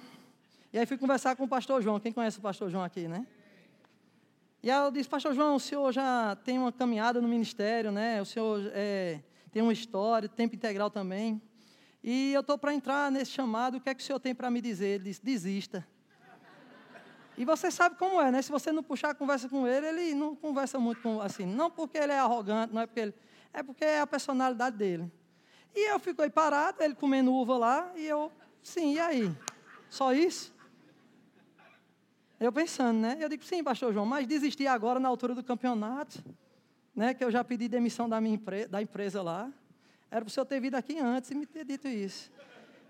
E 0.73 0.79
aí 0.79 0.85
fui 0.85 0.97
conversar 0.97 1.35
com 1.35 1.43
o 1.43 1.47
pastor 1.47 1.81
João. 1.81 1.99
Quem 1.99 2.11
conhece 2.11 2.39
o 2.39 2.41
pastor 2.41 2.69
João 2.69 2.83
aqui, 2.83 3.07
né? 3.07 3.25
E 4.61 4.69
aí 4.69 4.85
eu 4.85 4.91
disse, 4.91 5.07
pastor 5.07 5.33
João, 5.33 5.55
o 5.55 5.59
senhor 5.59 5.91
já 5.91 6.35
tem 6.43 6.57
uma 6.59 6.71
caminhada 6.71 7.21
no 7.21 7.27
ministério, 7.27 7.91
né? 7.91 8.21
O 8.21 8.25
senhor 8.25 8.69
é, 8.73 9.21
tem 9.51 9.61
uma 9.61 9.71
história, 9.71 10.27
tempo 10.27 10.55
integral 10.55 10.89
também. 10.89 11.41
E 12.03 12.33
eu 12.33 12.41
estou 12.41 12.57
para 12.57 12.73
entrar 12.73 13.11
nesse 13.11 13.31
chamado, 13.31 13.77
o 13.77 13.81
que 13.81 13.89
é 13.89 13.93
que 13.93 14.01
o 14.01 14.05
senhor 14.05 14.19
tem 14.19 14.33
para 14.33 14.49
me 14.49 14.61
dizer? 14.61 14.87
Ele 14.87 15.05
disse, 15.05 15.23
desista. 15.23 15.85
E 17.37 17.45
você 17.45 17.71
sabe 17.71 17.95
como 17.95 18.19
é, 18.21 18.31
né? 18.31 18.41
Se 18.41 18.51
você 18.51 18.71
não 18.71 18.83
puxar 18.83 19.11
a 19.11 19.15
conversa 19.15 19.47
com 19.47 19.65
ele, 19.65 19.87
ele 19.87 20.13
não 20.13 20.35
conversa 20.35 20.77
muito 20.77 21.01
com, 21.01 21.21
assim. 21.21 21.45
Não 21.45 21.71
porque 21.71 21.97
ele 21.97 22.11
é 22.11 22.19
arrogante, 22.19 22.73
não 22.73 22.81
é 22.81 22.85
porque 22.85 22.99
ele. 22.99 23.13
É 23.53 23.63
porque 23.63 23.85
é 23.85 24.01
a 24.01 24.07
personalidade 24.07 24.75
dele. 24.75 25.09
E 25.73 25.89
eu 25.89 25.99
fiquei 25.99 26.29
parado, 26.29 26.83
ele 26.83 26.95
comendo 26.95 27.33
uva 27.33 27.57
lá, 27.57 27.91
e 27.95 28.05
eu, 28.05 28.31
sim, 28.61 28.95
e 28.95 28.99
aí? 28.99 29.31
Só 29.89 30.13
isso? 30.13 30.53
Eu 32.39 32.51
pensando, 32.51 32.99
né? 32.99 33.17
Eu 33.19 33.29
digo, 33.29 33.43
sim, 33.43 33.63
pastor 33.63 33.93
João, 33.93 34.05
mas 34.05 34.27
desistir 34.27 34.67
agora 34.67 34.99
na 34.99 35.09
altura 35.09 35.33
do 35.33 35.43
campeonato, 35.43 36.23
né? 36.95 37.13
Que 37.13 37.23
eu 37.23 37.31
já 37.31 37.43
pedi 37.43 37.67
demissão 37.67 38.09
da 38.09 38.19
minha 38.19 38.35
empre 38.35 38.67
da 38.67 38.81
empresa 38.81 39.21
lá. 39.21 39.51
Era 40.11 40.21
para 40.21 40.27
o 40.27 40.31
senhor 40.31 40.45
ter 40.45 40.59
vindo 40.59 40.75
aqui 40.75 40.97
antes 40.99 41.29
e 41.31 41.35
me 41.35 41.45
ter 41.45 41.65
dito 41.65 41.87
isso. 41.87 42.31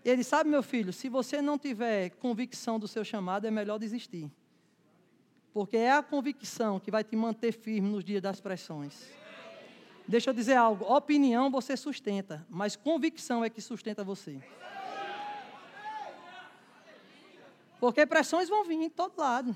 Ele 0.04 0.24
sabe, 0.24 0.50
meu 0.50 0.64
filho, 0.64 0.94
se 0.94 1.10
você 1.10 1.42
não 1.42 1.58
tiver 1.58 2.12
convicção 2.12 2.80
do 2.80 2.88
seu 2.88 3.04
chamado, 3.04 3.46
é 3.46 3.52
melhor 3.52 3.78
desistir. 3.78 4.32
Porque 5.54 5.76
é 5.76 5.92
a 5.92 6.02
convicção 6.02 6.80
que 6.80 6.90
vai 6.90 7.04
te 7.04 7.16
manter 7.16 7.52
firme 7.52 7.90
nos 7.90 8.04
dias 8.04 8.22
das 8.22 8.40
pressões. 8.40 9.10
Deixa 10.08 10.30
eu 10.30 10.34
dizer 10.34 10.56
algo: 10.56 10.86
opinião 10.86 11.52
você 11.52 11.76
sustenta, 11.76 12.46
mas 12.50 12.76
convicção 12.76 13.44
é 13.44 13.50
que 13.50 13.62
sustenta 13.62 14.04
você. 14.04 14.42
Porque 17.80 18.06
pressões 18.06 18.50
vão 18.50 18.64
vir 18.64 18.76
em 18.76 18.90
todo 18.90 19.18
lado. 19.18 19.56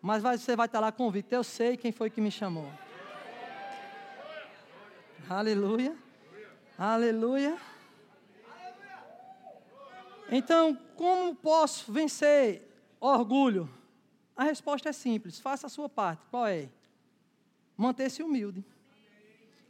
Mas 0.00 0.22
você 0.22 0.54
vai 0.54 0.66
estar 0.66 0.80
lá 0.80 0.92
convicto: 0.92 1.34
eu 1.34 1.42
sei 1.42 1.76
quem 1.76 1.90
foi 1.90 2.08
que 2.10 2.20
me 2.20 2.30
chamou. 2.30 2.70
Aleluia. 5.28 6.03
Aleluia. 6.76 7.56
Então, 10.30 10.76
como 10.96 11.34
posso 11.34 11.92
vencer 11.92 12.68
orgulho? 12.98 13.70
A 14.36 14.42
resposta 14.44 14.88
é 14.88 14.92
simples: 14.92 15.38
faça 15.38 15.66
a 15.66 15.70
sua 15.70 15.88
parte. 15.88 16.26
Qual 16.30 16.46
é? 16.46 16.68
Manter-se 17.76 18.22
humilde. 18.22 18.64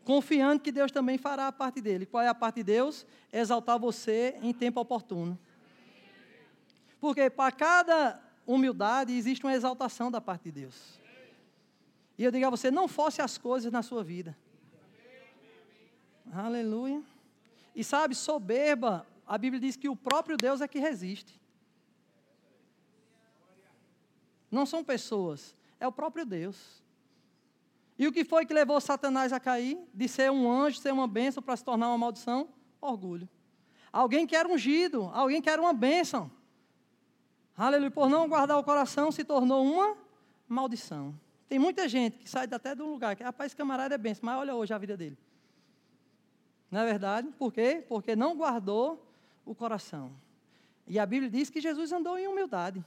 Confiando 0.02 0.62
que 0.62 0.72
Deus 0.72 0.90
também 0.90 1.18
fará 1.18 1.48
a 1.48 1.52
parte 1.52 1.80
dele. 1.80 2.06
Qual 2.06 2.22
é 2.22 2.28
a 2.28 2.34
parte 2.34 2.56
de 2.56 2.64
Deus? 2.64 3.06
Exaltar 3.32 3.78
você 3.78 4.38
em 4.40 4.52
tempo 4.52 4.80
oportuno. 4.80 5.38
Porque 7.00 7.28
para 7.28 7.52
cada 7.52 8.20
humildade 8.46 9.12
existe 9.12 9.44
uma 9.44 9.54
exaltação 9.54 10.10
da 10.10 10.20
parte 10.20 10.44
de 10.44 10.52
Deus. 10.52 11.00
E 12.16 12.24
eu 12.24 12.30
digo 12.30 12.46
a 12.46 12.50
você: 12.50 12.70
não 12.70 12.88
force 12.88 13.20
as 13.20 13.36
coisas 13.36 13.70
na 13.70 13.82
sua 13.82 14.02
vida. 14.02 14.34
Aleluia. 16.32 17.02
E 17.74 17.82
sabe, 17.82 18.14
soberba, 18.14 19.06
a 19.26 19.36
Bíblia 19.36 19.60
diz 19.60 19.76
que 19.76 19.88
o 19.88 19.96
próprio 19.96 20.36
Deus 20.36 20.60
é 20.60 20.68
que 20.68 20.78
resiste. 20.78 21.40
Não 24.50 24.64
são 24.64 24.84
pessoas, 24.84 25.56
é 25.80 25.86
o 25.86 25.92
próprio 25.92 26.24
Deus. 26.24 26.82
E 27.98 28.06
o 28.06 28.12
que 28.12 28.24
foi 28.24 28.44
que 28.44 28.54
levou 28.54 28.80
Satanás 28.80 29.32
a 29.32 29.40
cair? 29.40 29.78
De 29.92 30.08
ser 30.08 30.30
um 30.30 30.50
anjo, 30.50 30.78
ser 30.78 30.92
uma 30.92 31.06
bênção 31.06 31.42
para 31.42 31.56
se 31.56 31.64
tornar 31.64 31.88
uma 31.88 31.98
maldição? 31.98 32.48
Orgulho. 32.80 33.28
Alguém 33.92 34.26
que 34.26 34.34
era 34.34 34.48
ungido, 34.48 35.10
alguém 35.12 35.40
que 35.40 35.48
era 35.48 35.62
uma 35.62 35.72
bênção. 35.72 36.30
Aleluia. 37.56 37.90
Por 37.90 38.08
não 38.08 38.28
guardar 38.28 38.58
o 38.58 38.64
coração, 38.64 39.12
se 39.12 39.24
tornou 39.24 39.64
uma 39.64 39.96
maldição. 40.48 41.14
Tem 41.48 41.58
muita 41.58 41.88
gente 41.88 42.18
que 42.18 42.28
sai 42.28 42.48
até 42.50 42.74
de 42.74 42.82
um 42.82 42.90
lugar 42.90 43.14
que, 43.14 43.22
rapaz, 43.22 43.54
camarada 43.54 43.94
é 43.94 43.98
bênção, 43.98 44.22
mas 44.24 44.38
olha 44.38 44.54
hoje 44.54 44.74
a 44.74 44.78
vida 44.78 44.96
dele. 44.96 45.16
Não 46.74 46.80
é 46.80 46.86
verdade? 46.86 47.28
Por 47.38 47.52
quê? 47.52 47.84
Porque 47.88 48.16
não 48.16 48.36
guardou 48.36 49.00
o 49.46 49.54
coração. 49.54 50.10
E 50.88 50.98
a 50.98 51.06
Bíblia 51.06 51.30
diz 51.30 51.48
que 51.48 51.60
Jesus 51.60 51.92
andou 51.92 52.18
em 52.18 52.26
humildade. 52.26 52.84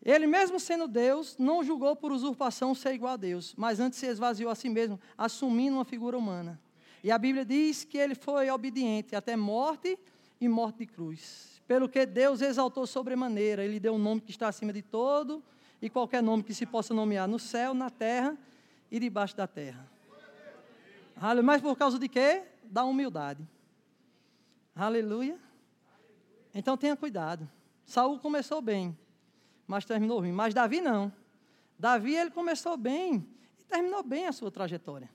Ele, 0.00 0.28
mesmo 0.28 0.60
sendo 0.60 0.86
Deus, 0.86 1.36
não 1.36 1.64
julgou 1.64 1.96
por 1.96 2.12
usurpação 2.12 2.72
ser 2.72 2.94
igual 2.94 3.14
a 3.14 3.16
Deus, 3.16 3.52
mas 3.56 3.80
antes 3.80 3.98
se 3.98 4.06
esvaziou 4.06 4.48
a 4.48 4.54
si 4.54 4.68
mesmo, 4.68 4.96
assumindo 5.18 5.76
uma 5.78 5.84
figura 5.84 6.16
humana. 6.16 6.60
E 7.02 7.10
a 7.10 7.18
Bíblia 7.18 7.44
diz 7.44 7.82
que 7.82 7.98
ele 7.98 8.14
foi 8.14 8.48
obediente 8.48 9.16
até 9.16 9.34
morte 9.34 9.98
e 10.40 10.48
morte 10.48 10.78
de 10.78 10.86
cruz. 10.86 11.60
Pelo 11.66 11.88
que 11.88 12.06
Deus 12.06 12.40
exaltou 12.42 12.86
sobremaneira, 12.86 13.64
ele 13.64 13.80
deu 13.80 13.94
um 13.94 13.98
nome 13.98 14.20
que 14.20 14.30
está 14.30 14.46
acima 14.46 14.72
de 14.72 14.82
todo 14.82 15.42
e 15.82 15.90
qualquer 15.90 16.22
nome 16.22 16.44
que 16.44 16.54
se 16.54 16.64
possa 16.64 16.94
nomear 16.94 17.26
no 17.26 17.40
céu, 17.40 17.74
na 17.74 17.90
terra 17.90 18.38
e 18.88 19.00
debaixo 19.00 19.36
da 19.36 19.48
terra. 19.48 19.84
Mas 21.44 21.60
por 21.60 21.76
causa 21.76 21.98
de 21.98 22.08
quê? 22.08 22.42
Da 22.64 22.84
humildade. 22.84 23.46
Aleluia. 24.74 25.38
Então 26.54 26.76
tenha 26.76 26.96
cuidado. 26.96 27.48
Saul 27.84 28.18
começou 28.18 28.62
bem, 28.62 28.96
mas 29.66 29.84
terminou 29.84 30.20
ruim. 30.20 30.32
Mas 30.32 30.54
Davi 30.54 30.80
não. 30.80 31.12
Davi 31.78 32.14
ele 32.14 32.30
começou 32.30 32.76
bem 32.76 33.26
e 33.58 33.64
terminou 33.64 34.02
bem 34.02 34.26
a 34.26 34.32
sua 34.32 34.50
trajetória. 34.50 35.10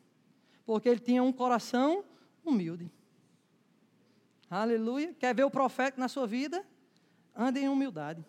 Porque 0.66 0.88
ele 0.88 1.00
tinha 1.00 1.24
um 1.24 1.34
coração 1.34 2.06
humilde. 2.44 2.92
Aleluia. 4.50 5.14
Quer 5.14 5.34
ver 5.34 5.44
o 5.44 5.50
profeta 5.50 6.00
na 6.00 6.08
sua 6.08 6.28
vida? 6.28 6.64
Ande 7.36 7.60
em 7.60 7.70
humildade. 7.70 8.24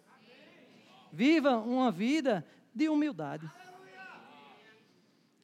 Viva 1.12 1.58
uma 1.58 1.90
vida 1.90 2.46
de 2.74 2.88
humildade. 2.88 3.50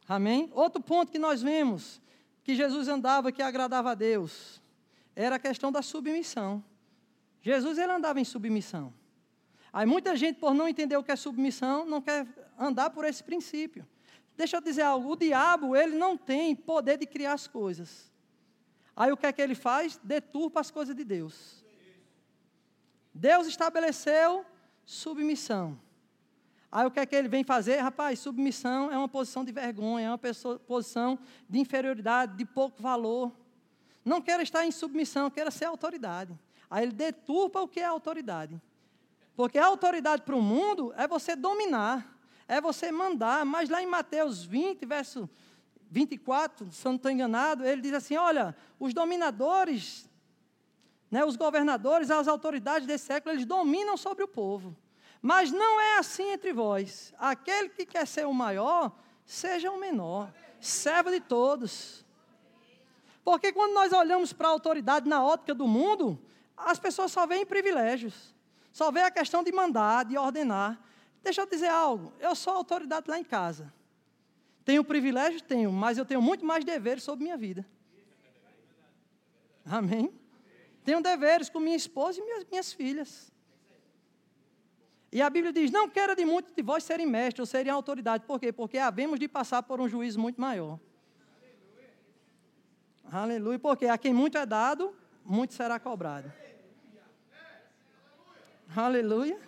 Amém? 0.08 0.50
Outro 0.54 0.82
ponto 0.82 1.12
que 1.12 1.18
nós 1.18 1.42
vemos 1.42 2.00
que 2.42 2.54
Jesus 2.54 2.88
andava 2.88 3.32
que 3.32 3.42
agradava 3.42 3.92
a 3.92 3.94
Deus 3.94 4.60
era 5.14 5.36
a 5.36 5.38
questão 5.38 5.70
da 5.70 5.82
submissão. 5.82 6.64
Jesus 7.40 7.78
ele 7.78 7.92
andava 7.92 8.20
em 8.20 8.24
submissão. 8.24 8.92
Aí 9.72 9.86
muita 9.86 10.14
gente, 10.16 10.38
por 10.38 10.54
não 10.54 10.68
entender 10.68 10.96
o 10.96 11.02
que 11.02 11.12
é 11.12 11.16
submissão, 11.16 11.86
não 11.86 12.00
quer 12.00 12.26
andar 12.58 12.90
por 12.90 13.04
esse 13.04 13.22
princípio. 13.22 13.86
Deixa 14.36 14.56
eu 14.56 14.60
dizer 14.60 14.82
algo, 14.82 15.12
o 15.12 15.16
diabo, 15.16 15.76
ele 15.76 15.96
não 15.96 16.16
tem 16.16 16.54
poder 16.54 16.98
de 16.98 17.06
criar 17.06 17.34
as 17.34 17.46
coisas. 17.46 18.10
Aí 18.94 19.10
o 19.10 19.16
que 19.16 19.26
é 19.26 19.32
que 19.32 19.40
ele 19.40 19.54
faz? 19.54 19.98
Deturpa 20.02 20.60
as 20.60 20.70
coisas 20.70 20.94
de 20.94 21.04
Deus. 21.04 21.64
Deus 23.14 23.46
estabeleceu 23.46 24.44
submissão. 24.84 25.78
Aí 26.72 26.86
o 26.86 26.90
que 26.90 26.98
é 26.98 27.04
que 27.04 27.14
ele 27.14 27.28
vem 27.28 27.44
fazer? 27.44 27.76
Rapaz, 27.80 28.18
submissão 28.18 28.90
é 28.90 28.96
uma 28.96 29.08
posição 29.08 29.44
de 29.44 29.52
vergonha, 29.52 30.06
é 30.06 30.10
uma 30.10 30.16
pessoa, 30.16 30.58
posição 30.58 31.18
de 31.46 31.58
inferioridade, 31.58 32.34
de 32.34 32.46
pouco 32.46 32.82
valor. 32.82 33.30
Não 34.02 34.22
quero 34.22 34.42
estar 34.42 34.64
em 34.64 34.70
submissão, 34.70 35.30
quero 35.30 35.52
ser 35.52 35.66
autoridade. 35.66 36.32
Aí 36.70 36.84
ele 36.84 36.92
deturpa 36.92 37.60
o 37.60 37.68
que 37.68 37.78
é 37.78 37.84
autoridade. 37.84 38.58
Porque 39.36 39.58
a 39.58 39.66
autoridade 39.66 40.22
para 40.22 40.34
o 40.34 40.40
mundo 40.40 40.94
é 40.96 41.06
você 41.06 41.36
dominar, 41.36 42.18
é 42.48 42.58
você 42.58 42.90
mandar. 42.90 43.44
Mas 43.44 43.68
lá 43.68 43.82
em 43.82 43.86
Mateus 43.86 44.42
20, 44.42 44.86
verso 44.86 45.28
24, 45.90 46.72
se 46.72 46.86
eu 46.86 46.92
não 46.92 46.96
estou 46.96 47.10
enganado, 47.10 47.66
ele 47.66 47.82
diz 47.82 47.92
assim: 47.92 48.16
olha, 48.16 48.56
os 48.80 48.94
dominadores, 48.94 50.08
né, 51.10 51.22
os 51.22 51.36
governadores, 51.36 52.10
as 52.10 52.26
autoridades 52.26 52.86
desse 52.86 53.04
século, 53.04 53.34
eles 53.34 53.44
dominam 53.44 53.98
sobre 53.98 54.24
o 54.24 54.28
povo. 54.28 54.74
Mas 55.22 55.52
não 55.52 55.80
é 55.80 55.98
assim 55.98 56.32
entre 56.32 56.52
vós. 56.52 57.14
Aquele 57.16 57.68
que 57.68 57.86
quer 57.86 58.06
ser 58.08 58.26
o 58.26 58.34
maior, 58.34 58.92
seja 59.24 59.70
o 59.70 59.78
menor, 59.78 60.34
servo 60.60 61.12
de 61.12 61.20
todos. 61.20 62.04
Porque 63.24 63.52
quando 63.52 63.72
nós 63.72 63.92
olhamos 63.92 64.32
para 64.32 64.48
a 64.48 64.50
autoridade 64.50 65.08
na 65.08 65.24
ótica 65.24 65.54
do 65.54 65.68
mundo, 65.68 66.20
as 66.56 66.80
pessoas 66.80 67.12
só 67.12 67.24
veem 67.24 67.46
privilégios. 67.46 68.34
Só 68.72 68.90
vê 68.90 69.02
a 69.02 69.10
questão 69.12 69.44
de 69.44 69.52
mandar, 69.52 70.04
de 70.04 70.18
ordenar. 70.18 70.80
Deixa 71.22 71.40
eu 71.40 71.46
dizer 71.46 71.68
algo. 71.68 72.12
Eu 72.18 72.34
sou 72.34 72.54
autoridade 72.54 73.08
lá 73.08 73.16
em 73.16 73.24
casa. 73.24 73.72
Tenho 74.64 74.82
privilégio? 74.82 75.40
Tenho, 75.40 75.70
mas 75.70 75.98
eu 75.98 76.04
tenho 76.04 76.20
muito 76.20 76.44
mais 76.44 76.64
deveres 76.64 77.04
sobre 77.04 77.24
minha 77.24 77.36
vida. 77.36 77.64
Amém? 79.64 80.12
Tenho 80.84 81.00
deveres 81.00 81.48
com 81.48 81.60
minha 81.60 81.76
esposa 81.76 82.20
e 82.20 82.24
minhas, 82.24 82.44
minhas 82.44 82.72
filhas. 82.72 83.31
E 85.12 85.20
a 85.20 85.28
Bíblia 85.28 85.52
diz: 85.52 85.70
Não 85.70 85.88
quero 85.88 86.16
de 86.16 86.24
muitos 86.24 86.54
de 86.54 86.62
vós 86.62 86.82
serem 86.82 87.06
mestres 87.06 87.40
ou 87.40 87.46
serem 87.46 87.70
autoridade. 87.70 88.24
Por 88.24 88.40
quê? 88.40 88.50
Porque 88.50 88.78
havemos 88.78 89.20
de 89.20 89.28
passar 89.28 89.62
por 89.62 89.78
um 89.78 89.86
juízo 89.86 90.18
muito 90.18 90.40
maior. 90.40 90.80
Aleluia. 93.04 93.22
Aleluia. 93.22 93.58
Porque 93.58 93.86
a 93.86 93.98
quem 93.98 94.14
muito 94.14 94.38
é 94.38 94.46
dado, 94.46 94.96
muito 95.22 95.52
será 95.52 95.78
cobrado. 95.78 96.32
Aleluia. 98.74 99.38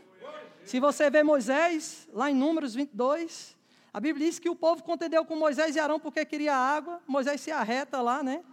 Se 0.67 0.79
você 0.79 1.09
vê 1.09 1.23
Moisés, 1.23 2.07
lá 2.13 2.31
em 2.31 2.35
Números 2.35 2.75
22, 2.75 3.57
a 3.93 4.01
Bíblia 4.01 4.27
diz 4.27 4.39
que 4.39 4.51
o 4.51 4.57
povo 4.57 4.83
contendeu 4.83 5.25
com 5.25 5.35
Moisés 5.35 5.77
e 5.77 5.81
Arão 5.81 5.99
porque 5.99 6.25
queria 6.27 6.55
água. 6.55 7.01
Moisés 7.07 7.41
se 7.41 7.51
arreta 7.51 8.03
lá, 8.03 8.23
né? 8.23 8.45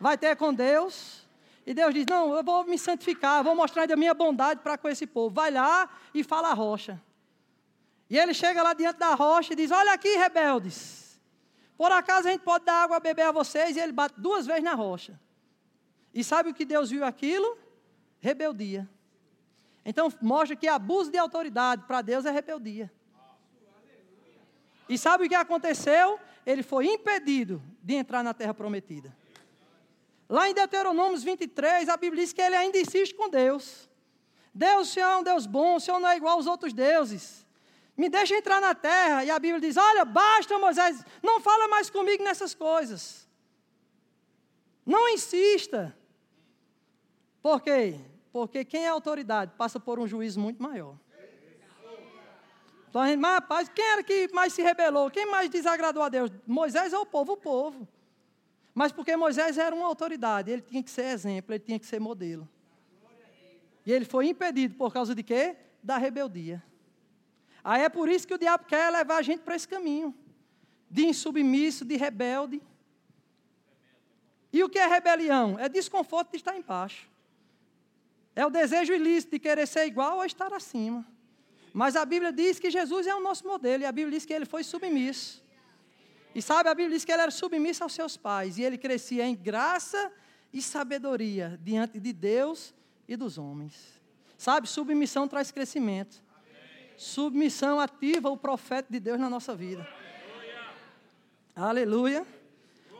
Vai 0.00 0.18
ter 0.18 0.34
com 0.36 0.52
Deus. 0.52 1.25
E 1.66 1.74
Deus 1.74 1.92
diz: 1.92 2.06
Não, 2.08 2.34
eu 2.34 2.44
vou 2.44 2.64
me 2.64 2.78
santificar, 2.78 3.42
vou 3.42 3.56
mostrar 3.56 3.90
a 3.90 3.96
minha 3.96 4.14
bondade 4.14 4.60
para 4.60 4.78
com 4.78 4.88
esse 4.88 5.06
povo. 5.06 5.34
Vai 5.34 5.50
lá 5.50 5.90
e 6.14 6.22
fala 6.22 6.50
a 6.50 6.54
rocha. 6.54 7.02
E 8.08 8.16
ele 8.16 8.32
chega 8.32 8.62
lá 8.62 8.72
diante 8.72 8.98
da 8.98 9.14
rocha 9.14 9.52
e 9.52 9.56
diz: 9.56 9.72
Olha 9.72 9.92
aqui, 9.92 10.16
rebeldes. 10.16 11.20
Por 11.76 11.90
acaso 11.90 12.28
a 12.28 12.30
gente 12.30 12.42
pode 12.42 12.64
dar 12.64 12.84
água 12.84 12.96
a 12.96 13.00
beber 13.00 13.22
a 13.22 13.32
vocês? 13.32 13.76
E 13.76 13.80
ele 13.80 13.92
bate 13.92 14.14
duas 14.18 14.46
vezes 14.46 14.62
na 14.62 14.74
rocha. 14.74 15.20
E 16.14 16.22
sabe 16.22 16.50
o 16.50 16.54
que 16.54 16.64
Deus 16.64 16.90
viu 16.90 17.04
aquilo? 17.04 17.58
Rebeldia. 18.20 18.88
Então 19.84 20.10
mostra 20.22 20.56
que 20.56 20.68
abuso 20.68 21.10
de 21.10 21.18
autoridade 21.18 21.82
para 21.82 22.00
Deus 22.00 22.24
é 22.24 22.30
rebeldia. 22.30 22.90
E 24.88 24.96
sabe 24.96 25.26
o 25.26 25.28
que 25.28 25.34
aconteceu? 25.34 26.18
Ele 26.46 26.62
foi 26.62 26.86
impedido 26.86 27.60
de 27.82 27.94
entrar 27.94 28.22
na 28.22 28.32
terra 28.32 28.54
prometida. 28.54 29.14
Lá 30.28 30.48
em 30.48 30.54
Deuteronômio 30.54 31.18
23, 31.18 31.88
a 31.88 31.96
Bíblia 31.96 32.24
diz 32.24 32.32
que 32.32 32.42
ele 32.42 32.56
ainda 32.56 32.78
insiste 32.78 33.14
com 33.14 33.28
Deus. 33.28 33.88
Deus, 34.52 34.88
o 34.88 34.92
Senhor 34.92 35.08
é 35.08 35.16
um 35.16 35.22
Deus 35.22 35.46
bom, 35.46 35.76
o 35.76 35.80
Senhor 35.80 36.00
não 36.00 36.08
é 36.08 36.16
igual 36.16 36.36
aos 36.36 36.46
outros 36.46 36.72
deuses. 36.72 37.46
Me 37.96 38.08
deixa 38.08 38.34
entrar 38.34 38.60
na 38.60 38.74
terra. 38.74 39.24
E 39.24 39.30
a 39.30 39.38
Bíblia 39.38 39.60
diz: 39.60 39.76
Olha, 39.76 40.04
basta, 40.04 40.58
Moisés, 40.58 41.04
não 41.22 41.40
fala 41.40 41.68
mais 41.68 41.88
comigo 41.88 42.22
nessas 42.22 42.54
coisas. 42.54 43.26
Não 44.84 45.08
insista. 45.08 45.96
Por 47.42 47.60
quê? 47.60 47.98
Porque 48.32 48.64
quem 48.64 48.84
é 48.84 48.88
autoridade 48.88 49.52
passa 49.56 49.80
por 49.80 49.98
um 49.98 50.06
juízo 50.06 50.38
muito 50.40 50.62
maior. 50.62 50.96
Então 52.88 53.00
a 53.00 53.16
mas 53.16 53.34
rapaz, 53.34 53.68
quem 53.68 53.84
era 53.84 54.02
que 54.02 54.28
mais 54.32 54.52
se 54.52 54.62
rebelou? 54.62 55.10
Quem 55.10 55.26
mais 55.26 55.50
desagradou 55.50 56.02
a 56.02 56.08
Deus? 56.08 56.30
Moisés 56.46 56.92
ou 56.92 57.02
o 57.02 57.06
povo? 57.06 57.32
O 57.32 57.36
povo. 57.36 57.86
Mas 58.78 58.92
porque 58.92 59.16
Moisés 59.16 59.56
era 59.56 59.74
uma 59.74 59.86
autoridade, 59.86 60.50
ele 60.50 60.60
tinha 60.60 60.82
que 60.82 60.90
ser 60.90 61.06
exemplo, 61.06 61.54
ele 61.54 61.64
tinha 61.64 61.78
que 61.78 61.86
ser 61.86 61.98
modelo. 61.98 62.46
E 63.86 63.90
ele 63.90 64.04
foi 64.04 64.26
impedido 64.26 64.74
por 64.74 64.92
causa 64.92 65.14
de 65.14 65.22
quê? 65.22 65.56
Da 65.82 65.96
rebeldia. 65.96 66.62
Aí 67.64 67.80
é 67.80 67.88
por 67.88 68.06
isso 68.06 68.28
que 68.28 68.34
o 68.34 68.38
diabo 68.38 68.66
quer 68.66 68.92
levar 68.92 69.16
a 69.16 69.22
gente 69.22 69.40
para 69.40 69.56
esse 69.56 69.66
caminho 69.66 70.14
de 70.90 71.06
insubmisso, 71.06 71.86
de 71.86 71.96
rebelde. 71.96 72.60
E 74.52 74.62
o 74.62 74.68
que 74.68 74.78
é 74.78 74.86
rebelião? 74.86 75.58
É 75.58 75.70
desconforto 75.70 76.32
de 76.32 76.36
estar 76.36 76.54
embaixo. 76.54 77.08
É 78.34 78.44
o 78.44 78.50
desejo 78.50 78.92
ilícito 78.92 79.32
de 79.32 79.38
querer 79.38 79.66
ser 79.66 79.86
igual 79.86 80.18
ou 80.18 80.24
estar 80.26 80.52
acima. 80.52 81.02
Mas 81.72 81.96
a 81.96 82.04
Bíblia 82.04 82.30
diz 82.30 82.58
que 82.58 82.70
Jesus 82.70 83.06
é 83.06 83.14
o 83.14 83.22
nosso 83.22 83.46
modelo 83.46 83.84
e 83.84 83.86
a 83.86 83.92
Bíblia 83.92 84.18
diz 84.18 84.26
que 84.26 84.34
ele 84.34 84.44
foi 84.44 84.62
submisso. 84.62 85.45
E 86.36 86.42
sabe, 86.42 86.68
a 86.68 86.74
Bíblia 86.74 86.94
diz 86.94 87.02
que 87.02 87.10
ele 87.10 87.22
era 87.22 87.30
submisso 87.30 87.82
aos 87.82 87.94
seus 87.94 88.14
pais 88.14 88.58
e 88.58 88.62
ele 88.62 88.76
crescia 88.76 89.24
em 89.24 89.34
graça 89.34 90.12
e 90.52 90.60
sabedoria 90.60 91.58
diante 91.62 91.98
de 91.98 92.12
Deus 92.12 92.74
e 93.08 93.16
dos 93.16 93.38
homens. 93.38 93.98
Sabe, 94.36 94.68
submissão 94.68 95.26
traz 95.26 95.50
crescimento. 95.50 96.22
Submissão 96.94 97.80
ativa 97.80 98.28
o 98.28 98.36
profeta 98.36 98.86
de 98.92 99.00
Deus 99.00 99.18
na 99.18 99.30
nossa 99.30 99.54
vida. 99.54 99.88
Aleluia. 101.56 102.20
Aleluia. 102.20 102.26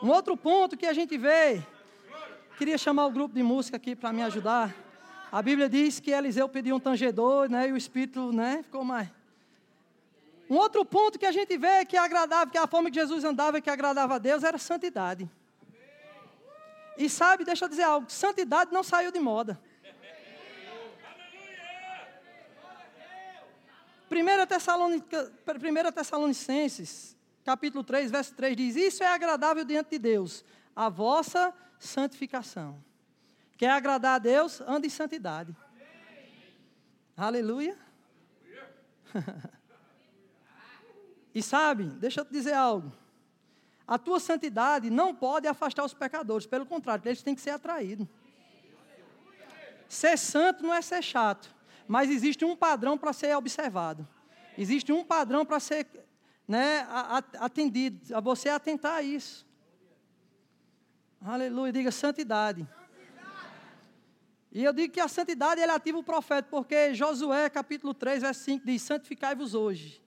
Um 0.02 0.08
outro 0.08 0.34
ponto 0.34 0.74
que 0.74 0.86
a 0.86 0.94
gente 0.94 1.18
vê, 1.18 1.62
queria 2.56 2.78
chamar 2.78 3.04
o 3.04 3.10
grupo 3.10 3.34
de 3.34 3.42
música 3.42 3.76
aqui 3.76 3.94
para 3.94 4.14
me 4.14 4.22
ajudar. 4.22 4.74
A 5.30 5.42
Bíblia 5.42 5.68
diz 5.68 6.00
que 6.00 6.10
Eliseu 6.10 6.48
pediu 6.48 6.76
um 6.76 6.80
tangedor, 6.80 7.50
né, 7.50 7.68
e 7.68 7.72
o 7.72 7.76
Espírito 7.76 8.32
né, 8.32 8.62
ficou 8.62 8.82
mais. 8.82 9.10
Um 10.48 10.56
outro 10.56 10.84
ponto 10.84 11.18
que 11.18 11.26
a 11.26 11.32
gente 11.32 11.56
vê 11.58 11.84
que 11.84 11.96
é 11.96 12.00
agradável, 12.00 12.50
que 12.50 12.58
a 12.58 12.66
forma 12.66 12.90
que 12.90 12.94
Jesus 12.94 13.24
andava 13.24 13.60
que 13.60 13.68
agradava 13.68 14.14
a 14.14 14.18
Deus 14.18 14.44
era 14.44 14.58
santidade. 14.58 15.28
E 16.96 17.10
sabe, 17.10 17.44
deixa 17.44 17.64
eu 17.64 17.68
dizer 17.68 17.82
algo, 17.82 18.10
santidade 18.10 18.72
não 18.72 18.82
saiu 18.82 19.10
de 19.10 19.18
moda. 19.18 19.60
1 24.08 24.46
Tessalonicenses, 24.46 25.32
1 25.46 25.92
Tessalonicenses, 25.92 27.16
capítulo 27.44 27.82
3, 27.82 28.10
verso 28.10 28.34
3 28.34 28.56
diz: 28.56 28.76
Isso 28.76 29.02
é 29.02 29.08
agradável 29.08 29.64
diante 29.64 29.90
de 29.90 29.98
Deus, 29.98 30.44
a 30.74 30.88
vossa 30.88 31.52
santificação. 31.78 32.82
Quer 33.58 33.70
agradar 33.70 34.14
a 34.14 34.18
Deus? 34.18 34.60
Ande 34.60 34.86
em 34.86 34.90
santidade. 34.90 35.54
Aleluia. 37.16 37.76
E 41.36 41.42
sabe, 41.42 41.84
deixa 41.84 42.22
eu 42.22 42.24
te 42.24 42.32
dizer 42.32 42.54
algo. 42.54 42.90
A 43.86 43.98
tua 43.98 44.18
santidade 44.18 44.88
não 44.88 45.14
pode 45.14 45.46
afastar 45.46 45.84
os 45.84 45.92
pecadores, 45.92 46.46
pelo 46.46 46.64
contrário, 46.64 47.06
eles 47.06 47.22
têm 47.22 47.34
que 47.34 47.42
ser 47.42 47.50
atraídos. 47.50 48.08
Ser 49.86 50.16
santo 50.16 50.62
não 50.62 50.72
é 50.72 50.80
ser 50.80 51.02
chato, 51.02 51.54
mas 51.86 52.08
existe 52.08 52.42
um 52.42 52.56
padrão 52.56 52.96
para 52.96 53.12
ser 53.12 53.36
observado. 53.36 54.08
Existe 54.56 54.94
um 54.94 55.04
padrão 55.04 55.44
para 55.44 55.60
ser 55.60 55.86
né, 56.48 56.88
atendido, 57.38 58.16
a 58.16 58.20
você 58.20 58.48
atentar 58.48 58.94
a 58.94 59.02
isso. 59.02 59.46
Aleluia, 61.20 61.70
diga 61.70 61.92
santidade. 61.92 62.66
E 64.50 64.64
eu 64.64 64.72
digo 64.72 64.90
que 64.90 65.00
a 65.00 65.08
santidade 65.08 65.60
ele 65.60 65.70
ativa 65.70 65.98
o 65.98 66.02
profeta, 66.02 66.48
porque 66.50 66.94
Josué 66.94 67.50
capítulo 67.50 67.92
3, 67.92 68.22
verso 68.22 68.42
5 68.42 68.64
diz: 68.64 68.80
Santificai-vos 68.80 69.52
hoje 69.54 70.05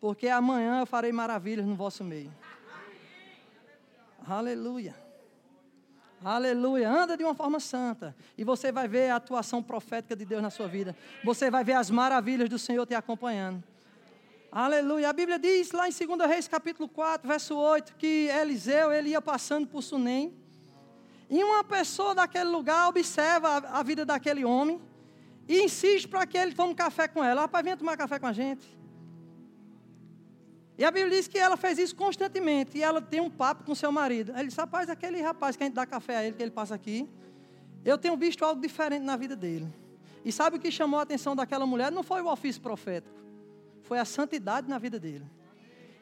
porque 0.00 0.28
amanhã 0.28 0.80
eu 0.80 0.86
farei 0.86 1.12
maravilhas 1.12 1.66
no 1.66 1.74
vosso 1.74 2.02
meio. 2.02 2.32
Aleluia. 4.26 4.94
Aleluia. 6.24 6.90
Anda 6.90 7.16
de 7.16 7.24
uma 7.24 7.34
forma 7.34 7.60
santa. 7.60 8.14
E 8.36 8.44
você 8.44 8.70
vai 8.70 8.86
ver 8.86 9.10
a 9.10 9.16
atuação 9.16 9.62
profética 9.62 10.14
de 10.14 10.24
Deus 10.24 10.42
na 10.42 10.50
sua 10.50 10.68
vida. 10.68 10.96
Você 11.24 11.50
vai 11.50 11.64
ver 11.64 11.74
as 11.74 11.90
maravilhas 11.90 12.48
do 12.48 12.58
Senhor 12.58 12.86
te 12.86 12.94
acompanhando. 12.94 13.62
Aleluia. 14.52 15.08
A 15.08 15.12
Bíblia 15.12 15.38
diz 15.38 15.70
lá 15.72 15.88
em 15.88 15.92
2 15.92 16.28
Reis, 16.28 16.48
capítulo 16.48 16.88
4, 16.88 17.26
verso 17.26 17.56
8, 17.56 17.94
que 17.96 18.28
Eliseu 18.28 18.92
ele 18.92 19.10
ia 19.10 19.22
passando 19.22 19.66
por 19.66 19.82
Sunem. 19.82 20.34
E 21.28 21.44
uma 21.44 21.62
pessoa 21.62 22.14
daquele 22.14 22.50
lugar 22.50 22.88
observa 22.88 23.58
a, 23.58 23.82
vida 23.82 24.04
daquele 24.04 24.44
homem 24.44 24.80
e 25.48 25.62
insiste 25.62 26.08
para 26.08 26.26
que 26.26 26.36
ele 26.36 26.52
tome 26.52 26.74
café 26.74 27.06
com 27.06 27.22
ela. 27.22 27.42
Rapaz, 27.42 27.64
vem 27.64 27.76
tomar 27.76 27.96
café 27.96 28.18
com 28.18 28.26
a 28.26 28.32
gente. 28.32 28.79
E 30.80 30.84
a 30.84 30.90
Bíblia 30.90 31.18
diz 31.18 31.28
que 31.28 31.36
ela 31.36 31.58
fez 31.58 31.76
isso 31.78 31.94
constantemente. 31.94 32.78
E 32.78 32.82
ela 32.82 33.02
tem 33.02 33.20
um 33.20 33.28
papo 33.28 33.64
com 33.64 33.74
seu 33.74 33.92
marido. 33.92 34.32
Ele 34.34 34.48
disse: 34.48 34.58
Rapaz, 34.58 34.88
aquele 34.88 35.20
rapaz 35.20 35.54
que 35.54 35.62
a 35.62 35.66
gente 35.66 35.74
dá 35.74 35.84
café 35.84 36.16
a 36.16 36.24
ele, 36.24 36.34
que 36.34 36.42
ele 36.42 36.50
passa 36.50 36.74
aqui, 36.74 37.06
eu 37.84 37.98
tenho 37.98 38.16
visto 38.16 38.42
algo 38.46 38.62
diferente 38.62 39.02
na 39.02 39.14
vida 39.14 39.36
dele. 39.36 39.68
E 40.24 40.32
sabe 40.32 40.56
o 40.56 40.58
que 40.58 40.70
chamou 40.70 40.98
a 40.98 41.02
atenção 41.02 41.36
daquela 41.36 41.66
mulher? 41.66 41.92
Não 41.92 42.02
foi 42.02 42.22
o 42.22 42.32
ofício 42.32 42.62
profético, 42.62 43.14
foi 43.82 43.98
a 43.98 44.06
santidade 44.06 44.70
na 44.70 44.78
vida 44.78 44.98
dele. 44.98 45.26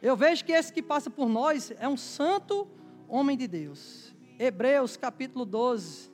Eu 0.01 0.17
vejo 0.17 0.45
que 0.45 0.53
esse 0.53 0.73
que 0.73 0.81
passa 0.81 1.11
por 1.11 1.29
nós 1.29 1.73
é 1.81 1.89
um 1.89 1.97
santo 1.97 2.69
homem 3.09 3.37
de 3.37 3.49
Deus. 3.49 4.15
Hebreus 4.39 4.97
capítulo 4.97 5.45
12, 5.45 6.09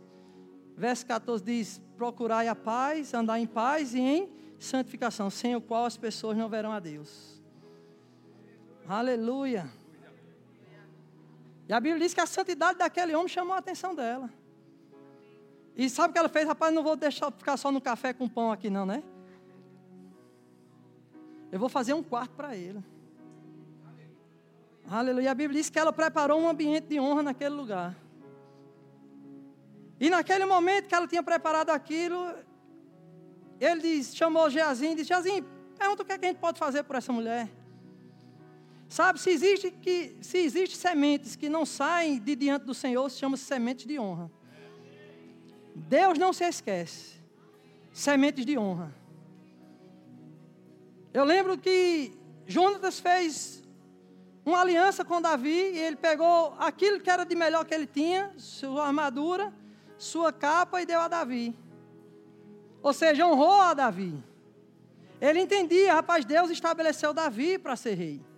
verso 0.75 1.05
14 1.05 1.45
diz: 1.45 1.83
Procurai 1.99 2.49
a 2.49 2.55
paz, 2.55 3.13
andar 3.13 3.39
em 3.39 3.47
paz 3.47 3.95
e 3.95 4.01
em 4.01 4.31
santificação, 4.59 5.29
sem 5.29 5.55
o 5.55 5.61
qual 5.61 5.85
as 5.85 5.99
pessoas 5.99 6.35
não 6.35 6.49
verão 6.49 6.73
a 6.73 6.81
Deus. 6.81 7.34
Aleluia. 8.89 9.71
E 11.69 11.73
a 11.73 11.81
Bíblia 11.81 12.05
diz 12.05 12.13
que 12.13 12.21
a 12.21 12.27
santidade 12.27 12.79
daquele 12.79 13.15
homem 13.15 13.29
chamou 13.29 13.55
a 13.55 13.59
atenção 13.59 13.95
dela. 13.95 14.31
E 15.77 15.89
sabe 15.89 16.11
o 16.11 16.13
que 16.13 16.19
ela 16.19 16.29
fez? 16.29 16.47
Rapaz, 16.47 16.73
não 16.73 16.83
vou 16.83 16.95
deixar 16.95 17.33
ficar 17.33 17.57
só 17.57 17.73
no 17.73 17.81
café 17.81 18.13
com 18.13 18.29
pão 18.29 18.53
aqui, 18.53 18.69
não, 18.69 18.85
né? 18.85 19.03
Eu 21.51 21.59
vou 21.59 21.69
fazer 21.69 21.95
um 21.95 22.03
quarto 22.03 22.33
para 22.33 22.55
ele. 22.57 22.85
Aleluia. 24.89 25.31
A 25.31 25.35
Bíblia 25.35 25.61
diz 25.61 25.71
que 25.71 25.79
ela 25.79 25.93
preparou 25.93 26.39
um 26.39 26.49
ambiente 26.49 26.89
de 26.89 27.01
honra 27.01 27.23
naquele 27.23 27.55
lugar. 27.55 27.97
E 29.99 30.11
naquele 30.11 30.45
momento 30.45 30.87
que 30.87 30.95
ela 30.95 31.09
tinha 31.09 31.23
preparado 31.23 31.71
aquilo, 31.71 32.35
ele 33.59 33.81
diz, 33.81 34.15
chamou 34.15 34.51
Geazim 34.51 34.93
e 34.93 34.95
disse: 34.97 35.09
Geazim, 35.09 35.43
pergunta 35.79 36.03
o 36.03 36.07
que, 36.07 36.13
é 36.13 36.19
que 36.19 36.27
a 36.27 36.29
gente 36.29 36.41
pode 36.41 36.59
fazer 36.59 36.83
por 36.83 36.97
essa 36.97 37.13
mulher. 37.13 37.49
Sabe, 38.95 39.19
se 39.19 39.29
existe, 39.29 39.73
que, 39.73 40.17
se 40.21 40.39
existe 40.39 40.77
sementes 40.77 41.35
que 41.35 41.49
não 41.49 41.67
saem 41.67 42.17
de 42.17 42.37
diante 42.37 42.65
do 42.65 42.73
Senhor, 42.73 43.11
se 43.11 43.19
chama 43.19 43.37
-se 43.37 43.43
sementes 43.43 43.87
de 43.87 43.99
honra. 43.99 44.31
Deus 45.75 46.17
não 46.17 46.33
se 46.33 46.45
esquece. 46.45 47.17
Sementes 47.93 48.47
de 48.47 48.57
honra. 48.57 48.95
Eu 51.13 51.25
lembro 51.25 51.59
que 51.59 52.13
Jonatas 52.47 53.01
fez 53.01 53.65
uma 54.47 54.61
aliança 54.61 55.05
com 55.05 55.21
Davi 55.21 55.73
e 55.75 55.79
ele 55.81 55.97
pegou 55.97 56.55
aquilo 56.57 57.01
que 57.01 57.11
era 57.11 57.25
de 57.25 57.35
melhor 57.35 57.65
que 57.65 57.75
ele 57.75 57.89
tinha, 57.89 58.33
sua 58.37 58.87
armadura, 58.87 59.53
sua 59.99 60.33
capa 60.33 60.81
e 60.81 60.87
deu 60.87 61.01
a 61.01 61.09
Davi. 61.09 61.53
Ou 62.81 62.93
seja, 62.93 63.27
honrou 63.27 63.61
a 63.61 63.75
Davi. 63.75 64.23
Ele 65.21 65.41
entendia, 65.41 65.95
rapaz, 65.95 66.25
Deus 66.25 66.49
estabeleceu 66.49 67.13
Davi 67.13 67.59
para 67.59 67.75
ser 67.75 67.95
rei. 67.95 68.34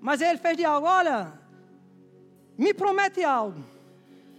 Mas 0.00 0.20
ele 0.20 0.38
fez 0.38 0.56
de 0.56 0.64
algo, 0.64 0.86
olha, 0.86 1.32
me 2.56 2.72
promete 2.72 3.22
algo, 3.22 3.62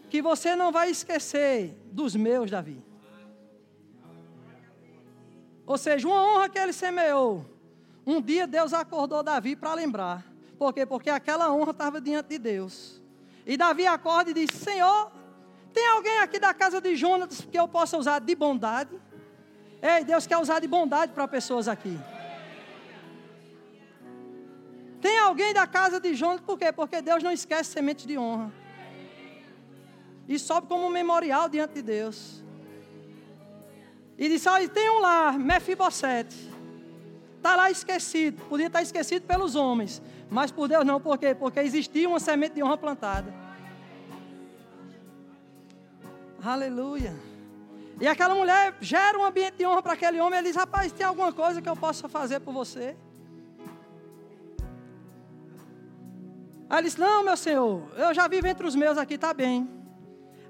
que 0.09 0.21
você 0.21 0.55
não 0.55 0.71
vai 0.71 0.89
esquecer 0.89 1.77
dos 1.91 2.15
meus, 2.15 2.49
Davi. 2.49 2.83
Ou 5.65 5.77
seja, 5.77 6.07
uma 6.07 6.21
honra 6.21 6.49
que 6.49 6.59
ele 6.59 6.73
semeou. 6.73 7.45
Um 8.05 8.21
dia 8.21 8.47
Deus 8.47 8.73
acordou 8.73 9.23
Davi 9.23 9.55
para 9.55 9.73
lembrar. 9.73 10.25
Por 10.57 10.73
quê? 10.73 10.85
Porque 10.85 11.09
aquela 11.09 11.53
honra 11.53 11.71
estava 11.71 12.01
diante 12.01 12.29
de 12.29 12.39
Deus. 12.39 13.01
E 13.45 13.55
Davi 13.55 13.85
acorda 13.85 14.31
e 14.31 14.33
diz: 14.33 14.49
Senhor, 14.51 15.11
tem 15.73 15.87
alguém 15.87 16.17
aqui 16.19 16.39
da 16.39 16.53
casa 16.53 16.81
de 16.81 16.95
Jonas 16.95 17.47
que 17.49 17.57
eu 17.57 17.67
possa 17.67 17.97
usar 17.97 18.19
de 18.19 18.35
bondade? 18.35 18.99
Ei, 19.81 20.03
Deus 20.03 20.27
quer 20.27 20.37
usar 20.37 20.59
de 20.59 20.67
bondade 20.67 21.13
para 21.13 21.27
pessoas 21.27 21.67
aqui. 21.67 21.97
Tem 25.01 25.17
alguém 25.17 25.53
da 25.53 25.65
casa 25.65 25.99
de 25.99 26.13
Jonas, 26.13 26.41
por 26.41 26.57
quê? 26.57 26.71
Porque 26.71 27.01
Deus 27.01 27.23
não 27.23 27.31
esquece 27.31 27.71
sementes 27.71 28.05
de 28.05 28.17
honra. 28.17 28.53
E 30.27 30.37
sobe 30.37 30.67
como 30.67 30.85
um 30.85 30.89
memorial 30.89 31.49
diante 31.49 31.73
de 31.73 31.81
Deus. 31.81 32.43
E 34.17 34.29
disse: 34.29 34.47
Olha, 34.47 34.69
tem 34.69 34.89
um 34.91 34.99
lá, 34.99 35.31
Mefibosete. 35.31 36.51
Está 37.37 37.55
lá 37.55 37.71
esquecido. 37.71 38.39
Podia 38.45 38.67
estar 38.67 38.83
esquecido 38.83 39.25
pelos 39.25 39.55
homens. 39.55 39.99
Mas 40.29 40.51
por 40.51 40.67
Deus 40.67 40.85
não, 40.85 41.01
por 41.01 41.17
quê? 41.17 41.33
Porque 41.33 41.59
existia 41.59 42.07
uma 42.07 42.19
semente 42.19 42.53
de 42.53 42.63
honra 42.63 42.77
plantada. 42.77 43.33
Aleluia. 46.43 47.13
E 47.99 48.07
aquela 48.07 48.35
mulher 48.35 48.75
gera 48.79 49.17
um 49.17 49.25
ambiente 49.25 49.57
de 49.57 49.65
honra 49.65 49.81
para 49.81 49.93
aquele 49.93 50.21
homem. 50.21 50.37
Ele 50.37 50.49
diz: 50.49 50.55
Rapaz, 50.55 50.91
tem 50.91 51.05
alguma 51.05 51.33
coisa 51.33 51.59
que 51.59 51.67
eu 51.67 51.75
possa 51.75 52.07
fazer 52.07 52.39
por 52.39 52.53
você? 52.53 52.95
Aí 56.71 56.77
ele 56.77 56.87
diz: 56.87 56.95
Não, 56.95 57.21
meu 57.21 57.35
senhor, 57.35 57.83
eu 57.97 58.13
já 58.13 58.29
vivo 58.29 58.47
entre 58.47 58.65
os 58.65 58.75
meus 58.75 58.97
aqui, 58.97 59.15
está 59.15 59.33
bem. 59.33 59.69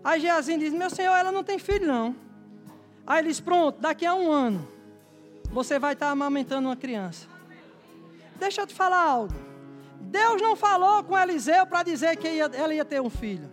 Aí 0.04 0.22
Geazinho 0.22 0.60
diz: 0.60 0.72
Meu 0.72 0.88
senhor, 0.92 1.16
ela 1.16 1.32
não 1.32 1.44
tem 1.44 1.58
filho, 1.58 1.88
não. 1.88 2.16
Aí 3.08 3.22
ele 3.22 3.30
diz: 3.30 3.42
Pronto, 3.42 3.82
daqui 3.82 4.06
a 4.06 4.14
um 4.14 4.32
ano, 4.32 4.68
você 5.46 5.80
vai 5.80 5.94
estar 5.94 6.12
amamentando 6.12 6.68
uma 6.68 6.76
criança. 6.76 7.28
Deixa 8.36 8.62
eu 8.62 8.68
te 8.68 8.76
falar 8.76 9.04
algo. 9.04 9.34
Deus 10.00 10.40
não 10.40 10.56
falou 10.56 11.04
com 11.04 11.18
Eliseu 11.18 11.66
para 11.66 11.82
dizer 11.82 12.16
que 12.18 12.28
ela 12.28 12.72
ia 12.72 12.86
ter 12.86 13.02
um 13.02 13.10
filho. 13.10 13.50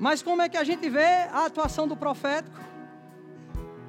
Mas 0.00 0.22
como 0.22 0.42
é 0.42 0.48
que 0.48 0.56
a 0.56 0.64
gente 0.64 0.90
vê 0.90 1.28
a 1.30 1.46
atuação 1.46 1.86
do 1.86 1.96
profético? 1.96 2.58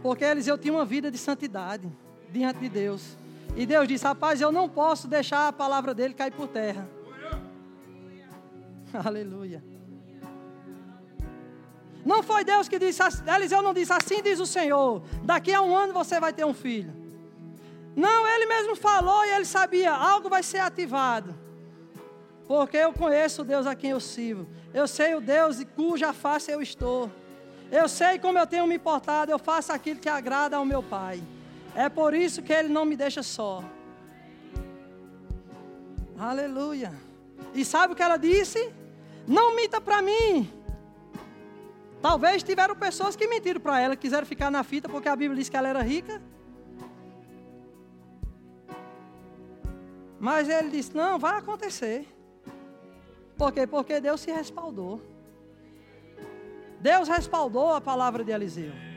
Porque 0.04 0.24
Eliseu 0.24 0.56
tinha 0.56 0.74
uma 0.74 0.86
vida 0.86 1.10
de 1.10 1.18
santidade 1.18 1.92
diante 2.32 2.60
de 2.60 2.70
Deus. 2.70 3.19
E 3.56 3.66
Deus 3.66 3.88
disse: 3.88 4.06
Rapaz, 4.06 4.40
eu 4.42 4.52
não 4.52 4.70
posso 4.70 5.08
deixar 5.08 5.48
a 5.48 5.54
palavra 5.54 5.94
dele 5.94 6.14
cair 6.14 6.32
por 6.32 6.48
terra. 6.48 6.88
Aleluia. 8.94 9.64
Não 12.06 12.24
foi 12.24 12.44
Deus 12.44 12.68
que 12.68 12.80
disse, 12.80 13.02
Eliseu 13.28 13.62
não 13.62 13.74
disse, 13.74 13.92
assim 13.94 14.22
diz 14.22 14.40
o 14.40 14.46
Senhor: 14.46 15.04
daqui 15.24 15.54
a 15.54 15.62
um 15.62 15.76
ano 15.76 15.94
você 15.94 16.20
vai 16.20 16.34
ter 16.34 16.46
um 16.46 16.54
filho. 16.54 16.94
Não, 17.96 18.28
ele 18.28 18.46
mesmo 18.46 18.76
falou 18.76 19.26
e 19.26 19.30
ele 19.32 19.46
sabia, 19.46 19.92
algo 19.92 20.30
vai 20.30 20.42
ser 20.42 20.60
ativado. 20.60 21.36
Porque 22.48 22.78
eu 22.78 22.94
conheço 22.94 23.42
o 23.42 23.46
Deus 23.46 23.68
a 23.68 23.76
quem 23.76 23.92
eu 23.92 24.00
sirvo. 24.00 24.48
Eu 24.74 24.88
sei 24.88 25.14
o 25.14 25.22
Deus 25.22 25.64
cuja 25.76 26.14
face 26.14 26.52
eu 26.52 26.62
estou. 26.62 27.12
Eu 27.72 27.88
sei 27.88 28.18
como 28.18 28.40
eu 28.40 28.48
tenho 28.48 28.66
me 28.66 28.80
portado, 28.80 29.32
eu 29.32 29.38
faço 29.38 29.72
aquilo 29.72 30.00
que 30.00 30.10
agrada 30.10 30.58
ao 30.58 30.66
meu 30.66 30.82
Pai. 30.82 31.22
É 31.86 31.88
por 31.88 32.14
isso 32.14 32.42
que 32.46 32.52
Ele 32.52 32.68
não 32.78 32.84
me 32.84 32.96
deixa 33.04 33.24
só. 33.24 33.64
Aleluia. 36.30 36.92
E 37.54 37.64
sabe 37.64 37.94
o 37.94 37.96
que 37.96 38.04
ela 38.08 38.18
disse? 38.18 38.62
Não 39.26 39.56
minta 39.56 39.80
para 39.80 40.02
mim. 40.02 40.52
Talvez 42.02 42.44
tiveram 42.44 42.76
pessoas 42.76 43.16
que 43.16 43.26
mentiram 43.34 43.62
para 43.62 43.80
ela, 43.80 43.96
quiseram 43.96 44.28
ficar 44.28 44.52
na 44.52 44.62
fita 44.62 44.90
porque 44.90 45.08
a 45.08 45.16
Bíblia 45.16 45.40
diz 45.40 45.48
que 45.48 45.56
ela 45.56 45.70
era 45.70 45.82
rica. 45.82 46.22
Mas 50.20 50.50
ele 50.50 50.70
disse: 50.76 50.94
Não, 50.94 51.18
vai 51.18 51.38
acontecer. 51.38 52.06
Por 53.38 53.54
quê? 53.54 53.66
Porque 53.66 54.02
Deus 54.02 54.20
se 54.20 54.32
respaldou. 54.32 55.02
Deus 56.82 57.08
respaldou 57.08 57.74
a 57.74 57.80
palavra 57.80 58.22
de 58.22 58.34
Eliseu. 58.34 58.89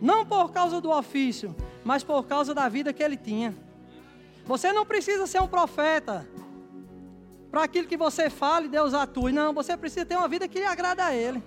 Não 0.00 0.26
por 0.26 0.52
causa 0.52 0.80
do 0.80 0.90
ofício, 0.90 1.54
mas 1.84 2.02
por 2.02 2.26
causa 2.26 2.54
da 2.54 2.68
vida 2.68 2.92
que 2.92 3.02
ele 3.02 3.16
tinha. 3.16 3.54
Você 4.44 4.72
não 4.72 4.86
precisa 4.86 5.26
ser 5.26 5.40
um 5.40 5.48
profeta 5.48 6.26
para 7.50 7.64
aquilo 7.64 7.88
que 7.88 7.96
você 7.96 8.28
fala 8.28 8.66
e 8.66 8.68
Deus 8.68 8.94
atue. 8.94 9.32
Não, 9.32 9.52
você 9.52 9.76
precisa 9.76 10.04
ter 10.04 10.16
uma 10.16 10.28
vida 10.28 10.46
que 10.46 10.58
lhe 10.58 10.64
agrada 10.64 11.04
a 11.04 11.14
Ele. 11.14 11.42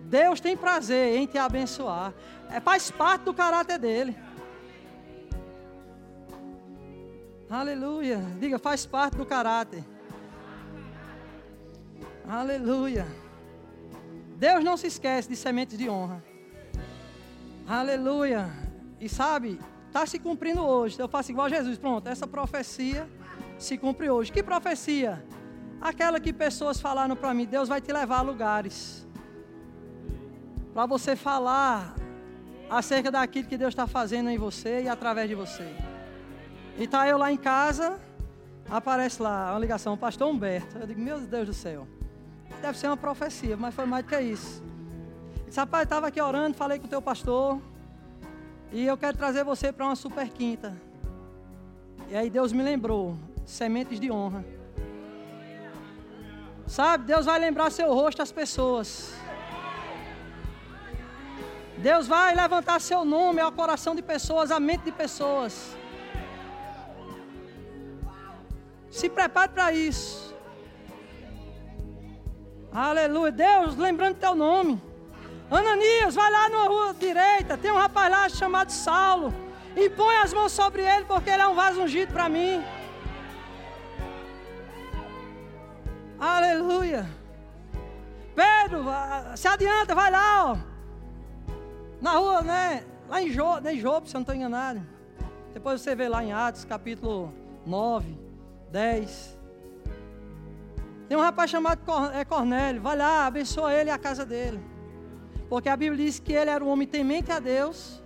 Deus 0.00 0.40
tem 0.40 0.56
prazer 0.56 1.16
em 1.16 1.26
te 1.26 1.38
abençoar. 1.38 2.12
É, 2.50 2.60
faz 2.60 2.90
parte 2.90 3.22
do 3.22 3.34
caráter 3.34 3.78
dele. 3.78 4.16
Aleluia. 7.48 8.18
Diga, 8.38 8.58
faz 8.58 8.84
parte 8.84 9.16
do 9.16 9.24
caráter. 9.24 9.84
Aleluia. 12.28 13.06
Deus 14.36 14.62
não 14.62 14.76
se 14.76 14.86
esquece 14.86 15.28
de 15.28 15.36
sementes 15.36 15.78
de 15.78 15.88
honra. 15.88 16.22
Aleluia. 17.66 18.50
E 19.00 19.08
sabe, 19.08 19.58
está 19.86 20.04
se 20.06 20.18
cumprindo 20.18 20.62
hoje. 20.62 20.98
Eu 21.00 21.08
faço 21.08 21.30
igual 21.30 21.46
a 21.46 21.50
Jesus. 21.50 21.78
Pronto, 21.78 22.06
essa 22.06 22.26
profecia 22.26 23.08
se 23.58 23.78
cumpre 23.78 24.10
hoje. 24.10 24.30
Que 24.30 24.42
profecia? 24.42 25.24
Aquela 25.80 26.20
que 26.20 26.32
pessoas 26.32 26.80
falaram 26.80 27.16
para 27.16 27.32
mim: 27.32 27.46
Deus 27.46 27.68
vai 27.68 27.80
te 27.80 27.92
levar 27.92 28.18
a 28.18 28.22
lugares. 28.22 29.06
Para 30.74 30.84
você 30.84 31.16
falar 31.16 31.96
acerca 32.68 33.10
daquilo 33.10 33.48
que 33.48 33.56
Deus 33.56 33.72
está 33.72 33.86
fazendo 33.86 34.28
em 34.28 34.36
você 34.36 34.82
e 34.82 34.88
através 34.88 35.28
de 35.28 35.34
você. 35.34 35.74
E 36.78 36.86
tá 36.86 37.08
eu 37.08 37.16
lá 37.16 37.32
em 37.32 37.38
casa, 37.38 37.98
aparece 38.68 39.22
lá 39.22 39.52
uma 39.52 39.58
ligação, 39.58 39.94
o 39.94 39.96
pastor 39.96 40.28
Humberto. 40.28 40.76
Eu 40.76 40.86
digo, 40.86 41.00
meu 41.00 41.18
Deus 41.20 41.46
do 41.46 41.54
céu, 41.54 41.88
deve 42.60 42.78
ser 42.78 42.88
uma 42.88 42.96
profecia, 42.96 43.56
mas 43.56 43.74
foi 43.74 43.86
mais 43.86 44.04
do 44.04 44.08
que 44.08 44.20
isso. 44.20 44.62
Ele 45.36 45.44
disse, 45.46 45.60
rapaz, 45.60 45.84
estava 45.84 46.08
aqui 46.08 46.20
orando, 46.20 46.56
falei 46.56 46.78
com 46.78 46.86
o 46.86 46.88
teu 46.88 47.02
pastor, 47.02 47.60
e 48.72 48.84
eu 48.84 48.96
quero 48.96 49.16
trazer 49.16 49.44
você 49.44 49.72
para 49.72 49.86
uma 49.86 49.96
super 49.96 50.28
quinta. 50.28 50.76
E 52.08 52.16
aí 52.16 52.28
Deus 52.30 52.52
me 52.52 52.62
lembrou, 52.62 53.16
sementes 53.44 53.98
de 53.98 54.10
honra. 54.10 54.44
Sabe, 56.66 57.04
Deus 57.04 57.26
vai 57.26 57.38
lembrar 57.38 57.70
seu 57.70 57.94
rosto 57.94 58.22
às 58.22 58.32
pessoas. 58.32 59.14
Deus 61.78 62.06
vai 62.08 62.34
levantar 62.34 62.80
seu 62.80 63.04
nome 63.04 63.40
ao 63.40 63.52
coração 63.52 63.94
de 63.94 64.02
pessoas, 64.02 64.50
à 64.50 64.58
mente 64.58 64.84
de 64.84 64.92
pessoas. 64.92 65.76
Se 68.90 69.08
prepare 69.08 69.52
para 69.52 69.72
isso. 69.72 70.25
Aleluia. 72.76 73.32
Deus, 73.32 73.74
lembrando 73.74 74.16
teu 74.16 74.34
nome. 74.34 74.78
Ananias, 75.50 76.14
vai 76.14 76.30
lá 76.30 76.50
na 76.50 76.64
rua 76.64 76.92
direita. 76.92 77.56
Tem 77.56 77.72
um 77.72 77.76
rapaz 77.76 78.10
lá 78.10 78.28
chamado 78.28 78.70
Saulo. 78.70 79.32
E 79.74 79.88
põe 79.88 80.14
as 80.16 80.34
mãos 80.34 80.52
sobre 80.52 80.82
ele, 80.82 81.06
porque 81.06 81.30
ele 81.30 81.40
é 81.40 81.48
um 81.48 81.54
vaso 81.54 81.80
ungido 81.80 82.12
para 82.12 82.28
mim. 82.28 82.62
Aleluia. 86.20 87.08
Pedro, 88.34 88.84
se 89.36 89.48
adianta, 89.48 89.94
vai 89.94 90.10
lá, 90.10 90.52
ó. 90.52 90.56
Na 91.98 92.12
rua, 92.12 92.42
né? 92.42 92.84
Lá 93.08 93.22
em 93.22 93.30
Job, 93.30 93.66
em 93.70 93.78
Job, 93.78 94.06
se 94.06 94.14
eu 94.14 94.18
não 94.18 94.22
estou 94.22 94.34
enganado. 94.34 94.86
Depois 95.54 95.80
você 95.80 95.94
vê 95.94 96.10
lá 96.10 96.22
em 96.22 96.30
Atos, 96.30 96.66
capítulo 96.66 97.32
9. 97.64 98.18
10. 98.70 99.35
Tem 101.08 101.16
um 101.16 101.20
rapaz 101.20 101.50
chamado 101.50 101.80
é 102.12 102.24
Cornélio. 102.24 102.82
Vai 102.82 102.96
lá, 102.96 103.26
abençoa 103.26 103.72
ele 103.72 103.90
e 103.90 103.92
a 103.92 103.98
casa 103.98 104.24
dele. 104.24 104.60
Porque 105.48 105.68
a 105.68 105.76
Bíblia 105.76 106.04
diz 106.04 106.18
que 106.18 106.32
ele 106.32 106.50
era 106.50 106.64
um 106.64 106.68
homem 106.68 106.86
temente 106.86 107.30
a 107.30 107.38
Deus 107.38 108.02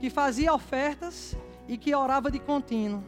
que 0.00 0.08
fazia 0.08 0.54
ofertas 0.54 1.36
e 1.66 1.76
que 1.76 1.94
orava 1.94 2.30
de 2.30 2.38
contínuo. 2.38 3.02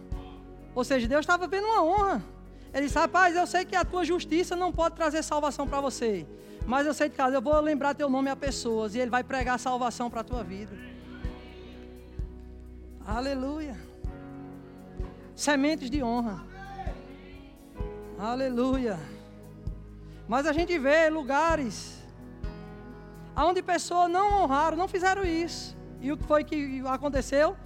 Ou 0.74 0.84
seja, 0.84 1.06
Deus 1.06 1.20
estava 1.20 1.46
vendo 1.46 1.66
uma 1.66 1.82
honra. 1.82 2.24
Ele 2.72 2.86
disse: 2.86 2.98
Rapaz, 2.98 3.34
eu 3.36 3.46
sei 3.46 3.64
que 3.64 3.76
a 3.76 3.84
tua 3.84 4.04
justiça 4.04 4.56
não 4.56 4.72
pode 4.72 4.96
trazer 4.96 5.22
salvação 5.22 5.66
para 5.66 5.80
você. 5.80 6.26
Mas 6.66 6.86
eu 6.86 6.94
sei 6.94 7.08
de 7.08 7.16
casa, 7.16 7.36
eu 7.36 7.42
vou 7.42 7.58
lembrar 7.60 7.94
teu 7.94 8.08
nome 8.08 8.30
a 8.30 8.36
pessoas. 8.36 8.94
E 8.94 8.98
Ele 8.98 9.10
vai 9.10 9.24
pregar 9.24 9.58
salvação 9.58 10.10
para 10.10 10.20
a 10.20 10.24
tua 10.24 10.42
vida. 10.42 10.76
Aleluia. 13.06 13.76
Sementes 15.34 15.90
de 15.90 16.02
honra. 16.02 16.44
Aleluia. 18.18 18.98
Mas 20.30 20.46
a 20.46 20.52
gente 20.52 20.78
vê 20.78 21.10
lugares 21.10 22.00
onde 23.36 23.60
pessoas 23.60 24.08
não 24.08 24.42
honraram, 24.42 24.76
não 24.76 24.86
fizeram 24.86 25.24
isso. 25.24 25.76
E 26.00 26.12
o 26.12 26.16
que 26.16 26.22
foi 26.22 26.44
que 26.44 26.80
aconteceu? 26.86 27.56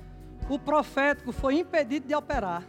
O 0.48 0.58
profético 0.58 1.30
foi 1.30 1.56
impedido 1.56 2.08
de 2.08 2.14
operar. 2.14 2.62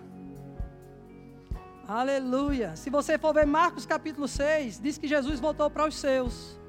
Aleluia. 1.87 2.75
Se 2.75 2.89
você 2.89 3.17
for 3.17 3.33
ver 3.33 3.45
Marcos 3.45 3.85
capítulo 3.85 4.27
6, 4.27 4.81
diz 4.81 4.97
que 4.97 5.07
Jesus 5.07 5.39
voltou 5.39 5.69
para 5.69 5.87
os 5.87 5.95
seus. 5.95 6.59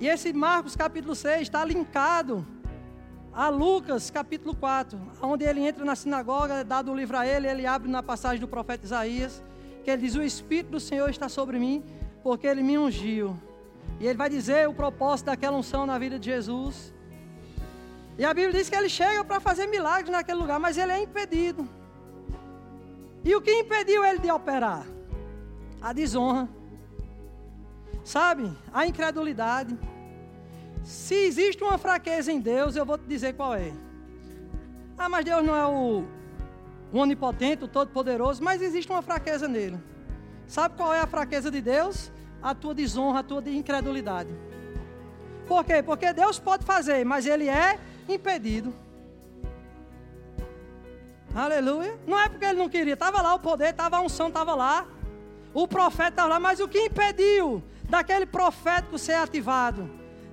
E 0.00 0.08
esse 0.08 0.32
Marcos 0.32 0.74
capítulo 0.74 1.14
6 1.14 1.42
está 1.42 1.64
linkado 1.64 2.44
a 3.32 3.48
Lucas 3.48 4.10
capítulo 4.10 4.52
4, 4.56 4.98
onde 5.22 5.44
ele 5.44 5.60
entra 5.60 5.84
na 5.84 5.94
sinagoga, 5.94 6.64
dado 6.64 6.90
o 6.90 6.96
livro 6.96 7.16
a 7.18 7.24
ele, 7.24 7.46
ele 7.46 7.66
abre 7.66 7.88
na 7.88 8.02
passagem 8.02 8.40
do 8.40 8.48
profeta 8.48 8.84
Isaías, 8.84 9.44
que 9.84 9.92
ele 9.92 10.02
diz: 10.02 10.16
O 10.16 10.22
Espírito 10.22 10.72
do 10.72 10.80
Senhor 10.80 11.08
está 11.08 11.28
sobre 11.28 11.56
mim, 11.60 11.84
porque 12.28 12.46
ele 12.46 12.62
me 12.62 12.76
ungiu. 12.76 13.34
E 13.98 14.06
ele 14.06 14.18
vai 14.18 14.28
dizer 14.28 14.68
o 14.68 14.74
propósito 14.74 15.26
daquela 15.28 15.56
unção 15.56 15.86
na 15.86 15.98
vida 15.98 16.18
de 16.18 16.26
Jesus. 16.26 16.92
E 18.18 18.22
a 18.22 18.34
Bíblia 18.34 18.52
diz 18.52 18.68
que 18.68 18.76
ele 18.76 18.90
chega 18.90 19.24
para 19.24 19.40
fazer 19.40 19.66
milagres 19.66 20.10
naquele 20.10 20.38
lugar, 20.38 20.60
mas 20.60 20.76
ele 20.76 20.92
é 20.92 21.02
impedido. 21.02 21.66
E 23.24 23.34
o 23.34 23.40
que 23.40 23.50
impediu 23.50 24.04
ele 24.04 24.18
de 24.18 24.30
operar? 24.30 24.84
A 25.80 25.94
desonra. 25.94 26.46
Sabe? 28.04 28.52
A 28.74 28.86
incredulidade. 28.86 29.74
Se 30.84 31.14
existe 31.14 31.64
uma 31.64 31.78
fraqueza 31.78 32.30
em 32.30 32.40
Deus, 32.40 32.76
eu 32.76 32.84
vou 32.84 32.98
te 32.98 33.06
dizer 33.06 33.32
qual 33.36 33.54
é. 33.54 33.72
Ah, 34.98 35.08
mas 35.08 35.24
Deus 35.24 35.42
não 35.42 35.56
é 35.56 35.66
o, 35.66 36.04
o 36.92 36.98
onipotente, 36.98 37.64
o 37.64 37.68
todo-poderoso, 37.68 38.44
mas 38.44 38.60
existe 38.60 38.92
uma 38.92 39.00
fraqueza 39.00 39.48
nele. 39.48 39.78
Sabe 40.46 40.76
qual 40.76 40.92
é 40.92 41.00
a 41.00 41.06
fraqueza 41.06 41.50
de 41.50 41.62
Deus? 41.62 42.12
A 42.42 42.54
tua 42.54 42.74
desonra, 42.74 43.20
a 43.20 43.22
tua 43.22 43.42
incredulidade. 43.48 44.30
Por 45.46 45.64
quê? 45.64 45.82
Porque 45.82 46.12
Deus 46.12 46.38
pode 46.38 46.64
fazer, 46.64 47.04
mas 47.04 47.26
ele 47.26 47.48
é 47.48 47.78
impedido. 48.08 48.72
Aleluia. 51.34 51.98
Não 52.06 52.18
é 52.18 52.28
porque 52.28 52.44
ele 52.44 52.58
não 52.58 52.68
queria, 52.68 52.94
estava 52.94 53.22
lá 53.22 53.34
o 53.34 53.38
poder, 53.38 53.70
estava 53.70 53.96
a 53.96 54.00
unção, 54.00 54.28
estava 54.28 54.54
lá. 54.54 54.86
O 55.54 55.66
profeta 55.66 56.10
estava 56.10 56.28
lá, 56.28 56.40
mas 56.40 56.60
o 56.60 56.68
que 56.68 56.86
impediu 56.86 57.62
daquele 57.88 58.26
profético 58.26 58.98
ser 58.98 59.14
ativado? 59.14 59.90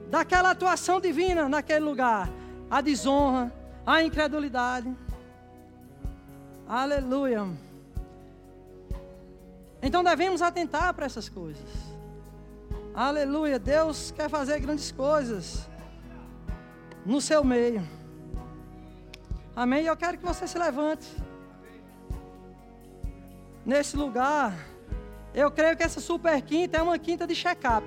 Daquela 0.09 0.51
atuação 0.51 0.99
divina 0.99 1.47
naquele 1.47 1.85
lugar? 1.85 2.29
A 2.69 2.81
desonra, 2.81 3.51
a 3.85 4.03
incredulidade. 4.03 4.93
Aleluia. 6.67 7.47
Então 9.81 10.03
devemos 10.03 10.41
atentar 10.41 10.93
para 10.93 11.05
essas 11.05 11.29
coisas. 11.29 11.84
Aleluia. 12.95 13.59
Deus 13.59 14.11
quer 14.11 14.29
fazer 14.29 14.57
grandes 14.59 14.89
coisas 14.89 15.67
no 17.05 17.19
seu 17.19 17.43
meio. 17.43 17.85
Amém? 19.53 19.83
Eu 19.83 19.97
quero 19.97 20.17
que 20.17 20.25
você 20.25 20.47
se 20.47 20.57
levante. 20.57 21.05
Nesse 23.65 23.97
lugar, 23.97 24.53
eu 25.33 25.51
creio 25.51 25.75
que 25.75 25.83
essa 25.83 25.99
super 25.99 26.41
quinta 26.41 26.77
é 26.77 26.81
uma 26.81 26.97
quinta 26.97 27.27
de 27.27 27.35
check-up. 27.35 27.85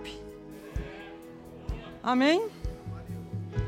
Amém? 2.02 2.50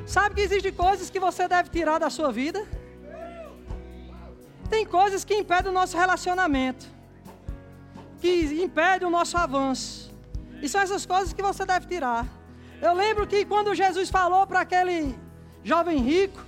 Sabe 0.07 0.35
que 0.35 0.43
existem 0.43 0.73
coisas 0.73 1.09
que 1.09 1.19
você 1.19 1.49
deve 1.49 1.71
tirar 1.71 1.99
da 1.99 2.11
sua 2.11 2.31
vida? 2.31 2.67
Tem 4.69 4.85
coisas 4.85 5.25
que 5.25 5.35
impedem 5.35 5.71
o 5.71 5.75
nosso 5.75 5.97
relacionamento, 5.97 6.87
que 8.21 8.63
impedem 8.63 9.09
o 9.09 9.11
nosso 9.11 9.39
avanço. 9.39 10.10
E 10.63 10.69
são 10.69 10.81
essas 10.81 11.07
coisas 11.07 11.33
que 11.33 11.43
você 11.43 11.65
deve 11.65 11.87
tirar. 11.87 12.27
Eu 12.81 12.95
lembro 12.95 13.27
que 13.27 13.45
quando 13.45 13.75
Jesus 13.75 14.09
falou 14.09 14.47
para 14.47 14.61
aquele 14.61 15.15
jovem 15.63 15.99
rico, 15.99 16.45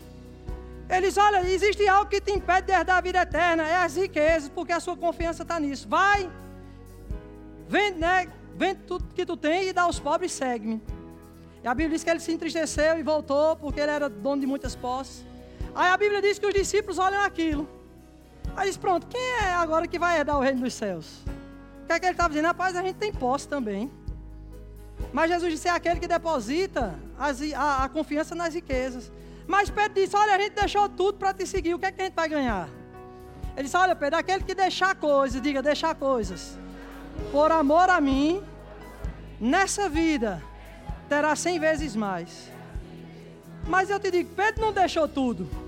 ele 0.88 1.06
diz: 1.06 1.16
Olha, 1.16 1.42
existe 1.48 1.86
algo 1.88 2.10
que 2.10 2.20
te 2.20 2.32
impede 2.32 2.68
de 2.68 2.72
herdar 2.72 2.98
a 2.98 3.00
vida 3.00 3.22
eterna, 3.22 3.66
é 3.66 3.76
as 3.76 3.96
riquezas, 3.96 4.48
porque 4.48 4.72
a 4.72 4.80
sua 4.80 4.96
confiança 4.96 5.42
está 5.42 5.58
nisso. 5.58 5.88
Vai, 5.88 6.30
vende, 7.68 7.98
né, 7.98 8.28
vende 8.56 8.80
tudo 8.86 9.04
que 9.14 9.24
tu 9.24 9.36
tem 9.36 9.68
e 9.68 9.72
dá 9.72 9.82
aos 9.82 9.98
pobres 9.98 10.32
e 10.32 10.34
segue-me. 10.36 10.82
E 11.64 11.68
a 11.68 11.74
Bíblia 11.74 11.96
diz 11.96 12.04
que 12.04 12.10
ele 12.10 12.20
se 12.20 12.32
entristeceu 12.32 12.98
e 12.98 13.02
voltou, 13.02 13.56
porque 13.56 13.80
ele 13.80 13.90
era 13.90 14.08
dono 14.08 14.40
de 14.40 14.46
muitas 14.46 14.74
posses. 14.74 15.24
Aí 15.74 15.90
a 15.90 15.96
Bíblia 15.96 16.20
diz 16.20 16.38
que 16.38 16.46
os 16.46 16.52
discípulos 16.52 16.98
olham 16.98 17.22
aquilo. 17.22 17.68
Aí 18.56 18.68
diz: 18.68 18.76
Pronto, 18.76 19.06
quem 19.06 19.20
é 19.42 19.52
agora 19.52 19.86
que 19.86 19.98
vai 19.98 20.18
herdar 20.18 20.36
o 20.36 20.40
reino 20.40 20.60
dos 20.60 20.74
céus? 20.74 21.22
O 21.82 21.86
que 21.86 21.92
é 21.92 22.00
que 22.00 22.06
ele 22.06 22.12
estava 22.12 22.28
dizendo? 22.30 22.46
Rapaz, 22.46 22.76
a 22.76 22.82
gente 22.82 22.96
tem 22.96 23.12
posse 23.12 23.48
também. 23.48 23.90
Mas 25.12 25.30
Jesus 25.30 25.52
disse: 25.52 25.68
é 25.68 25.70
aquele 25.70 26.00
que 26.00 26.08
deposita 26.08 26.98
as, 27.18 27.40
a, 27.52 27.84
a 27.84 27.88
confiança 27.88 28.34
nas 28.34 28.54
riquezas. 28.54 29.12
Mas 29.46 29.70
Pedro 29.70 29.94
disse: 29.94 30.16
Olha, 30.16 30.34
a 30.34 30.38
gente 30.38 30.54
deixou 30.54 30.88
tudo 30.88 31.18
para 31.18 31.34
te 31.34 31.46
seguir, 31.46 31.74
o 31.74 31.78
que 31.78 31.86
é 31.86 31.92
que 31.92 32.00
a 32.00 32.04
gente 32.04 32.14
vai 32.14 32.28
ganhar? 32.28 32.68
Ele 33.54 33.64
disse: 33.64 33.76
Olha, 33.76 33.94
Pedro, 33.94 34.18
aquele 34.18 34.42
que 34.42 34.54
deixar 34.54 34.94
coisas, 34.94 35.40
diga, 35.42 35.60
deixar 35.62 35.94
coisas, 35.94 36.58
por 37.30 37.52
amor 37.52 37.90
a 37.90 38.00
mim, 38.00 38.42
nessa 39.38 39.88
vida, 39.88 40.42
terá 41.08 41.36
cem 41.36 41.58
vezes 41.58 41.94
mais. 41.94 42.50
Mas 43.66 43.90
eu 43.90 44.00
te 44.00 44.10
digo: 44.10 44.30
Pedro 44.34 44.62
não 44.62 44.72
deixou 44.72 45.06
tudo. 45.06 45.61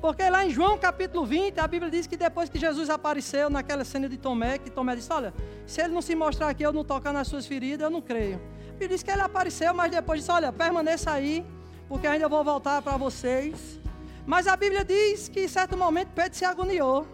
Porque 0.00 0.28
lá 0.30 0.46
em 0.46 0.50
João 0.50 0.78
capítulo 0.78 1.26
20, 1.26 1.58
a 1.58 1.66
Bíblia 1.66 1.90
diz 1.90 2.06
que 2.06 2.16
depois 2.16 2.48
que 2.48 2.58
Jesus 2.58 2.88
apareceu 2.88 3.50
naquela 3.50 3.84
cena 3.84 4.08
de 4.08 4.16
Tomé, 4.16 4.58
que 4.58 4.70
Tomé 4.70 4.96
disse: 4.96 5.12
Olha, 5.12 5.34
se 5.66 5.80
ele 5.82 5.92
não 5.92 6.00
se 6.00 6.14
mostrar 6.14 6.48
aqui, 6.48 6.62
eu 6.62 6.72
não 6.72 6.84
tocar 6.84 7.12
nas 7.12 7.28
suas 7.28 7.46
feridas, 7.46 7.84
eu 7.84 7.90
não 7.90 8.00
creio. 8.00 8.40
Bíblia 8.70 8.88
diz 8.88 9.02
que 9.02 9.10
ele 9.10 9.20
apareceu, 9.20 9.74
mas 9.74 9.90
depois 9.90 10.20
disse: 10.20 10.32
Olha, 10.32 10.50
permaneça 10.52 11.10
aí 11.10 11.44
porque 11.90 12.06
ainda 12.06 12.28
vou 12.28 12.44
voltar 12.44 12.80
para 12.82 12.96
vocês. 12.96 13.80
Mas 14.24 14.46
a 14.46 14.56
Bíblia 14.56 14.84
diz 14.84 15.28
que 15.28 15.40
em 15.40 15.48
certo 15.48 15.76
momento 15.76 16.10
Pedro 16.14 16.38
se 16.38 16.44
agoniou. 16.44 17.04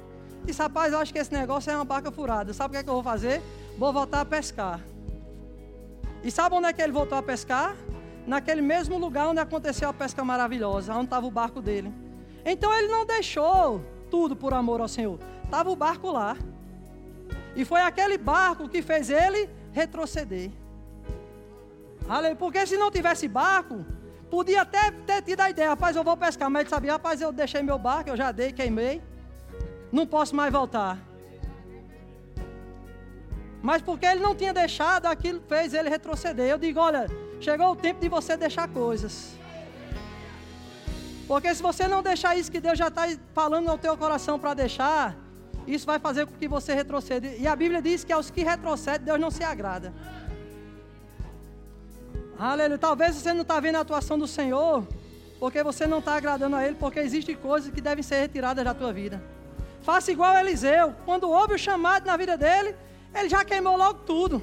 Disse, 0.45 0.61
rapaz, 0.61 0.93
eu 0.93 0.99
acho 0.99 1.11
que 1.14 1.18
esse 1.18 1.32
negócio 1.32 1.72
é 1.72 1.74
uma 1.74 1.84
barca 1.84 2.12
furada. 2.12 2.53
Sabe 2.53 2.68
o 2.68 2.72
que, 2.72 2.76
é 2.76 2.82
que 2.82 2.91
eu 2.91 2.95
vou 2.95 3.03
fazer? 3.03 3.41
Vou 3.78 3.91
voltar 3.91 4.20
a 4.20 4.24
pescar. 4.26 4.80
E 6.22 6.30
sabe 6.30 6.55
onde 6.55 6.66
é 6.66 6.74
que 6.74 6.82
ele 6.82 6.93
voltou 6.93 7.16
a 7.16 7.22
pescar? 7.22 7.74
Naquele 8.26 8.61
mesmo 8.61 8.99
lugar 8.99 9.28
onde 9.28 9.41
aconteceu 9.41 9.89
a 9.89 9.95
pesca 9.95 10.22
maravilhosa, 10.22 10.93
onde 10.93 11.07
estava 11.07 11.26
o 11.26 11.30
barco 11.30 11.62
dele. 11.62 11.91
Então 12.47 12.72
ele 12.72 12.88
não 12.88 13.05
deixou 13.05 13.84
tudo 14.11 14.34
por 14.34 14.55
amor 14.55 14.80
ao 14.80 14.88
Senhor. 14.88 15.18
Estava 15.44 15.68
o 15.68 15.76
barco 15.76 16.11
lá. 16.11 16.36
E 17.55 17.64
foi 17.64 17.82
aquele 17.82 18.16
barco 18.16 18.68
que 18.68 18.80
fez 18.80 19.11
ele 19.11 19.51
retroceder. 19.72 20.51
Porque 22.38 22.64
se 22.66 22.76
não 22.76 22.90
tivesse 22.90 23.26
barco, 23.26 23.84
Podia 24.30 24.62
até 24.62 24.90
ter 24.90 25.22
tido 25.22 25.40
a 25.40 25.51
ideia, 25.51 25.68
rapaz, 25.70 25.94
eu 25.94 26.03
vou 26.03 26.16
pescar, 26.16 26.51
mas 26.51 26.62
ele 26.62 26.70
sabia, 26.70 26.92
rapaz, 26.92 27.20
eu 27.20 27.32
deixei 27.32 27.62
meu 27.62 27.78
barco, 27.78 28.11
eu 28.11 28.16
já 28.16 28.32
dei, 28.32 28.53
queimei. 28.53 29.01
Não 29.92 30.07
posso 30.07 30.34
mais 30.34 30.53
voltar. 30.53 30.99
Mas 33.62 33.82
porque 33.82 34.05
ele 34.05 34.20
não 34.20 34.34
tinha 34.34 34.53
deixado, 34.53 35.07
aquilo 35.07 35.40
fez 35.49 35.72
ele 35.74 35.88
retroceder. 35.88 36.47
Eu 36.47 36.59
digo, 36.59 36.80
olha, 36.80 37.07
chegou 37.40 37.70
o 37.70 37.76
tempo 37.76 38.01
de 38.01 38.09
você 38.09 38.36
deixar 38.36 38.68
coisas. 38.68 39.36
Porque 41.27 41.55
se 41.55 41.62
você 41.62 41.89
não 41.89 42.03
deixar 42.03 42.37
isso 42.37 42.51
que 42.51 42.61
Deus 42.61 42.79
já 42.79 42.89
está 42.89 43.09
falando 43.35 43.66
no 43.66 43.77
teu 43.77 43.97
coração 43.97 44.39
para 44.39 44.55
deixar, 44.55 45.16
isso 45.66 45.85
vai 45.85 45.99
fazer 45.99 46.27
com 46.27 46.35
que 46.35 46.47
você 46.47 46.72
retroceda. 46.74 47.27
E 47.27 47.47
a 47.47 47.57
Bíblia 47.57 47.83
diz 47.83 48.05
que 48.05 48.12
aos 48.12 48.31
que 48.31 48.45
retrocedem, 48.45 49.05
Deus 49.05 49.18
não 49.18 49.31
se 49.31 49.43
agrada. 49.43 49.93
Aleluia. 52.39 52.79
Talvez 52.79 53.16
você 53.16 53.33
não 53.33 53.43
está 53.43 53.59
vendo 53.59 53.77
a 53.77 53.81
atuação 53.81 54.16
do 54.18 54.29
Senhor, 54.29 54.87
porque 55.41 55.62
você 55.62 55.87
não 55.87 55.99
está 55.99 56.14
agradando 56.14 56.55
a 56.55 56.64
Ele, 56.64 56.77
porque 56.77 57.01
existem 57.01 57.35
coisas 57.35 57.72
que 57.72 57.81
devem 57.81 58.05
ser 58.05 58.20
retiradas 58.20 58.64
da 58.64 58.74
tua 58.74 58.93
vida. 58.93 59.22
Faça 59.83 60.12
igual 60.12 60.33
a 60.33 60.41
Eliseu. 60.41 60.95
Quando 61.05 61.29
houve 61.29 61.55
o 61.55 61.59
chamado 61.59 62.07
na 62.07 62.16
vida 62.16 62.37
dele, 62.37 62.77
ele 63.14 63.29
já 63.29 63.45
queimou 63.45 63.77
logo 63.77 64.01
tudo. 64.01 64.43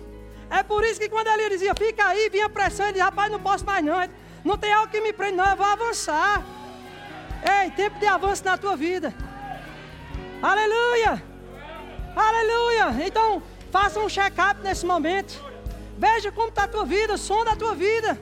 É 0.50 0.64
por 0.64 0.84
isso 0.84 1.00
que 1.00 1.08
quando 1.08 1.28
ele 1.28 1.50
dizia, 1.50 1.74
fica 1.76 2.06
aí, 2.08 2.30
vinha 2.30 2.50
pressão, 2.50 2.86
ele 2.86 2.94
dizia, 2.94 3.06
rapaz, 3.06 3.32
não 3.32 3.40
posso 3.40 3.66
mais 3.66 3.84
não. 3.84 3.98
Não 4.44 4.58
tem 4.58 4.74
algo 4.74 4.92
que 4.92 5.00
me 5.00 5.14
prende, 5.14 5.38
não, 5.38 5.50
eu 5.50 5.56
vou 5.56 5.66
avançar. 5.66 6.44
Ei, 7.44 7.72
tempo 7.72 8.00
de 8.00 8.08
avanço 8.08 8.44
na 8.46 8.58
tua 8.58 8.76
vida. 8.76 9.14
Aleluia! 10.42 11.22
Aleluia! 12.16 13.06
Então, 13.06 13.44
faça 13.72 14.00
um 14.00 14.10
check-up 14.10 14.62
nesse 14.62 14.86
momento. 14.86 15.44
Veja 15.98 16.32
como 16.32 16.50
está 16.50 16.64
a 16.64 16.68
tua 16.68 16.86
vida, 16.86 17.18
som 17.18 17.44
da 17.44 17.56
tua 17.56 17.76
vida. 17.76 18.20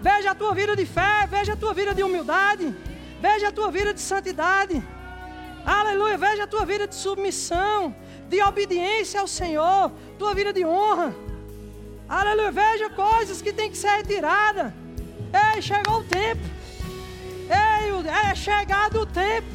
Veja 0.00 0.30
a 0.30 0.34
tua 0.34 0.54
vida 0.54 0.74
de 0.74 0.86
fé, 0.86 1.26
veja 1.28 1.52
a 1.52 1.56
tua 1.56 1.74
vida 1.74 1.94
de 1.94 2.02
humildade. 2.02 2.74
Veja 3.20 3.48
a 3.48 3.52
tua 3.52 3.70
vida 3.70 3.92
de 3.92 4.00
santidade. 4.00 4.82
Aleluia. 5.64 6.16
Veja 6.16 6.44
a 6.44 6.46
tua 6.46 6.64
vida 6.64 6.86
de 6.88 6.94
submissão, 6.94 7.94
de 8.28 8.42
obediência 8.42 9.20
ao 9.20 9.28
Senhor, 9.28 9.92
tua 10.18 10.34
vida 10.34 10.52
de 10.52 10.64
honra. 10.64 11.14
Aleluia. 12.08 12.50
Veja 12.50 12.90
coisas 12.90 13.42
que 13.42 13.52
tem 13.52 13.70
que 13.70 13.76
ser 13.76 13.90
retirada. 13.98 14.74
Ei, 15.54 15.62
chegou 15.62 16.00
o 16.00 16.04
tempo. 16.04 16.59
Ei, 17.50 17.90
é 18.08 18.34
chegado 18.34 19.00
o 19.00 19.06
tempo. 19.06 19.48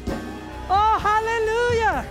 Oh, 0.68 1.08
aleluia. 1.08 2.06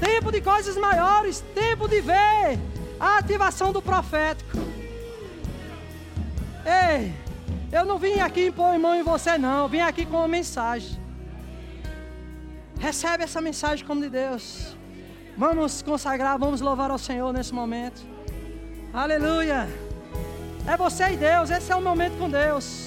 Tempo 0.00 0.32
de 0.32 0.40
coisas 0.40 0.76
maiores. 0.76 1.44
Tempo 1.54 1.86
de 1.86 2.00
ver 2.00 2.58
a 2.98 3.18
ativação 3.18 3.72
do 3.72 3.82
profético. 3.82 4.56
Ei, 6.64 7.12
eu 7.70 7.84
não 7.84 7.98
vim 7.98 8.20
aqui 8.20 8.46
impor 8.46 8.78
mão 8.78 8.94
em 8.94 9.02
você, 9.02 9.36
não. 9.36 9.64
Eu 9.64 9.68
vim 9.68 9.80
aqui 9.80 10.06
com 10.06 10.16
uma 10.16 10.28
mensagem. 10.28 10.98
Recebe 12.78 13.24
essa 13.24 13.40
mensagem 13.40 13.84
como 13.86 14.00
de 14.00 14.08
Deus. 14.08 14.76
Vamos 15.36 15.82
consagrar, 15.82 16.38
vamos 16.38 16.60
louvar 16.60 16.90
ao 16.90 16.98
Senhor 16.98 17.32
nesse 17.32 17.54
momento. 17.54 18.02
Aleluia. 18.92 19.68
É 20.66 20.76
você 20.76 21.12
e 21.12 21.16
Deus, 21.16 21.50
esse 21.50 21.72
é 21.72 21.76
o 21.76 21.82
momento 21.82 22.16
com 22.18 22.30
Deus. 22.30 22.86